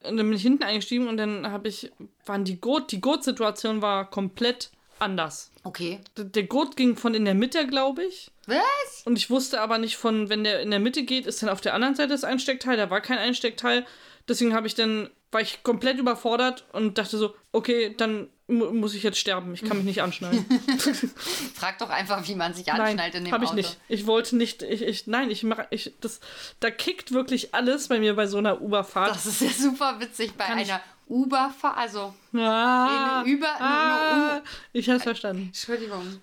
Und 0.03 0.17
dann 0.17 0.27
bin 0.27 0.33
ich 0.33 0.41
hinten 0.41 0.63
eingestiegen 0.63 1.07
und 1.07 1.17
dann 1.17 1.49
habe 1.49 1.69
ich, 1.69 1.91
waren 2.25 2.43
die 2.43 2.59
Gurt, 2.59 2.91
die 2.91 2.99
Gurt-Situation 2.99 3.81
war 3.81 4.09
komplett 4.09 4.69
anders. 4.99 5.51
Okay. 5.63 5.99
D- 6.17 6.25
Der 6.25 6.43
Gurt 6.43 6.75
ging 6.75 6.95
von 6.95 7.13
in 7.13 7.25
der 7.25 7.34
Mitte, 7.36 7.65
glaube 7.67 8.03
ich. 8.03 8.32
Was? 8.47 9.03
Und 9.06 9.17
ich 9.17 9.29
wusste 9.29 9.62
aber 9.62 9.77
nicht 9.77 9.97
von, 9.97 10.29
wenn 10.29 10.43
der 10.43 10.62
in 10.62 10.71
der 10.71 10.79
Mitte 10.79 11.03
geht, 11.03 11.25
ist 11.25 11.41
dann 11.41 11.49
auf 11.49 11.62
der 11.62 11.73
anderen 11.73 11.95
Seite 11.95 12.10
das 12.10 12.23
Einsteckteil. 12.23 12.77
Da 12.77 12.89
war 12.89 13.01
kein 13.01 13.17
Einsteckteil. 13.17 13.86
Deswegen 14.27 14.53
habe 14.53 14.67
ich 14.67 14.75
dann, 14.75 15.10
war 15.32 15.41
ich 15.41 15.63
komplett 15.63 15.97
überfordert 15.97 16.65
und 16.73 16.97
dachte 16.97 17.17
so, 17.17 17.36
okay, 17.51 17.93
dann 17.97 18.29
mu 18.47 18.71
muss 18.71 18.93
ich 18.93 19.03
jetzt 19.03 19.17
sterben. 19.17 19.53
Ich 19.53 19.63
kann 19.63 19.77
mich 19.77 19.86
nicht 19.86 20.01
anschnallen. 20.01 20.45
Frag 21.56 21.77
doch 21.79 21.89
einfach, 21.89 22.27
wie 22.27 22.36
man 22.36 22.53
sich 22.53 22.65
nein, 22.67 22.82
anschnallt 22.82 23.15
in 23.15 23.25
dem 23.25 23.34
habe 23.34 23.43
ich 23.45 23.49
Auto. 23.51 23.58
nicht. 23.58 23.77
Ich 23.88 24.06
wollte 24.06 24.36
nicht, 24.36 24.63
ich, 24.63 24.82
ich 24.82 25.08
nein, 25.08 25.29
ich 25.32 25.43
mache, 25.43 25.67
ich, 25.69 25.93
das, 26.01 26.19
da 26.60 26.69
kickt 26.71 27.12
wirklich 27.13 27.53
alles 27.53 27.88
bei 27.88 27.99
mir 27.99 28.15
bei 28.15 28.27
so 28.27 28.38
einer 28.38 28.62
Uberfahrt. 28.62 29.15
Das 29.15 29.25
ist 29.25 29.41
ja 29.41 29.49
super 29.49 29.99
witzig 29.99 30.34
bei 30.38 30.45
Kann 30.45 30.60
ich- 30.60 30.69
einer 30.71 30.82
Uberfahrt. 31.07 31.77
Also, 31.77 32.13
Ah, 32.35 33.19
Eine 33.21 33.29
Über- 33.29 33.47
ah, 33.59 34.31
eine 34.31 34.43
ich 34.71 34.89
habe 34.89 34.99
verstanden. 34.99 35.43
Entschuldigung. 35.47 36.19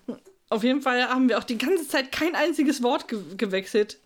Auf 0.49 0.63
jeden 0.63 0.81
Fall 0.81 1.07
haben 1.07 1.29
wir 1.29 1.37
auch 1.37 1.43
die 1.45 1.57
ganze 1.57 1.87
Zeit 1.87 2.11
kein 2.11 2.35
einziges 2.35 2.83
Wort 2.83 3.07
ge 3.07 3.19
gewechselt 3.37 3.99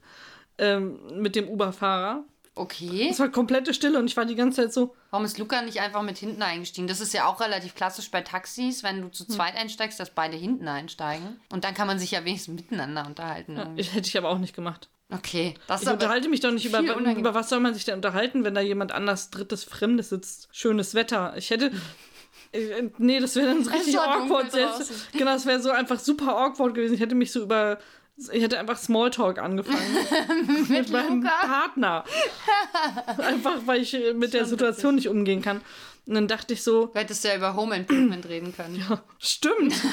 ähm, 0.58 1.00
mit 1.22 1.36
dem 1.36 1.48
Uberfahrer. 1.48 2.24
Okay. 2.58 3.10
Es 3.12 3.20
war 3.20 3.28
komplette 3.30 3.74
Stille 3.74 4.00
und 4.00 4.06
ich 4.10 4.16
war 4.16 4.24
die 4.26 4.36
ganze 4.36 4.62
Zeit 4.62 4.74
so, 4.74 4.96
Warum 5.12 5.26
ist 5.26 5.38
Luca 5.38 5.62
nicht 5.62 5.82
einfach 5.82 6.02
mit 6.04 6.18
hinten 6.18 6.42
eingestiegen? 6.42 6.88
Das 6.88 7.02
ist 7.02 7.14
ja 7.14 7.28
auch 7.28 7.42
relativ 7.42 7.76
klassisch 7.76 8.10
bei 8.10 8.22
Taxis, 8.22 8.82
wenn 8.82 8.98
du 9.02 9.08
Hm. 9.08 9.14
zu 9.14 9.26
zweit 9.28 9.56
einsteigst, 9.58 10.00
dass 10.00 10.10
beide 10.10 10.38
hinten 10.38 10.68
einsteigen. 10.68 11.40
Und 11.52 11.66
dann 11.66 11.74
kann 11.74 11.86
man 11.88 12.00
sich 12.00 12.12
ja 12.12 12.24
wenigstens 12.24 12.56
miteinander 12.56 13.06
unterhalten. 13.06 13.58
irgendwie. 13.58 13.82
ich, 13.82 13.94
hätte 13.94 14.08
ich 14.08 14.18
aber 14.18 14.30
auch 14.30 14.38
nicht 14.38 14.56
gemacht. 14.56 14.90
Okay, 15.14 15.54
das 15.68 15.84
Ich 15.84 15.90
unterhalte 15.90 16.30
mich 16.30 16.40
doch 16.40 16.52
nicht 16.52 16.66
über, 16.66 16.80
unangenehm. 16.80 17.18
über 17.20 17.34
was 17.36 17.50
soll 17.50 17.60
man 17.60 17.74
sich 17.74 17.86
denn 17.86 17.96
unterhalten, 17.96 18.44
wenn 18.44 18.56
da 18.56 18.62
jemand 18.62 18.92
anders, 18.92 19.30
drittes, 19.30 19.64
Fremdes 19.64 20.10
sitzt. 20.10 20.48
Schönes 20.52 20.96
Wetter. 20.96 21.34
Ich 21.38 21.50
hätte. 21.52 21.72
äh, 22.54 22.90
Nee, 22.98 23.20
das 23.20 23.36
wäre 23.36 23.48
dann 23.48 23.64
so 23.64 23.70
richtig 23.70 24.00
awkward. 24.00 24.52
Selbst. 24.52 25.12
Genau, 25.12 25.34
das 25.34 25.46
wäre 25.46 25.60
so 25.62 25.72
einfach 25.72 26.00
super 26.00 26.36
awkward 26.38 26.74
gewesen. 26.74 26.96
Ich 26.96 27.02
hätte 27.02 27.16
mich 27.16 27.32
so 27.32 27.42
über. 27.44 27.78
Ich 28.18 28.42
hätte 28.42 28.60
einfach 28.60 28.78
Smalltalk 28.78 29.40
angefangen. 29.40 29.80
mit 30.70 30.90
meinem 30.90 31.22
Luca? 31.22 31.36
Partner. 31.46 32.04
einfach, 33.18 33.58
weil 33.66 33.82
ich 33.82 33.98
mit 34.16 34.34
der 34.34 34.46
Situation 34.46 34.96
nicht 34.96 35.10
umgehen 35.10 35.42
kann. 35.42 35.62
Und 36.06 36.14
dann 36.16 36.28
dachte 36.28 36.54
ich 36.54 36.64
so, 36.64 36.88
Du 36.88 37.00
hättest 37.00 37.24
ja 37.24 37.36
über 37.36 37.56
Home 37.56 37.76
Improvement 37.76 38.28
reden 38.28 38.56
können. 38.56 38.82
stimmt. 39.20 39.74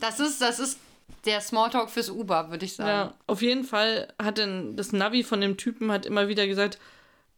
Das 0.00 0.20
ist, 0.20 0.40
das 0.40 0.60
ist 0.60 0.78
der 1.24 1.40
Smalltalk 1.40 1.90
fürs 1.90 2.08
Uber, 2.08 2.50
würde 2.50 2.64
ich 2.64 2.74
sagen. 2.76 2.88
Ja, 2.88 3.14
auf 3.26 3.42
jeden 3.42 3.64
Fall 3.64 4.06
hat 4.22 4.38
dann 4.38 4.76
das 4.76 4.92
Navi 4.92 5.24
von 5.24 5.40
dem 5.40 5.56
Typen 5.56 5.90
hat 5.90 6.06
immer 6.06 6.28
wieder 6.28 6.46
gesagt, 6.46 6.78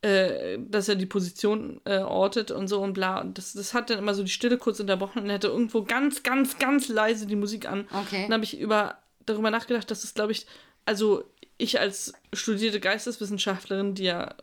äh, 0.02 0.58
dass 0.58 0.88
er 0.88 0.96
die 0.96 1.06
Position 1.06 1.80
äh, 1.84 1.98
ortet 1.98 2.50
und 2.50 2.68
so 2.68 2.80
und 2.80 2.92
bla. 2.94 3.20
Und 3.20 3.38
das, 3.38 3.52
das 3.52 3.74
hat 3.74 3.90
dann 3.90 3.98
immer 3.98 4.14
so 4.14 4.22
die 4.22 4.30
Stille 4.30 4.58
kurz 4.58 4.80
unterbrochen 4.80 5.22
und 5.22 5.28
er 5.28 5.34
hatte 5.34 5.48
irgendwo 5.48 5.82
ganz, 5.82 6.22
ganz, 6.22 6.58
ganz 6.58 6.88
leise 6.88 7.26
die 7.26 7.36
Musik 7.36 7.68
an. 7.68 7.86
Okay. 7.92 8.22
Dann 8.22 8.34
habe 8.34 8.44
ich 8.44 8.58
über, 8.58 8.98
darüber 9.30 9.50
nachgedacht, 9.50 9.90
dass 9.90 10.04
es, 10.04 10.14
glaube 10.14 10.32
ich, 10.32 10.46
also 10.84 11.24
ich 11.58 11.80
als 11.80 12.12
studierte 12.32 12.80
Geisteswissenschaftlerin, 12.80 13.94
die 13.94 14.04
ja, 14.04 14.34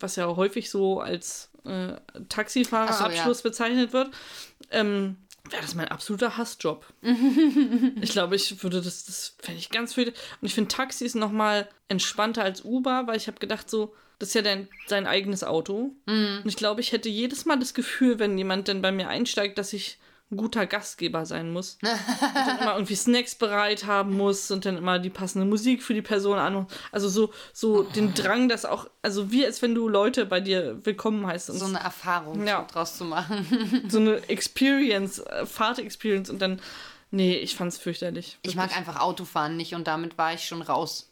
was 0.00 0.16
ja 0.16 0.26
häufig 0.26 0.70
so 0.70 1.00
als 1.00 1.50
äh, 1.64 1.94
Taxifahrerabschluss 2.28 3.38
so, 3.38 3.44
ja. 3.44 3.50
bezeichnet 3.50 3.92
wird, 3.92 4.10
ähm, 4.70 5.16
wäre 5.50 5.62
das 5.62 5.74
mein 5.74 5.88
absoluter 5.88 6.36
Hassjob. 6.36 6.86
ich 8.00 8.10
glaube, 8.10 8.36
ich 8.36 8.62
würde 8.62 8.80
das, 8.80 9.04
das 9.04 9.36
fände 9.40 9.58
ich 9.58 9.70
ganz 9.70 9.94
viel. 9.94 10.08
Und 10.08 10.46
ich 10.46 10.54
finde 10.54 10.68
Taxis 10.68 11.14
noch 11.14 11.32
mal 11.32 11.68
entspannter 11.88 12.42
als 12.42 12.64
Uber, 12.64 13.06
weil 13.06 13.16
ich 13.16 13.26
habe 13.26 13.38
gedacht 13.38 13.68
so, 13.68 13.94
das 14.18 14.28
ist 14.28 14.34
ja 14.34 14.42
dein, 14.42 14.68
sein 14.86 15.06
eigenes 15.06 15.42
Auto. 15.42 15.96
Und 16.06 16.48
ich 16.48 16.56
glaube, 16.56 16.80
ich 16.80 16.92
hätte 16.92 17.08
jedes 17.08 17.44
Mal 17.44 17.58
das 17.58 17.74
Gefühl, 17.74 18.18
wenn 18.18 18.38
jemand 18.38 18.68
denn 18.68 18.80
bei 18.80 18.92
mir 18.92 19.08
einsteigt, 19.08 19.58
dass 19.58 19.72
ich 19.72 19.98
ein 20.32 20.36
guter 20.36 20.66
Gastgeber 20.66 21.24
sein 21.26 21.52
muss. 21.52 21.78
und 21.82 21.88
dann 22.34 22.58
immer 22.58 22.74
irgendwie 22.74 22.94
Snacks 22.96 23.34
bereit 23.34 23.86
haben 23.86 24.16
muss 24.16 24.50
und 24.50 24.64
dann 24.64 24.76
immer 24.78 24.98
die 24.98 25.10
passende 25.10 25.46
Musik 25.46 25.82
für 25.82 25.94
die 25.94 26.02
Person 26.02 26.38
an. 26.38 26.66
Also 26.90 27.08
so, 27.08 27.32
so 27.52 27.82
den 27.82 28.14
Drang, 28.14 28.48
dass 28.48 28.64
auch, 28.64 28.88
also 29.02 29.30
wie 29.30 29.44
als 29.46 29.62
wenn 29.62 29.74
du 29.74 29.88
Leute 29.88 30.26
bei 30.26 30.40
dir 30.40 30.84
willkommen 30.84 31.26
heißt. 31.26 31.50
Und 31.50 31.58
So 31.58 31.66
eine 31.66 31.80
Erfahrung 31.80 32.44
Ja. 32.46 32.62
draus 32.62 32.96
zu 32.96 33.04
machen. 33.04 33.46
so 33.88 33.98
eine 33.98 34.28
Experience, 34.28 35.18
äh, 35.20 35.46
Fahrt-Experience 35.46 36.30
und 36.30 36.40
dann, 36.40 36.60
nee, 37.10 37.36
ich 37.36 37.54
fand's 37.54 37.78
fürchterlich. 37.78 38.38
Ich 38.42 38.56
mag 38.56 38.76
einfach 38.76 39.00
Autofahren 39.00 39.56
nicht 39.56 39.74
und 39.74 39.86
damit 39.86 40.16
war 40.18 40.32
ich 40.34 40.46
schon 40.46 40.62
raus 40.62 41.11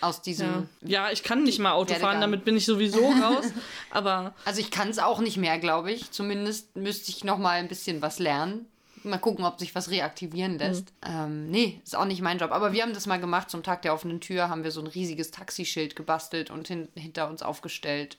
aus 0.00 0.22
diesem. 0.22 0.68
Ja. 0.82 1.06
ja, 1.06 1.10
ich 1.10 1.22
kann 1.22 1.42
nicht 1.42 1.58
mal 1.58 1.72
Auto 1.72 1.94
fahren, 1.94 2.20
damit 2.20 2.44
bin 2.44 2.56
ich 2.56 2.64
sowieso 2.64 3.04
raus. 3.22 3.52
aber 3.90 4.34
Also 4.44 4.60
ich 4.60 4.70
kann 4.70 4.88
es 4.88 4.98
auch 4.98 5.20
nicht 5.20 5.36
mehr, 5.36 5.58
glaube 5.58 5.90
ich. 5.92 6.10
Zumindest 6.10 6.76
müsste 6.76 7.10
ich 7.10 7.24
noch 7.24 7.38
mal 7.38 7.58
ein 7.58 7.68
bisschen 7.68 8.00
was 8.02 8.18
lernen. 8.18 8.66
Mal 9.04 9.18
gucken, 9.18 9.44
ob 9.44 9.60
sich 9.60 9.74
was 9.74 9.90
reaktivieren 9.90 10.58
lässt. 10.58 10.92
Ähm, 11.06 11.50
nee, 11.50 11.80
ist 11.84 11.96
auch 11.96 12.04
nicht 12.04 12.20
mein 12.20 12.38
Job. 12.38 12.50
Aber 12.50 12.72
wir 12.72 12.82
haben 12.82 12.92
das 12.94 13.06
mal 13.06 13.20
gemacht. 13.20 13.48
Zum 13.48 13.62
Tag 13.62 13.82
der 13.82 13.94
offenen 13.94 14.20
Tür 14.20 14.48
haben 14.48 14.64
wir 14.64 14.72
so 14.72 14.80
ein 14.80 14.88
riesiges 14.88 15.30
Taxischild 15.30 15.94
gebastelt 15.94 16.50
und 16.50 16.66
hin 16.68 16.88
hinter 16.94 17.28
uns 17.28 17.42
aufgestellt. 17.42 18.18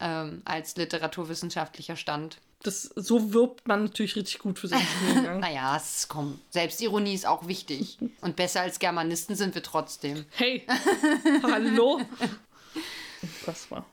Ähm, 0.00 0.42
als 0.44 0.76
literaturwissenschaftlicher 0.76 1.96
Stand. 1.96 2.38
Das, 2.66 2.90
so 2.96 3.32
wirbt 3.32 3.68
man 3.68 3.84
natürlich 3.84 4.16
richtig 4.16 4.38
gut 4.38 4.58
für 4.58 4.68
seinen 4.68 4.86
Studiengang. 4.86 5.40
Naja, 5.44 5.76
es 5.76 6.08
kommt. 6.08 6.40
Selbstironie 6.50 7.14
ist 7.14 7.26
auch 7.26 7.46
wichtig. 7.46 7.98
Und 8.20 8.36
besser 8.36 8.62
als 8.62 8.78
Germanisten 8.78 9.36
sind 9.36 9.54
wir 9.54 9.62
trotzdem. 9.62 10.24
Hey, 10.30 10.66
hallo. 11.42 12.00
Unfassbar. 13.22 13.86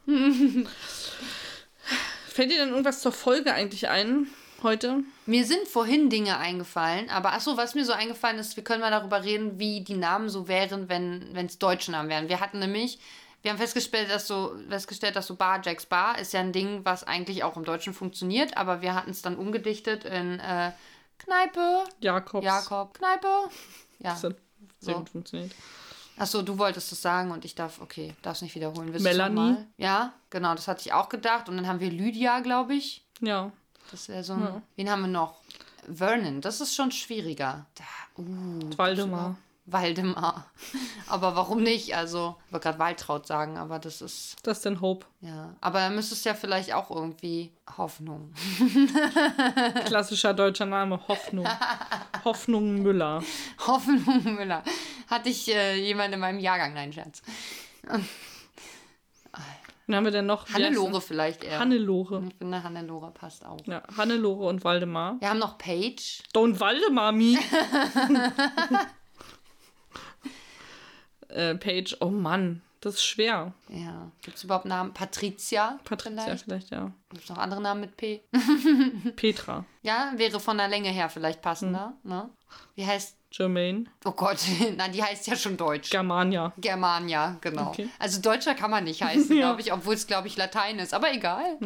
Fällt 2.27 2.51
dir 2.51 2.57
denn 2.57 2.69
irgendwas 2.69 3.01
zur 3.01 3.12
Folge 3.12 3.53
eigentlich 3.53 3.89
ein 3.89 4.27
heute? 4.63 5.03
Mir 5.25 5.45
sind 5.45 5.67
vorhin 5.67 6.10
Dinge 6.10 6.38
eingefallen, 6.38 7.10
aber 7.10 7.34
achso, 7.34 7.57
was 7.57 7.75
mir 7.75 7.86
so 7.86 7.93
eingefallen 7.93 8.39
ist, 8.39 8.55
wir 8.55 8.63
können 8.63 8.81
mal 8.81 8.91
darüber 8.91 9.23
reden, 9.23 9.60
wie 9.60 9.81
die 9.81 9.97
Namen 9.97 10.29
so 10.29 10.47
wären, 10.47 10.88
wenn 10.89 11.45
es 11.45 11.60
deutsche 11.60 11.91
Namen 11.91 12.10
wären. 12.10 12.29
Wir 12.29 12.39
hatten 12.39 12.60
nämlich, 12.60 12.99
wir 13.41 13.51
haben 13.51 13.58
festgestellt, 13.58 14.10
dass 14.12 14.27
so, 14.27 14.56
festgestellt, 14.69 15.15
dass 15.15 15.27
so 15.27 15.36
Bar 15.36 15.62
Jacks 15.63 15.86
Bar 15.86 16.19
ist 16.19 16.34
ja 16.34 16.39
ein 16.39 16.51
Ding, 16.51 16.82
was 16.84 17.04
eigentlich 17.04 17.43
auch 17.43 17.58
im 17.58 17.63
Deutschen 17.63 17.93
funktioniert, 17.93 18.58
aber 18.58 18.82
wir 18.82 18.93
hatten 18.93 19.12
es 19.12 19.21
dann 19.21 19.36
umgedichtet 19.36 20.06
in 20.06 20.39
äh, 20.39 20.71
Kneipe, 21.17 21.84
Jakobs. 21.99 22.45
Jakob, 22.45 22.93
Kneipe. 22.93 23.27
Ja. 24.04 24.13
Das 24.13 24.23
hat 24.23 24.36
sehr 24.80 24.93
So. 24.95 24.99
gut 25.01 25.10
funktioniert. 25.12 25.51
Achso, 26.17 26.41
du 26.41 26.58
wolltest 26.58 26.91
es 26.91 27.01
sagen 27.04 27.30
und 27.30 27.45
ich 27.45 27.54
darf, 27.54 27.80
okay, 27.82 28.15
darf's 28.23 28.41
nicht 28.41 28.56
wiederholen. 28.56 28.91
Willst 28.91 29.04
Melanie? 29.04 29.58
Ja, 29.77 30.13
genau, 30.32 30.56
das 30.56 30.67
hatte 30.67 30.82
ich 30.82 30.91
auch 30.93 31.08
gedacht. 31.08 31.47
Und 31.49 31.58
dann 31.58 31.67
haben 31.67 31.80
wir 31.80 31.91
Lydia, 31.91 32.39
glaube 32.39 32.73
ich. 32.73 33.06
Ja. 33.21 33.51
Das 33.91 34.10
wäre 34.10 34.23
so 34.23 34.34
ein. 34.34 34.63
Wen 34.75 34.89
haben 34.89 35.01
wir 35.01 35.08
noch? 35.08 35.36
Vernon, 35.88 36.41
das 36.41 36.62
ist 36.62 36.75
schon 36.75 36.91
schwieriger. 36.91 37.65
Da, 37.75 37.84
uh, 38.21 38.77
Waldemar. 38.77 39.36
Waldemar. 39.65 40.52
Aber 41.08 41.36
warum 41.36 41.62
nicht? 41.62 41.95
Also, 41.95 42.36
ich 42.47 42.54
wollte 42.54 42.63
gerade 42.65 42.80
Waltraud 42.80 43.28
sagen, 43.28 43.58
aber 43.58 43.80
das 43.80 44.02
ist. 44.02 44.36
Das 44.43 44.58
ist 44.58 44.65
denn 44.65 44.82
Hope. 44.82 45.06
Ja. 45.21 45.56
Aber 45.62 45.80
dann 45.80 45.95
müsste 45.95 46.15
es 46.15 46.24
ja 46.24 46.34
vielleicht 46.34 46.74
auch 46.74 46.89
irgendwie 46.89 47.52
Hoffnung. 47.78 48.34
Klassischer 49.86 50.34
deutscher 50.34 50.65
Name, 50.65 51.00
Hoffnung. 51.08 51.47
Hoffnung 52.26 52.82
Müller. 52.82 53.24
Hoffnung 53.65 54.36
Müller. 54.36 54.63
Hatte 55.08 55.30
ich 55.30 55.54
äh, 55.54 55.76
jemand 55.76 56.13
in 56.13 56.19
meinem 56.19 56.39
Jahrgang? 56.39 56.74
Nein, 56.74 56.91
Scherz. 56.91 57.21
Wen 59.91 59.95
haben 59.95 60.06
wir 60.06 60.12
denn 60.12 60.26
noch? 60.26 60.47
Hannelore 60.54 61.02
vielleicht 61.02 61.43
eher. 61.43 61.60
Hannelore. 61.60 62.24
Ich 62.30 62.36
finde, 62.38 62.63
Hannelore 62.63 63.12
passt 63.12 63.45
auch. 63.45 63.60
Ja, 63.65 63.84
Hannelore 63.97 64.45
und 64.45 64.63
Waldemar. 64.63 65.17
Wir 65.19 65.30
haben 65.30 65.39
noch 65.39 65.58
Paige. 65.58 66.24
Don't 66.34 66.60
Waldemar 66.60 67.12
me. 67.12 67.38
äh, 71.34 71.56
Paige, 71.56 71.98
oh 72.00 72.10
Mann, 72.10 72.62
das 72.82 72.96
ist 72.96 73.04
schwer. 73.06 73.54
Ja. 73.70 74.12
Gibt 74.22 74.38
es 74.38 74.44
überhaupt 74.44 74.65
Namen? 74.65 74.94
Patricia? 74.94 75.80
Patricia 75.84 76.24
Vielleicht? 76.24 76.44
vielleicht, 76.46 76.70
ja. 76.72 76.91
Gibt 77.10 77.24
es 77.24 77.30
noch 77.30 77.38
andere 77.38 77.62
Namen 77.62 77.82
mit 77.82 77.96
P? 77.98 78.22
Petra. 79.15 79.65
Ja, 79.84 80.13
wäre 80.15 80.39
von 80.39 80.58
der 80.58 80.67
Länge 80.67 80.89
her 80.89 81.10
vielleicht 81.10 81.41
passender. 81.41 81.94
Hm. 82.04 82.10
Ne? 82.12 82.30
Wie 82.76 82.86
heißt. 82.86 83.17
Jermaine. 83.34 83.86
Oh 84.04 84.12
Gott, 84.12 84.39
nein, 84.78 84.91
die 84.91 85.02
heißt 85.02 85.26
ja 85.28 85.38
schon 85.38 85.56
Deutsch. 85.56 85.89
Germania. 85.89 86.52
Germania, 86.58 87.38
genau. 87.39 87.70
Okay. 87.70 87.88
Also 87.98 88.20
Deutscher 88.20 88.56
kann 88.56 88.70
man 88.72 88.84
nicht 88.84 89.02
heißen, 89.02 89.38
Ja. 89.38 89.48
glaube 89.50 89.62
ich, 89.62 89.72
obwohl 89.72 89.94
es, 89.94 90.06
glaube 90.06 90.28
ich, 90.28 90.36
Latein 90.36 90.80
ist. 90.80 90.94
Aber 90.94 91.13
egal. 91.13 91.58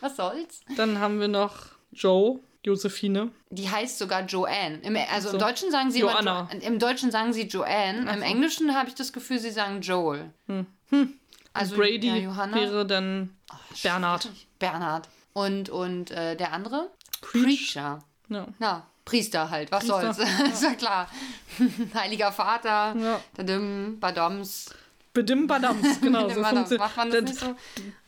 Was 0.00 0.16
soll's? 0.16 0.60
Dann 0.76 0.98
haben 0.98 1.20
wir 1.20 1.28
noch 1.28 1.54
Joe, 1.92 2.38
Josephine. 2.64 3.30
Die 3.50 3.68
heißt 3.68 3.98
sogar 3.98 4.22
Joanne. 4.22 4.80
Im, 4.82 4.96
also 5.12 5.28
so. 5.28 5.34
im 5.34 5.40
Deutschen 5.40 5.70
sagen 5.70 5.90
sie 5.90 6.00
Joanna. 6.00 6.48
jo 6.52 6.60
Im 6.66 6.78
Deutschen 6.78 7.10
sagen 7.10 7.32
sie 7.32 7.42
Joanne. 7.42 8.10
Im 8.12 8.22
Englischen 8.22 8.74
habe 8.74 8.88
ich 8.88 8.94
das 8.94 9.12
Gefühl, 9.12 9.38
sie 9.38 9.50
sagen 9.50 9.80
Joel. 9.80 10.30
Also 11.52 11.76
Brady 11.76 12.08
ja, 12.08 12.16
Johanna. 12.16 12.56
wäre 12.56 12.86
dann 12.86 13.36
Bernhard. 13.82 14.28
Bernhard. 14.58 15.08
Und, 15.32 15.68
und 15.68 16.10
äh, 16.10 16.36
der 16.36 16.52
andere? 16.52 16.90
Preach. 17.20 17.44
Preacher. 17.44 17.98
Ja. 18.28 18.46
Na, 18.58 18.86
Priester 19.04 19.50
halt, 19.50 19.70
was 19.70 19.86
Priester, 19.86 20.14
soll's. 20.14 20.30
ist 20.52 20.62
ja 20.62 20.74
klar. 20.74 21.08
Heiliger 21.94 22.32
Vater, 22.32 22.94
Ja. 22.98 23.20
Dadim, 23.36 23.98
Badoms. 24.00 24.74
Bedim 25.14 25.46
Badams, 25.46 26.00
genau. 26.00 26.28
so 26.28 26.42
Badams. 26.42 26.68
funktioniert 26.68 26.80
Macht 26.80 26.96
man 26.96 27.10
das 27.12 27.22
nicht 27.22 27.38
so? 27.38 27.54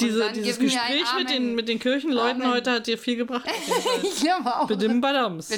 Diese, 0.00 0.32
dieses 0.32 0.58
Gespräch 0.58 1.04
mit 1.16 1.30
den, 1.30 1.54
mit 1.54 1.68
den 1.68 1.78
Kirchenleuten 1.78 2.42
Amen. 2.42 2.52
heute 2.54 2.72
hat 2.72 2.86
dir 2.88 2.98
viel 2.98 3.16
gebracht. 3.16 3.46
Ich 4.02 4.20
glaube 4.20 4.56
auch. 4.56 4.66
Bedim 4.66 5.00
Badams. 5.00 5.48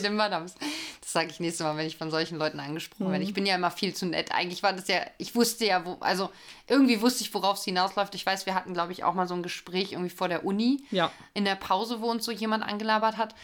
Das 1.01 1.13
sage 1.13 1.29
ich 1.31 1.41
nächstes 1.41 1.65
Mal, 1.65 1.77
wenn 1.77 1.87
ich 1.87 1.97
von 1.97 2.11
solchen 2.11 2.39
Leuten 2.39 2.61
angesprochen 2.61 3.07
Mhm. 3.09 3.13
werde. 3.13 3.25
Ich 3.25 3.33
bin 3.35 3.47
ja 3.47 3.55
immer 3.55 3.71
viel 3.71 3.95
zu 3.95 4.05
nett. 4.07 4.31
Eigentlich 4.33 4.63
war 4.63 4.73
das 4.75 4.89
ja, 4.89 5.01
ich 5.17 5.35
wusste 5.35 5.65
ja, 5.65 5.85
wo, 5.87 5.97
also 6.01 6.29
irgendwie 6.69 7.01
wusste 7.01 7.25
ich, 7.25 7.33
worauf 7.33 7.57
es 7.59 7.65
hinausläuft. 7.65 8.15
Ich 8.15 8.27
weiß, 8.27 8.45
wir 8.45 8.55
hatten, 8.55 8.75
glaube 8.75 8.93
ich, 8.93 9.03
auch 9.05 9.15
mal 9.15 9.27
so 9.27 9.35
ein 9.35 9.43
Gespräch 9.43 9.93
irgendwie 9.93 10.11
vor 10.15 10.29
der 10.29 10.45
Uni. 10.45 10.85
Ja. 10.91 11.11
In 11.33 11.45
der 11.47 11.55
Pause, 11.55 12.03
wo 12.03 12.11
uns 12.11 12.27
so 12.27 12.31
jemand 12.33 12.63
angelabert 12.63 13.17
hat 13.17 13.35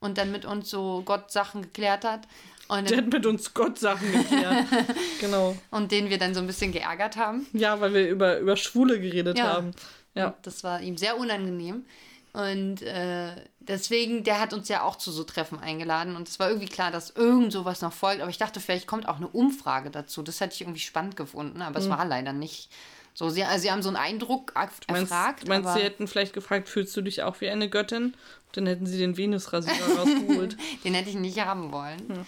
und 0.00 0.18
dann 0.18 0.30
mit 0.30 0.44
uns 0.44 0.68
so 0.68 1.02
Gott 1.06 1.32
Sachen 1.32 1.62
geklärt 1.62 2.04
hat. 2.04 2.28
Und, 2.68 2.88
Der 2.90 2.98
hat 2.98 3.12
mit 3.12 3.26
uns 3.26 3.52
Gott 3.52 3.78
Sachen 3.78 4.10
geklärt. 4.10 4.66
genau. 5.20 5.54
und 5.70 5.92
den 5.92 6.08
wir 6.08 6.18
dann 6.18 6.34
so 6.34 6.40
ein 6.40 6.46
bisschen 6.46 6.72
geärgert 6.72 7.16
haben. 7.16 7.46
Ja, 7.52 7.80
weil 7.80 7.92
wir 7.92 8.08
über, 8.08 8.38
über 8.38 8.56
Schwule 8.56 8.98
geredet 9.00 9.36
Ja. 9.38 9.52
haben. 9.52 9.72
Ja. 10.14 10.28
Und 10.28 10.34
das 10.42 10.64
war 10.64 10.80
ihm 10.80 10.96
sehr 10.96 11.18
unangenehm. 11.18 11.84
Und 12.32 12.82
äh, 12.82 13.30
deswegen, 13.60 14.24
der 14.24 14.40
hat 14.40 14.52
uns 14.52 14.68
ja 14.68 14.82
auch 14.82 14.96
zu 14.96 15.12
so 15.12 15.22
Treffen 15.24 15.60
eingeladen. 15.60 16.16
Und 16.16 16.28
es 16.28 16.38
war 16.40 16.48
irgendwie 16.48 16.66
klar, 16.68 16.90
dass 16.90 17.10
irgend 17.10 17.52
sowas 17.52 17.80
noch 17.82 17.92
folgt. 17.92 18.20
Aber 18.22 18.30
ich 18.30 18.38
dachte, 18.38 18.60
vielleicht 18.60 18.86
kommt 18.86 19.08
auch 19.08 19.16
eine 19.16 19.28
Umfrage 19.28 19.90
dazu. 19.90 20.22
Das 20.22 20.40
hätte 20.40 20.54
ich 20.54 20.62
irgendwie 20.62 20.80
spannend 20.80 21.16
gefunden, 21.16 21.62
aber 21.62 21.78
es 21.78 21.88
war 21.88 22.04
leider 22.04 22.32
nicht. 22.32 22.70
So, 23.16 23.28
sie, 23.28 23.44
also 23.44 23.62
sie 23.62 23.70
haben 23.70 23.82
so 23.82 23.88
einen 23.90 23.96
Eindruck 23.96 24.52
erf- 24.56 24.70
Mhm. 24.88 24.94
Meinst, 24.94 25.12
erfragt. 25.12 25.46
meinst 25.48 25.68
aber 25.68 25.78
sie 25.78 25.84
hätten 25.84 26.08
vielleicht 26.08 26.32
gefragt, 26.32 26.68
fühlst 26.68 26.96
du 26.96 27.02
dich 27.02 27.22
auch 27.22 27.40
wie 27.40 27.48
eine 27.48 27.68
Göttin? 27.68 28.14
Dann 28.52 28.66
hätten 28.66 28.86
sie 28.86 28.98
den 28.98 29.16
Venusrasierer 29.16 29.76
rausgeholt. 29.98 30.56
den 30.82 30.94
hätte 30.94 31.10
ich 31.10 31.14
nicht 31.16 31.38
haben 31.44 31.70
wollen. 31.70 32.26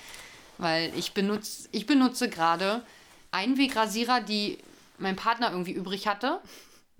Weil 0.58 0.92
ich 0.96 1.12
benutze, 1.12 1.68
ich 1.72 1.86
benutze 1.86 2.28
gerade 2.28 2.82
Einwegrasierer, 3.30 4.20
die 4.20 4.58
mein 4.98 5.16
Partner 5.16 5.50
irgendwie 5.50 5.72
übrig 5.72 6.06
hatte. 6.06 6.40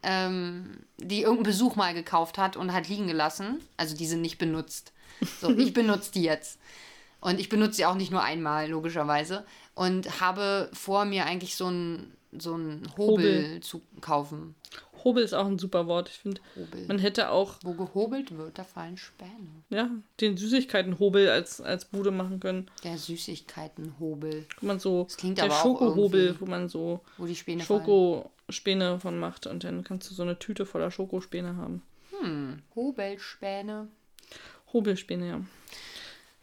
Ähm, 0.02 0.78
die 0.98 1.22
irgendein 1.22 1.44
Besuch 1.44 1.74
mal 1.74 1.94
gekauft 1.94 2.38
hat 2.38 2.56
und 2.56 2.72
hat 2.72 2.88
liegen 2.88 3.06
gelassen. 3.06 3.60
Also 3.76 3.96
die 3.96 4.06
sind 4.06 4.20
nicht 4.20 4.38
benutzt. 4.38 4.92
So, 5.40 5.50
ich 5.50 5.72
benutze 5.74 6.12
die 6.12 6.22
jetzt. 6.22 6.58
Und 7.20 7.40
ich 7.40 7.48
benutze 7.48 7.74
sie 7.74 7.86
auch 7.86 7.94
nicht 7.94 8.12
nur 8.12 8.22
einmal, 8.22 8.68
logischerweise. 8.68 9.44
Und 9.74 10.20
habe 10.20 10.70
vor, 10.72 11.04
mir 11.04 11.26
eigentlich 11.26 11.56
so 11.56 11.66
einen 11.66 12.15
so 12.32 12.54
einen 12.54 12.82
Hobel, 12.96 13.44
Hobel. 13.44 13.60
zu 13.60 13.82
kaufen. 14.00 14.54
Hobel 15.04 15.22
ist 15.22 15.34
auch 15.34 15.46
ein 15.46 15.58
super 15.58 15.86
Wort. 15.86 16.08
Ich 16.08 16.18
finde, 16.18 16.40
man 16.88 16.98
hätte 16.98 17.30
auch 17.30 17.58
Wo 17.62 17.74
gehobelt 17.74 18.36
wird, 18.36 18.58
da 18.58 18.64
fallen 18.64 18.96
Späne. 18.96 19.30
ja, 19.70 19.90
den 20.20 20.36
Süßigkeitenhobel 20.36 21.28
als, 21.28 21.60
als 21.60 21.84
Bude 21.84 22.10
machen 22.10 22.40
können. 22.40 22.68
Der 22.82 22.98
Süßigkeitenhobel, 22.98 24.46
Wo 24.60 24.66
man 24.66 24.80
so, 24.80 25.06
klingt 25.16 25.38
der 25.38 25.44
aber 25.44 25.54
Schokohobel, 25.54 26.36
wo 26.40 26.46
man 26.46 26.68
so 26.68 27.00
wo 27.18 27.26
die 27.26 27.36
Späne 27.36 27.62
fallen. 27.62 27.80
Schokospäne 27.84 28.98
von 28.98 29.18
macht 29.18 29.46
und 29.46 29.62
dann 29.64 29.84
kannst 29.84 30.10
du 30.10 30.14
so 30.14 30.22
eine 30.22 30.38
Tüte 30.38 30.66
voller 30.66 30.90
Schokospäne 30.90 31.56
haben. 31.56 31.82
Hobelspäne. 32.74 33.88
Hobelspäne, 34.72 35.28
ja. 35.28 35.40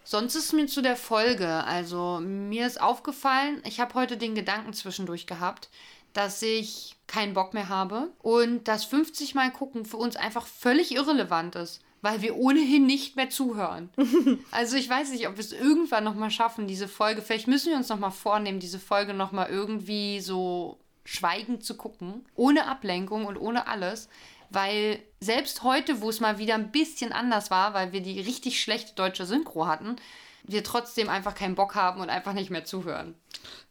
Sonst 0.04 0.36
ist 0.36 0.54
mir 0.54 0.68
zu 0.68 0.82
der 0.82 0.96
Folge, 0.96 1.64
also 1.64 2.20
mir 2.22 2.68
ist 2.68 2.82
aufgefallen, 2.82 3.62
ich 3.66 3.80
habe 3.80 3.94
heute 3.94 4.18
den 4.18 4.36
Gedanken 4.36 4.74
zwischendurch 4.74 5.28
gehabt, 5.28 5.70
dass 6.14 6.42
ich 6.42 6.96
keinen 7.08 7.34
Bock 7.34 7.54
mehr 7.54 7.70
habe 7.70 8.12
und 8.22 8.68
dass 8.68 8.86
50 8.86 9.34
Mal 9.34 9.52
gucken 9.52 9.86
für 9.86 9.98
uns 9.98 10.16
einfach 10.16 10.46
völlig 10.46 10.94
irrelevant 10.94 11.56
ist. 11.56 11.82
Weil 12.02 12.22
wir 12.22 12.36
ohnehin 12.36 12.86
nicht 12.86 13.16
mehr 13.16 13.30
zuhören. 13.30 13.90
also 14.52 14.76
ich 14.76 14.90
weiß 14.90 15.12
nicht, 15.12 15.26
ob 15.30 15.38
wir 15.38 15.44
es 15.44 15.54
irgendwann 15.54 16.04
nochmal 16.04 16.32
schaffen, 16.32 16.68
diese 16.68 16.90
Folge. 16.90 17.22
Vielleicht 17.22 17.48
müssen 17.48 17.70
wir 17.70 17.78
uns 17.78 17.88
nochmal 17.88 18.12
vornehmen, 18.12 18.60
diese 18.60 18.78
Folge 18.78 19.14
nochmal 19.14 19.50
irgendwie 19.50 20.20
so 20.20 20.80
schweigend 21.06 21.64
zu 21.64 21.78
gucken. 21.78 22.26
Ohne 22.36 22.68
Ablenkung 22.68 23.26
und 23.26 23.38
ohne 23.38 23.68
alles. 23.68 24.10
Weil 24.54 25.00
selbst 25.20 25.64
heute, 25.64 26.02
wo 26.02 26.10
es 26.10 26.20
mal 26.20 26.38
wieder 26.38 26.54
ein 26.54 26.72
bisschen 26.72 27.12
anders 27.12 27.50
war, 27.50 27.74
weil 27.74 27.92
wir 27.92 28.02
die 28.02 28.22
richtig 28.22 28.62
schlechte 28.62 28.94
deutsche 28.94 29.26
Synchro 29.26 29.66
hatten, 29.66 29.96
wir 30.44 30.64
trotzdem 30.64 31.10
einfach 31.10 31.34
keinen 31.34 31.56
Bock 31.56 31.76
haben 31.76 32.02
und 32.02 32.10
einfach 32.10 32.34
nicht 32.34 32.52
mehr 32.52 32.64
zuhören. 32.64 33.16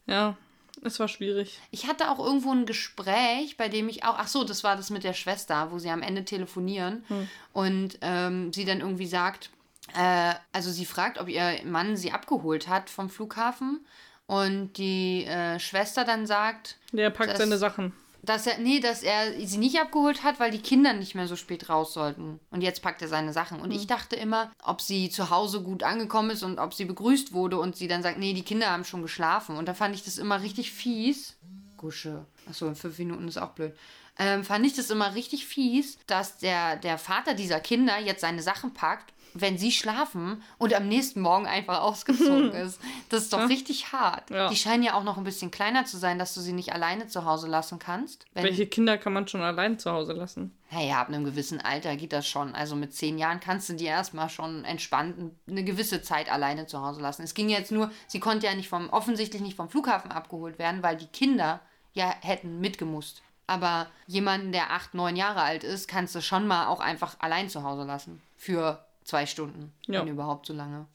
Ja, 0.07 0.37
es 0.85 0.99
war 0.99 1.07
schwierig. 1.07 1.61
Ich 1.71 1.87
hatte 1.87 2.11
auch 2.11 2.19
irgendwo 2.19 2.51
ein 2.53 2.67
Gespräch, 2.67 3.57
bei 3.57 3.69
dem 3.69 3.89
ich 3.89 4.05
auch, 4.05 4.17
ach 4.19 4.27
so, 4.27 4.43
das 4.43 4.65
war 4.65 4.75
das 4.77 4.91
mit 4.91 5.05
der 5.05 5.13
Schwester, 5.13 5.71
wo 5.71 5.79
sie 5.79 5.91
am 5.91 6.03
Ende 6.03 6.25
telefonieren 6.25 7.05
hm. 7.07 7.29
und 7.53 7.99
ähm, 8.01 8.53
sie 8.53 8.65
dann 8.65 8.81
irgendwie 8.81 9.07
sagt, 9.07 9.51
äh, 9.97 10.35
also 10.53 10.71
sie 10.71 10.87
fragt, 10.87 11.19
ob 11.21 11.29
ihr 11.29 11.61
Mann 11.65 11.97
sie 11.97 12.11
abgeholt 12.11 12.67
hat 12.67 12.91
vom 12.91 13.09
Flughafen 13.09 13.87
und 14.27 14.73
die 14.79 15.25
äh, 15.27 15.61
Schwester 15.61 16.05
dann 16.05 16.27
sagt, 16.27 16.79
der 16.91 17.11
packt 17.11 17.37
seine 17.37 17.59
Sachen. 17.59 17.93
Dass 18.25 18.47
er, 18.47 18.59
nee, 18.59 18.79
dass 18.79 19.03
er 19.03 19.33
sie 19.45 19.59
nicht 19.59 19.81
abgeholt 19.81 20.23
hat, 20.23 20.39
weil 20.39 20.53
die 20.53 20.63
Kinder 20.63 20.93
nicht 20.93 21.17
mehr 21.17 21.27
so 21.27 21.35
spät 21.35 21.69
raus 21.69 21.93
sollten. 21.93 22.39
Und 22.51 22.61
jetzt 22.61 22.81
packt 22.81 23.03
er 23.03 23.09
seine 23.09 23.33
Sachen. 23.33 23.61
Und 23.61 23.71
mhm. 23.71 23.75
ich 23.75 23.89
dachte 23.89 24.15
immer, 24.15 24.53
ob 24.63 24.81
sie 24.81 25.11
zu 25.11 25.31
Hause 25.31 25.63
gut 25.63 25.83
angekommen 25.83 26.31
ist 26.31 26.45
und 26.45 26.59
ob 26.59 26.73
sie 26.73 26.85
begrüßt 26.85 27.33
wurde 27.33 27.59
und 27.59 27.75
sie 27.75 27.89
dann 27.89 28.03
sagt, 28.03 28.19
nee, 28.19 28.33
die 28.33 28.45
Kinder 28.45 28.71
haben 28.71 28.85
schon 28.85 29.03
geschlafen. 29.03 29.57
Und 29.57 29.67
da 29.67 29.75
fand 29.75 29.95
ich 29.95 30.05
das 30.05 30.19
immer 30.19 30.41
richtig 30.41 30.71
fies. 30.71 31.37
Gusche. 31.77 32.25
Achso, 32.49 32.69
in 32.69 32.77
fünf 32.77 32.97
Minuten 32.99 33.27
ist 33.27 33.39
auch 33.39 33.51
blöd. 33.51 33.75
Ähm, 34.19 34.45
fand 34.45 34.65
ich 34.67 34.75
das 34.75 34.91
immer 34.91 35.15
richtig 35.15 35.47
fies, 35.47 35.99
dass 36.07 36.39
der, 36.39 36.77
der 36.77 36.99
Vater 36.99 37.35
dieser 37.35 37.61
Kinder 37.61 37.99
jetzt 37.99 38.21
seine 38.21 38.43
Sachen 38.43 38.73
packt 38.75 39.13
wenn 39.35 39.59
sie 39.59 39.73
schlafen 39.73 40.43
und 40.59 40.75
am 40.75 40.89
nächsten 40.89 41.21
Morgen 41.21 41.47
einfach 41.47 41.81
ausgezogen 41.81 42.53
ist. 42.53 42.81
Das 43.09 43.25
ist 43.25 43.33
doch 43.33 43.41
ja. 43.41 43.47
richtig 43.47 43.93
hart. 43.93 44.31
Ja. 44.31 44.49
Die 44.49 44.57
scheinen 44.57 44.83
ja 44.83 44.95
auch 44.95 45.05
noch 45.05 45.19
ein 45.19 45.25
bisschen 45.25 45.51
kleiner 45.51 45.85
zu 45.85 45.97
sein, 45.97 46.19
dass 46.19 46.35
du 46.35 46.41
sie 46.41 46.53
nicht 46.53 46.73
alleine 46.73 47.07
zu 47.07 47.25
Hause 47.25 47.49
lassen 47.49 47.79
kannst. 47.79 48.25
Welche 48.35 48.67
Kinder 48.67 48.99
kann 48.99 49.13
man 49.13 49.29
schon 49.29 49.43
allein 49.43 49.79
zu 49.79 49.91
Hause 49.91 50.13
lassen? 50.13 50.57
Naja, 50.71 51.01
ab 51.01 51.09
einem 51.09 51.25
gewissen 51.25 51.61
Alter 51.61 51.97
geht 51.97 52.13
das 52.13 52.27
schon. 52.27 52.55
Also 52.55 52.77
mit 52.77 52.95
zehn 52.95 53.19
Jahren 53.19 53.41
kannst 53.41 53.69
du 53.69 53.75
die 53.75 53.85
erstmal 53.85 54.31
schon 54.31 54.65
entspannt 54.65 55.33
eine 55.47 55.65
gewisse 55.65 56.03
Zeit 56.03 56.33
alleine 56.33 56.67
zu 56.67 56.81
Hause 56.81 57.03
lassen. 57.03 57.23
Es 57.23 57.35
ging 57.35 57.49
jetzt 57.49 57.73
nur, 57.73 57.91
sie 58.07 58.21
konnte 58.21 58.47
ja 58.47 58.55
nicht 58.55 58.69
vom, 58.69 58.89
offensichtlich 58.91 59.43
nicht 59.43 59.57
vom 59.57 59.69
Flughafen 59.69 60.11
abgeholt 60.11 60.59
werden, 60.59 60.83
weil 60.83 60.97
die 60.97 61.07
Kinder 61.07 61.61
ja 61.93 62.15
hätten 62.21 62.61
mitgemusst. 62.61 63.23
Aber 63.47 63.89
jemanden, 64.07 64.53
der 64.53 64.71
acht, 64.71 64.95
neun 64.95 65.17
Jahre 65.17 65.43
alt 65.43 65.65
ist, 65.65 65.89
kannst 65.89 66.15
du 66.15 66.23
schon 66.23 66.47
mal 66.47 66.69
auch 66.69 66.81
einfach 66.81 67.17
allein 67.19 67.51
zu 67.51 67.65
Hause 67.65 67.85
lassen. 67.85 68.23
Für 68.37 68.83
Zwei 69.05 69.27
Stunden, 69.27 69.73
ja. 69.87 70.01
wenn 70.01 70.09
überhaupt 70.09 70.47
so 70.47 70.53
lange. 70.53 70.87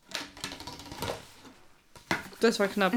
Das 2.39 2.59
war 2.59 2.67
knapp. 2.67 2.93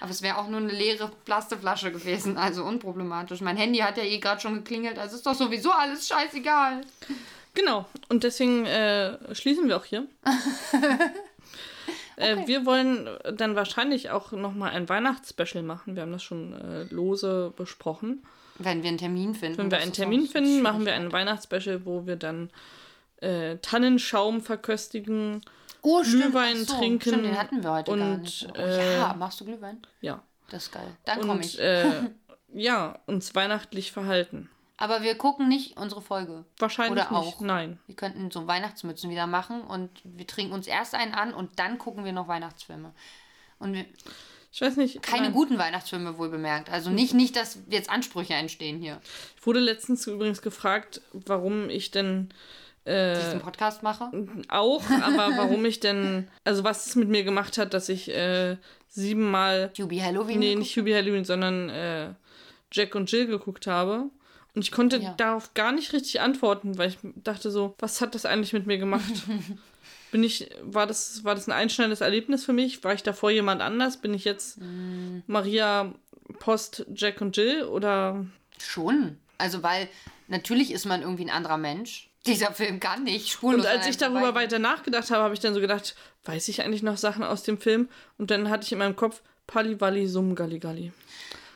Aber 0.00 0.10
es 0.10 0.22
wäre 0.22 0.38
auch 0.38 0.48
nur 0.48 0.60
eine 0.60 0.72
leere 0.72 1.10
Plastikflasche 1.24 1.92
gewesen, 1.92 2.38
also 2.38 2.64
unproblematisch. 2.64 3.42
Mein 3.42 3.56
Handy 3.56 3.80
hat 3.80 3.98
ja 3.98 4.04
eh 4.04 4.18
gerade 4.18 4.40
schon 4.40 4.54
geklingelt, 4.54 4.98
also 4.98 5.16
ist 5.16 5.26
doch 5.26 5.34
sowieso 5.34 5.70
alles 5.70 6.08
scheißegal. 6.08 6.80
Genau, 7.54 7.86
und 8.08 8.24
deswegen 8.24 8.64
äh, 8.64 9.34
schließen 9.34 9.68
wir 9.68 9.76
auch 9.76 9.84
hier. 9.84 10.06
Äh, 12.16 12.34
okay. 12.34 12.48
wir 12.48 12.66
wollen 12.66 13.08
dann 13.34 13.56
wahrscheinlich 13.56 14.10
auch 14.10 14.32
nochmal 14.32 14.72
ein 14.72 14.90
Weihnachtsspecial 14.90 15.62
machen. 15.62 15.94
Wir 15.94 16.02
haben 16.02 16.12
das 16.12 16.22
schon 16.22 16.52
äh, 16.52 16.82
lose 16.90 17.50
besprochen. 17.56 18.22
Wenn 18.58 18.82
wir 18.82 18.90
einen 18.90 18.98
Termin 18.98 19.34
finden. 19.34 19.56
Wenn 19.56 19.70
wir 19.70 19.78
einen 19.78 19.94
Termin 19.94 20.26
finden, 20.26 20.60
machen 20.60 20.84
wir 20.84 20.92
ein 20.92 21.12
Weihnachtsspecial, 21.12 21.86
wo 21.86 22.06
wir 22.06 22.16
dann 22.16 22.50
äh, 23.20 23.56
Tannenschaum 23.58 24.40
verköstigen, 24.40 25.42
oh, 25.82 26.02
Glühwein 26.02 26.64
so, 26.64 26.76
trinken. 26.76 27.00
Stimmt, 27.00 27.24
den 27.24 27.38
hatten 27.38 27.62
wir 27.62 27.72
heute 27.72 27.90
und, 27.90 27.98
gar 27.98 28.16
nicht. 28.18 28.48
Oh, 28.50 28.58
äh, 28.58 28.98
ja, 28.98 29.14
machst 29.14 29.40
du 29.40 29.44
Glühwein? 29.44 29.80
Ja. 30.00 30.22
Das 30.50 30.64
ist 30.64 30.72
geil. 30.72 30.96
Dann 31.04 31.20
komme 31.20 31.40
ich. 31.42 31.58
Äh, 31.58 32.10
ja, 32.52 32.98
uns 33.06 33.34
weihnachtlich 33.34 33.92
verhalten. 33.92 34.50
Aber 34.76 35.02
wir 35.02 35.14
gucken 35.14 35.48
nicht 35.48 35.76
unsere 35.76 36.00
Folge. 36.00 36.44
Wahrscheinlich 36.58 37.04
Oder 37.04 37.20
nicht, 37.20 37.36
auch. 37.36 37.40
nein. 37.40 37.78
Wir 37.86 37.94
könnten 37.94 38.30
so 38.30 38.46
Weihnachtsmützen 38.46 39.10
wieder 39.10 39.26
machen 39.26 39.60
und 39.60 39.90
wir 40.04 40.26
trinken 40.26 40.54
uns 40.54 40.66
erst 40.66 40.94
einen 40.94 41.12
an 41.12 41.34
und 41.34 41.58
dann 41.58 41.76
gucken 41.76 42.04
wir 42.04 42.12
noch 42.12 42.28
Weihnachtsfilme. 42.28 42.92
Und 43.58 43.74
wir, 43.74 43.84
ich 44.50 44.60
weiß 44.62 44.78
nicht. 44.78 45.02
Keine 45.02 45.24
nein. 45.24 45.32
guten 45.32 45.58
Weihnachtsfilme 45.58 46.16
wohl 46.16 46.30
bemerkt. 46.30 46.70
Also 46.70 46.88
nicht, 46.88 47.12
nicht, 47.12 47.36
dass 47.36 47.58
jetzt 47.68 47.90
Ansprüche 47.90 48.32
entstehen 48.32 48.78
hier. 48.78 49.02
Ich 49.38 49.46
wurde 49.46 49.60
letztens 49.60 50.06
übrigens 50.06 50.40
gefragt, 50.40 51.02
warum 51.12 51.68
ich 51.68 51.90
denn 51.90 52.30
äh, 52.84 53.14
diesen 53.14 53.40
Podcast 53.40 53.82
mache? 53.82 54.10
Auch, 54.48 54.82
aber 55.02 55.36
warum 55.36 55.64
ich 55.64 55.80
denn, 55.80 56.28
also 56.44 56.64
was 56.64 56.86
es 56.86 56.96
mit 56.96 57.08
mir 57.08 57.24
gemacht 57.24 57.58
hat, 57.58 57.74
dass 57.74 57.88
ich 57.88 58.08
äh, 58.14 58.56
siebenmal. 58.88 59.72
Hubie 59.78 60.02
Halloween? 60.02 60.38
Nee, 60.38 60.54
nicht 60.54 60.76
Hubie 60.76 60.94
Halloween, 60.94 61.24
sondern 61.24 61.68
äh, 61.68 62.14
Jack 62.72 62.94
und 62.94 63.10
Jill 63.10 63.26
geguckt 63.26 63.66
habe. 63.66 64.10
Und 64.54 64.62
ich 64.62 64.72
konnte 64.72 64.98
ja. 64.98 65.14
darauf 65.16 65.54
gar 65.54 65.72
nicht 65.72 65.92
richtig 65.92 66.20
antworten, 66.20 66.76
weil 66.76 66.88
ich 66.90 66.98
dachte 67.02 67.50
so, 67.50 67.74
was 67.78 68.00
hat 68.00 68.14
das 68.14 68.26
eigentlich 68.26 68.52
mit 68.52 68.66
mir 68.66 68.78
gemacht? 68.78 69.12
Bin 70.10 70.24
ich, 70.24 70.50
war 70.62 70.88
das, 70.88 71.22
war 71.22 71.36
das 71.36 71.48
ein 71.48 71.52
einschneidendes 71.52 72.00
Erlebnis 72.00 72.44
für 72.44 72.52
mich? 72.52 72.82
War 72.82 72.94
ich 72.94 73.04
davor 73.04 73.30
jemand 73.30 73.62
anders? 73.62 73.98
Bin 73.98 74.12
ich 74.12 74.24
jetzt 74.24 74.58
mm. 74.60 75.20
Maria 75.28 75.94
Post 76.40 76.84
Jack 76.92 77.20
und 77.20 77.36
Jill 77.36 77.62
oder? 77.62 78.26
Schon. 78.58 79.18
Also, 79.38 79.62
weil 79.62 79.88
natürlich 80.26 80.72
ist 80.72 80.84
man 80.84 81.02
irgendwie 81.02 81.24
ein 81.24 81.30
anderer 81.30 81.58
Mensch 81.58 82.09
dieser 82.26 82.52
Film 82.52 82.80
kann 82.80 83.04
nicht 83.04 83.30
spurlos 83.30 83.64
Und 83.64 83.66
als 83.66 83.86
ich 83.86 83.96
darüber 83.96 84.34
weiter 84.34 84.58
nachgedacht 84.58 85.10
habe, 85.10 85.22
habe 85.22 85.34
ich 85.34 85.40
dann 85.40 85.54
so 85.54 85.60
gedacht, 85.60 85.94
weiß 86.24 86.48
ich 86.48 86.62
eigentlich 86.62 86.82
noch 86.82 86.96
Sachen 86.96 87.24
aus 87.24 87.42
dem 87.42 87.58
Film? 87.58 87.88
Und 88.18 88.30
dann 88.30 88.50
hatte 88.50 88.64
ich 88.64 88.72
in 88.72 88.78
meinem 88.78 88.96
Kopf 88.96 89.22
Paliwali 89.46 90.06
Sum 90.06 90.34
Galligali. 90.34 90.92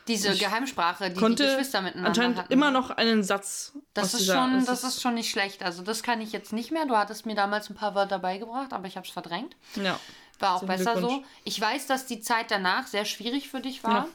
Diese 0.07 0.33
ich 0.33 0.39
Geheimsprache, 0.39 1.09
die 1.09 1.19
konnte 1.19 1.43
die 1.43 1.49
Geschwister 1.49 1.81
miteinander 1.81 2.09
anscheinend 2.09 2.37
hatten. 2.37 2.53
immer 2.53 2.69
noch 2.69 2.91
einen 2.91 3.23
Satz. 3.23 3.73
Das 3.93 4.13
ist 4.13 4.21
dieser, 4.21 4.35
schon, 4.35 4.65
das 4.65 4.83
ist 4.83 5.01
schon 5.01 5.15
nicht 5.15 5.31
schlecht. 5.31 5.63
Also 5.63 5.81
das 5.81 6.03
kann 6.03 6.21
ich 6.21 6.31
jetzt 6.31 6.53
nicht 6.53 6.71
mehr. 6.71 6.85
Du 6.85 6.95
hattest 6.95 7.25
mir 7.25 7.33
damals 7.33 7.69
ein 7.69 7.75
paar 7.75 7.95
Wörter 7.95 8.19
beigebracht, 8.19 8.71
aber 8.71 8.87
ich 8.87 8.97
habe 8.97 9.07
es 9.07 9.11
verdrängt. 9.11 9.55
Ja. 9.75 9.99
War 10.39 10.55
auch 10.55 10.63
besser 10.63 10.99
so. 10.99 11.23
Ich 11.43 11.59
weiß, 11.59 11.87
dass 11.87 12.05
die 12.05 12.21
Zeit 12.21 12.51
danach 12.51 12.85
sehr 12.85 13.05
schwierig 13.05 13.49
für 13.49 13.61
dich 13.61 13.83
war. 13.83 13.93
Ja. 13.93 14.07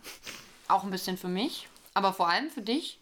Auch 0.68 0.84
ein 0.84 0.90
bisschen 0.90 1.16
für 1.16 1.28
mich, 1.28 1.68
aber 1.94 2.12
vor 2.12 2.28
allem 2.28 2.50
für 2.50 2.62
dich. 2.62 3.00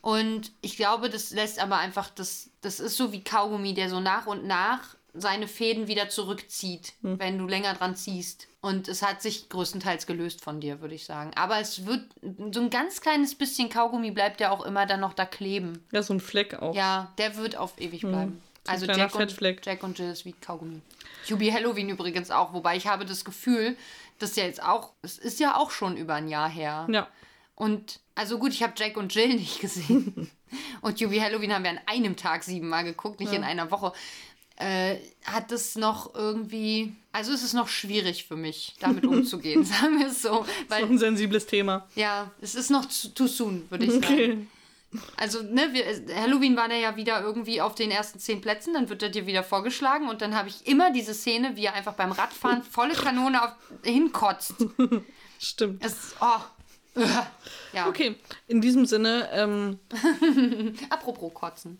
Und 0.00 0.52
ich 0.60 0.76
glaube, 0.76 1.10
das 1.10 1.30
lässt 1.30 1.58
aber 1.58 1.78
einfach, 1.78 2.10
das, 2.10 2.50
das 2.66 2.80
ist 2.80 2.96
so 2.96 3.12
wie 3.12 3.22
Kaugummi, 3.22 3.74
der 3.74 3.88
so 3.88 4.00
nach 4.00 4.26
und 4.26 4.44
nach 4.44 4.96
seine 5.14 5.46
Fäden 5.48 5.86
wieder 5.86 6.08
zurückzieht, 6.08 6.94
hm. 7.00 7.18
wenn 7.18 7.38
du 7.38 7.46
länger 7.46 7.72
dran 7.74 7.94
ziehst. 7.94 8.48
Und 8.60 8.88
es 8.88 9.02
hat 9.02 9.22
sich 9.22 9.48
größtenteils 9.48 10.06
gelöst 10.06 10.42
von 10.42 10.60
dir, 10.60 10.80
würde 10.80 10.96
ich 10.96 11.04
sagen. 11.04 11.30
Aber 11.36 11.60
es 11.60 11.86
wird, 11.86 12.04
so 12.52 12.60
ein 12.60 12.70
ganz 12.70 13.00
kleines 13.00 13.36
bisschen 13.36 13.70
Kaugummi 13.70 14.10
bleibt 14.10 14.40
ja 14.40 14.50
auch 14.50 14.66
immer 14.66 14.84
dann 14.84 15.00
noch 15.00 15.14
da 15.14 15.24
kleben. 15.24 15.84
Ja, 15.92 16.02
so 16.02 16.12
ein 16.12 16.20
Fleck 16.20 16.54
auch. 16.60 16.74
Ja, 16.74 17.12
der 17.18 17.36
wird 17.36 17.56
auf 17.56 17.80
ewig 17.80 18.02
hm. 18.02 18.10
bleiben. 18.10 18.42
So 18.64 18.72
also 18.72 18.86
Jack 18.86 19.14
und, 19.14 19.40
Jack 19.64 19.82
und 19.84 19.96
Jill 19.96 20.10
ist 20.10 20.24
wie 20.24 20.32
Kaugummi. 20.32 20.82
Hubie 21.30 21.52
Halloween 21.52 21.88
übrigens 21.88 22.32
auch, 22.32 22.52
wobei 22.52 22.76
ich 22.76 22.88
habe 22.88 23.06
das 23.06 23.24
Gefühl, 23.24 23.76
dass 24.18 24.34
ja 24.34 24.44
jetzt 24.44 24.60
auch, 24.60 24.90
es 25.02 25.18
ist 25.18 25.38
ja 25.38 25.56
auch 25.56 25.70
schon 25.70 25.96
über 25.96 26.14
ein 26.14 26.26
Jahr 26.28 26.48
her. 26.48 26.88
Ja. 26.90 27.06
Und 27.54 28.00
also 28.16 28.38
gut, 28.38 28.52
ich 28.52 28.62
habe 28.64 28.74
Jack 28.76 28.96
und 28.96 29.14
Jill 29.14 29.36
nicht 29.36 29.60
gesehen. 29.60 30.30
und 30.86 31.00
Jubi 31.00 31.18
Halloween 31.18 31.52
haben 31.52 31.64
wir 31.64 31.72
an 31.72 31.80
einem 31.86 32.14
Tag 32.14 32.44
siebenmal 32.44 32.84
geguckt, 32.84 33.18
nicht 33.18 33.32
ja. 33.32 33.38
in 33.38 33.44
einer 33.44 33.72
Woche. 33.72 33.92
Äh, 34.54 34.98
hat 35.24 35.50
das 35.50 35.74
noch 35.74 36.14
irgendwie. 36.14 36.94
Also 37.10 37.32
ist 37.32 37.42
es 37.42 37.52
noch 37.54 37.66
schwierig 37.66 38.24
für 38.24 38.36
mich, 38.36 38.76
damit 38.78 39.04
umzugehen, 39.06 39.64
sagen 39.64 39.98
wir 39.98 40.06
es 40.06 40.22
so. 40.22 40.46
Weil, 40.68 40.82
das 40.82 40.90
ist 40.90 40.90
ein 40.90 40.98
sensibles 40.98 41.46
Thema. 41.46 41.88
Ja, 41.96 42.30
es 42.40 42.54
ist 42.54 42.70
noch 42.70 42.86
too 43.14 43.26
soon, 43.26 43.68
würde 43.68 43.84
ich 43.84 43.94
okay. 43.94 44.28
sagen. 44.28 44.50
Also, 45.16 45.42
ne, 45.42 45.70
wir, 45.72 46.14
Halloween 46.14 46.56
war 46.56 46.68
der 46.68 46.78
ja 46.78 46.96
wieder 46.96 47.20
irgendwie 47.20 47.60
auf 47.60 47.74
den 47.74 47.90
ersten 47.90 48.20
zehn 48.20 48.40
Plätzen, 48.40 48.72
dann 48.72 48.88
wird 48.88 49.02
er 49.02 49.08
dir 49.08 49.26
wieder 49.26 49.42
vorgeschlagen 49.42 50.08
und 50.08 50.22
dann 50.22 50.36
habe 50.36 50.48
ich 50.48 50.66
immer 50.68 50.92
diese 50.92 51.12
Szene, 51.12 51.56
wie 51.56 51.64
er 51.64 51.74
einfach 51.74 51.94
beim 51.94 52.12
Radfahren 52.12 52.62
volle 52.62 52.94
Kanone 52.94 53.42
auf, 53.42 53.50
hinkotzt. 53.84 54.54
Stimmt. 55.38 55.84
Es, 55.84 56.14
oh, 56.20 56.40
ja. 57.72 57.88
Okay, 57.88 58.16
in 58.48 58.60
diesem 58.60 58.86
Sinne. 58.86 59.28
Ähm, 59.32 59.78
Apropos 60.90 61.32
Kotzen. 61.34 61.78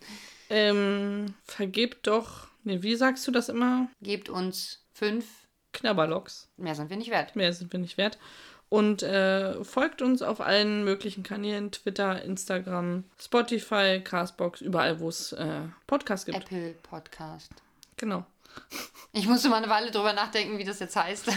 Ähm, 0.51 1.35
vergebt 1.45 2.07
doch. 2.07 2.49
Ne, 2.65 2.83
wie 2.83 2.97
sagst 2.97 3.27
du 3.27 3.31
das 3.31 3.49
immer? 3.49 3.89
Gebt 4.03 4.29
uns 4.29 4.85
fünf 4.93 5.27
Knabberlocks. 5.73 6.49
Mehr 6.57 6.75
sind 6.75 6.91
wir 6.91 6.97
nicht 6.97 7.11
wert. 7.11 7.37
Mehr 7.37 7.53
sind 7.53 7.73
wir 7.73 7.81
nicht 7.81 7.99
wert. 7.99 8.19
Und 8.69 9.03
äh, 9.03 9.63
folgt 9.63 10.03
uns 10.03 10.23
auf 10.23 10.41
allen 10.41 10.85
möglichen 10.85 11.23
Kanälen: 11.23 11.71
Twitter, 11.71 12.23
Instagram, 12.23 13.05
Spotify, 13.21 14.01
Castbox, 14.03 14.61
überall, 14.61 14.99
wo 14.99 15.09
es 15.09 15.33
äh, 15.33 15.61
Podcasts 15.87 16.27
gibt. 16.27 16.39
Apple 16.39 16.75
Podcast. 16.83 17.53
Genau. 17.97 18.27
Ich 19.13 19.27
musste 19.27 19.49
mal 19.49 19.57
eine 19.57 19.69
Weile 19.69 19.91
drüber 19.91 20.13
nachdenken, 20.13 20.59
wie 20.59 20.65
das 20.65 20.81
jetzt 20.81 20.97
heißt. 20.97 21.29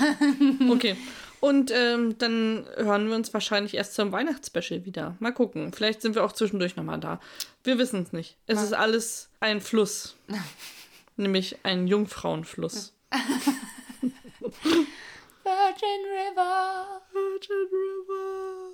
okay. 0.71 0.95
Und 1.39 1.71
ähm, 1.71 2.17
dann 2.17 2.67
hören 2.75 3.07
wir 3.07 3.15
uns 3.15 3.33
wahrscheinlich 3.33 3.75
erst 3.75 3.93
zum 3.93 4.11
Weihnachtsspecial 4.11 4.85
wieder. 4.85 5.15
Mal 5.19 5.31
gucken. 5.31 5.71
Vielleicht 5.73 6.01
sind 6.01 6.15
wir 6.15 6.23
auch 6.23 6.33
zwischendurch 6.33 6.75
nochmal 6.75 6.99
da. 6.99 7.19
Wir 7.63 7.77
wissen 7.77 8.03
es 8.03 8.11
nicht. 8.11 8.35
Es 8.45 8.57
Mal. 8.57 8.63
ist 8.65 8.73
alles 8.73 9.29
ein 9.39 9.61
Fluss. 9.61 10.15
Nämlich 11.15 11.57
ein 11.63 11.87
Jungfrauenfluss. 11.87 12.93
Virgin 14.41 16.01
River. 16.05 17.01
Virgin 17.11 17.67
River. 17.71 18.68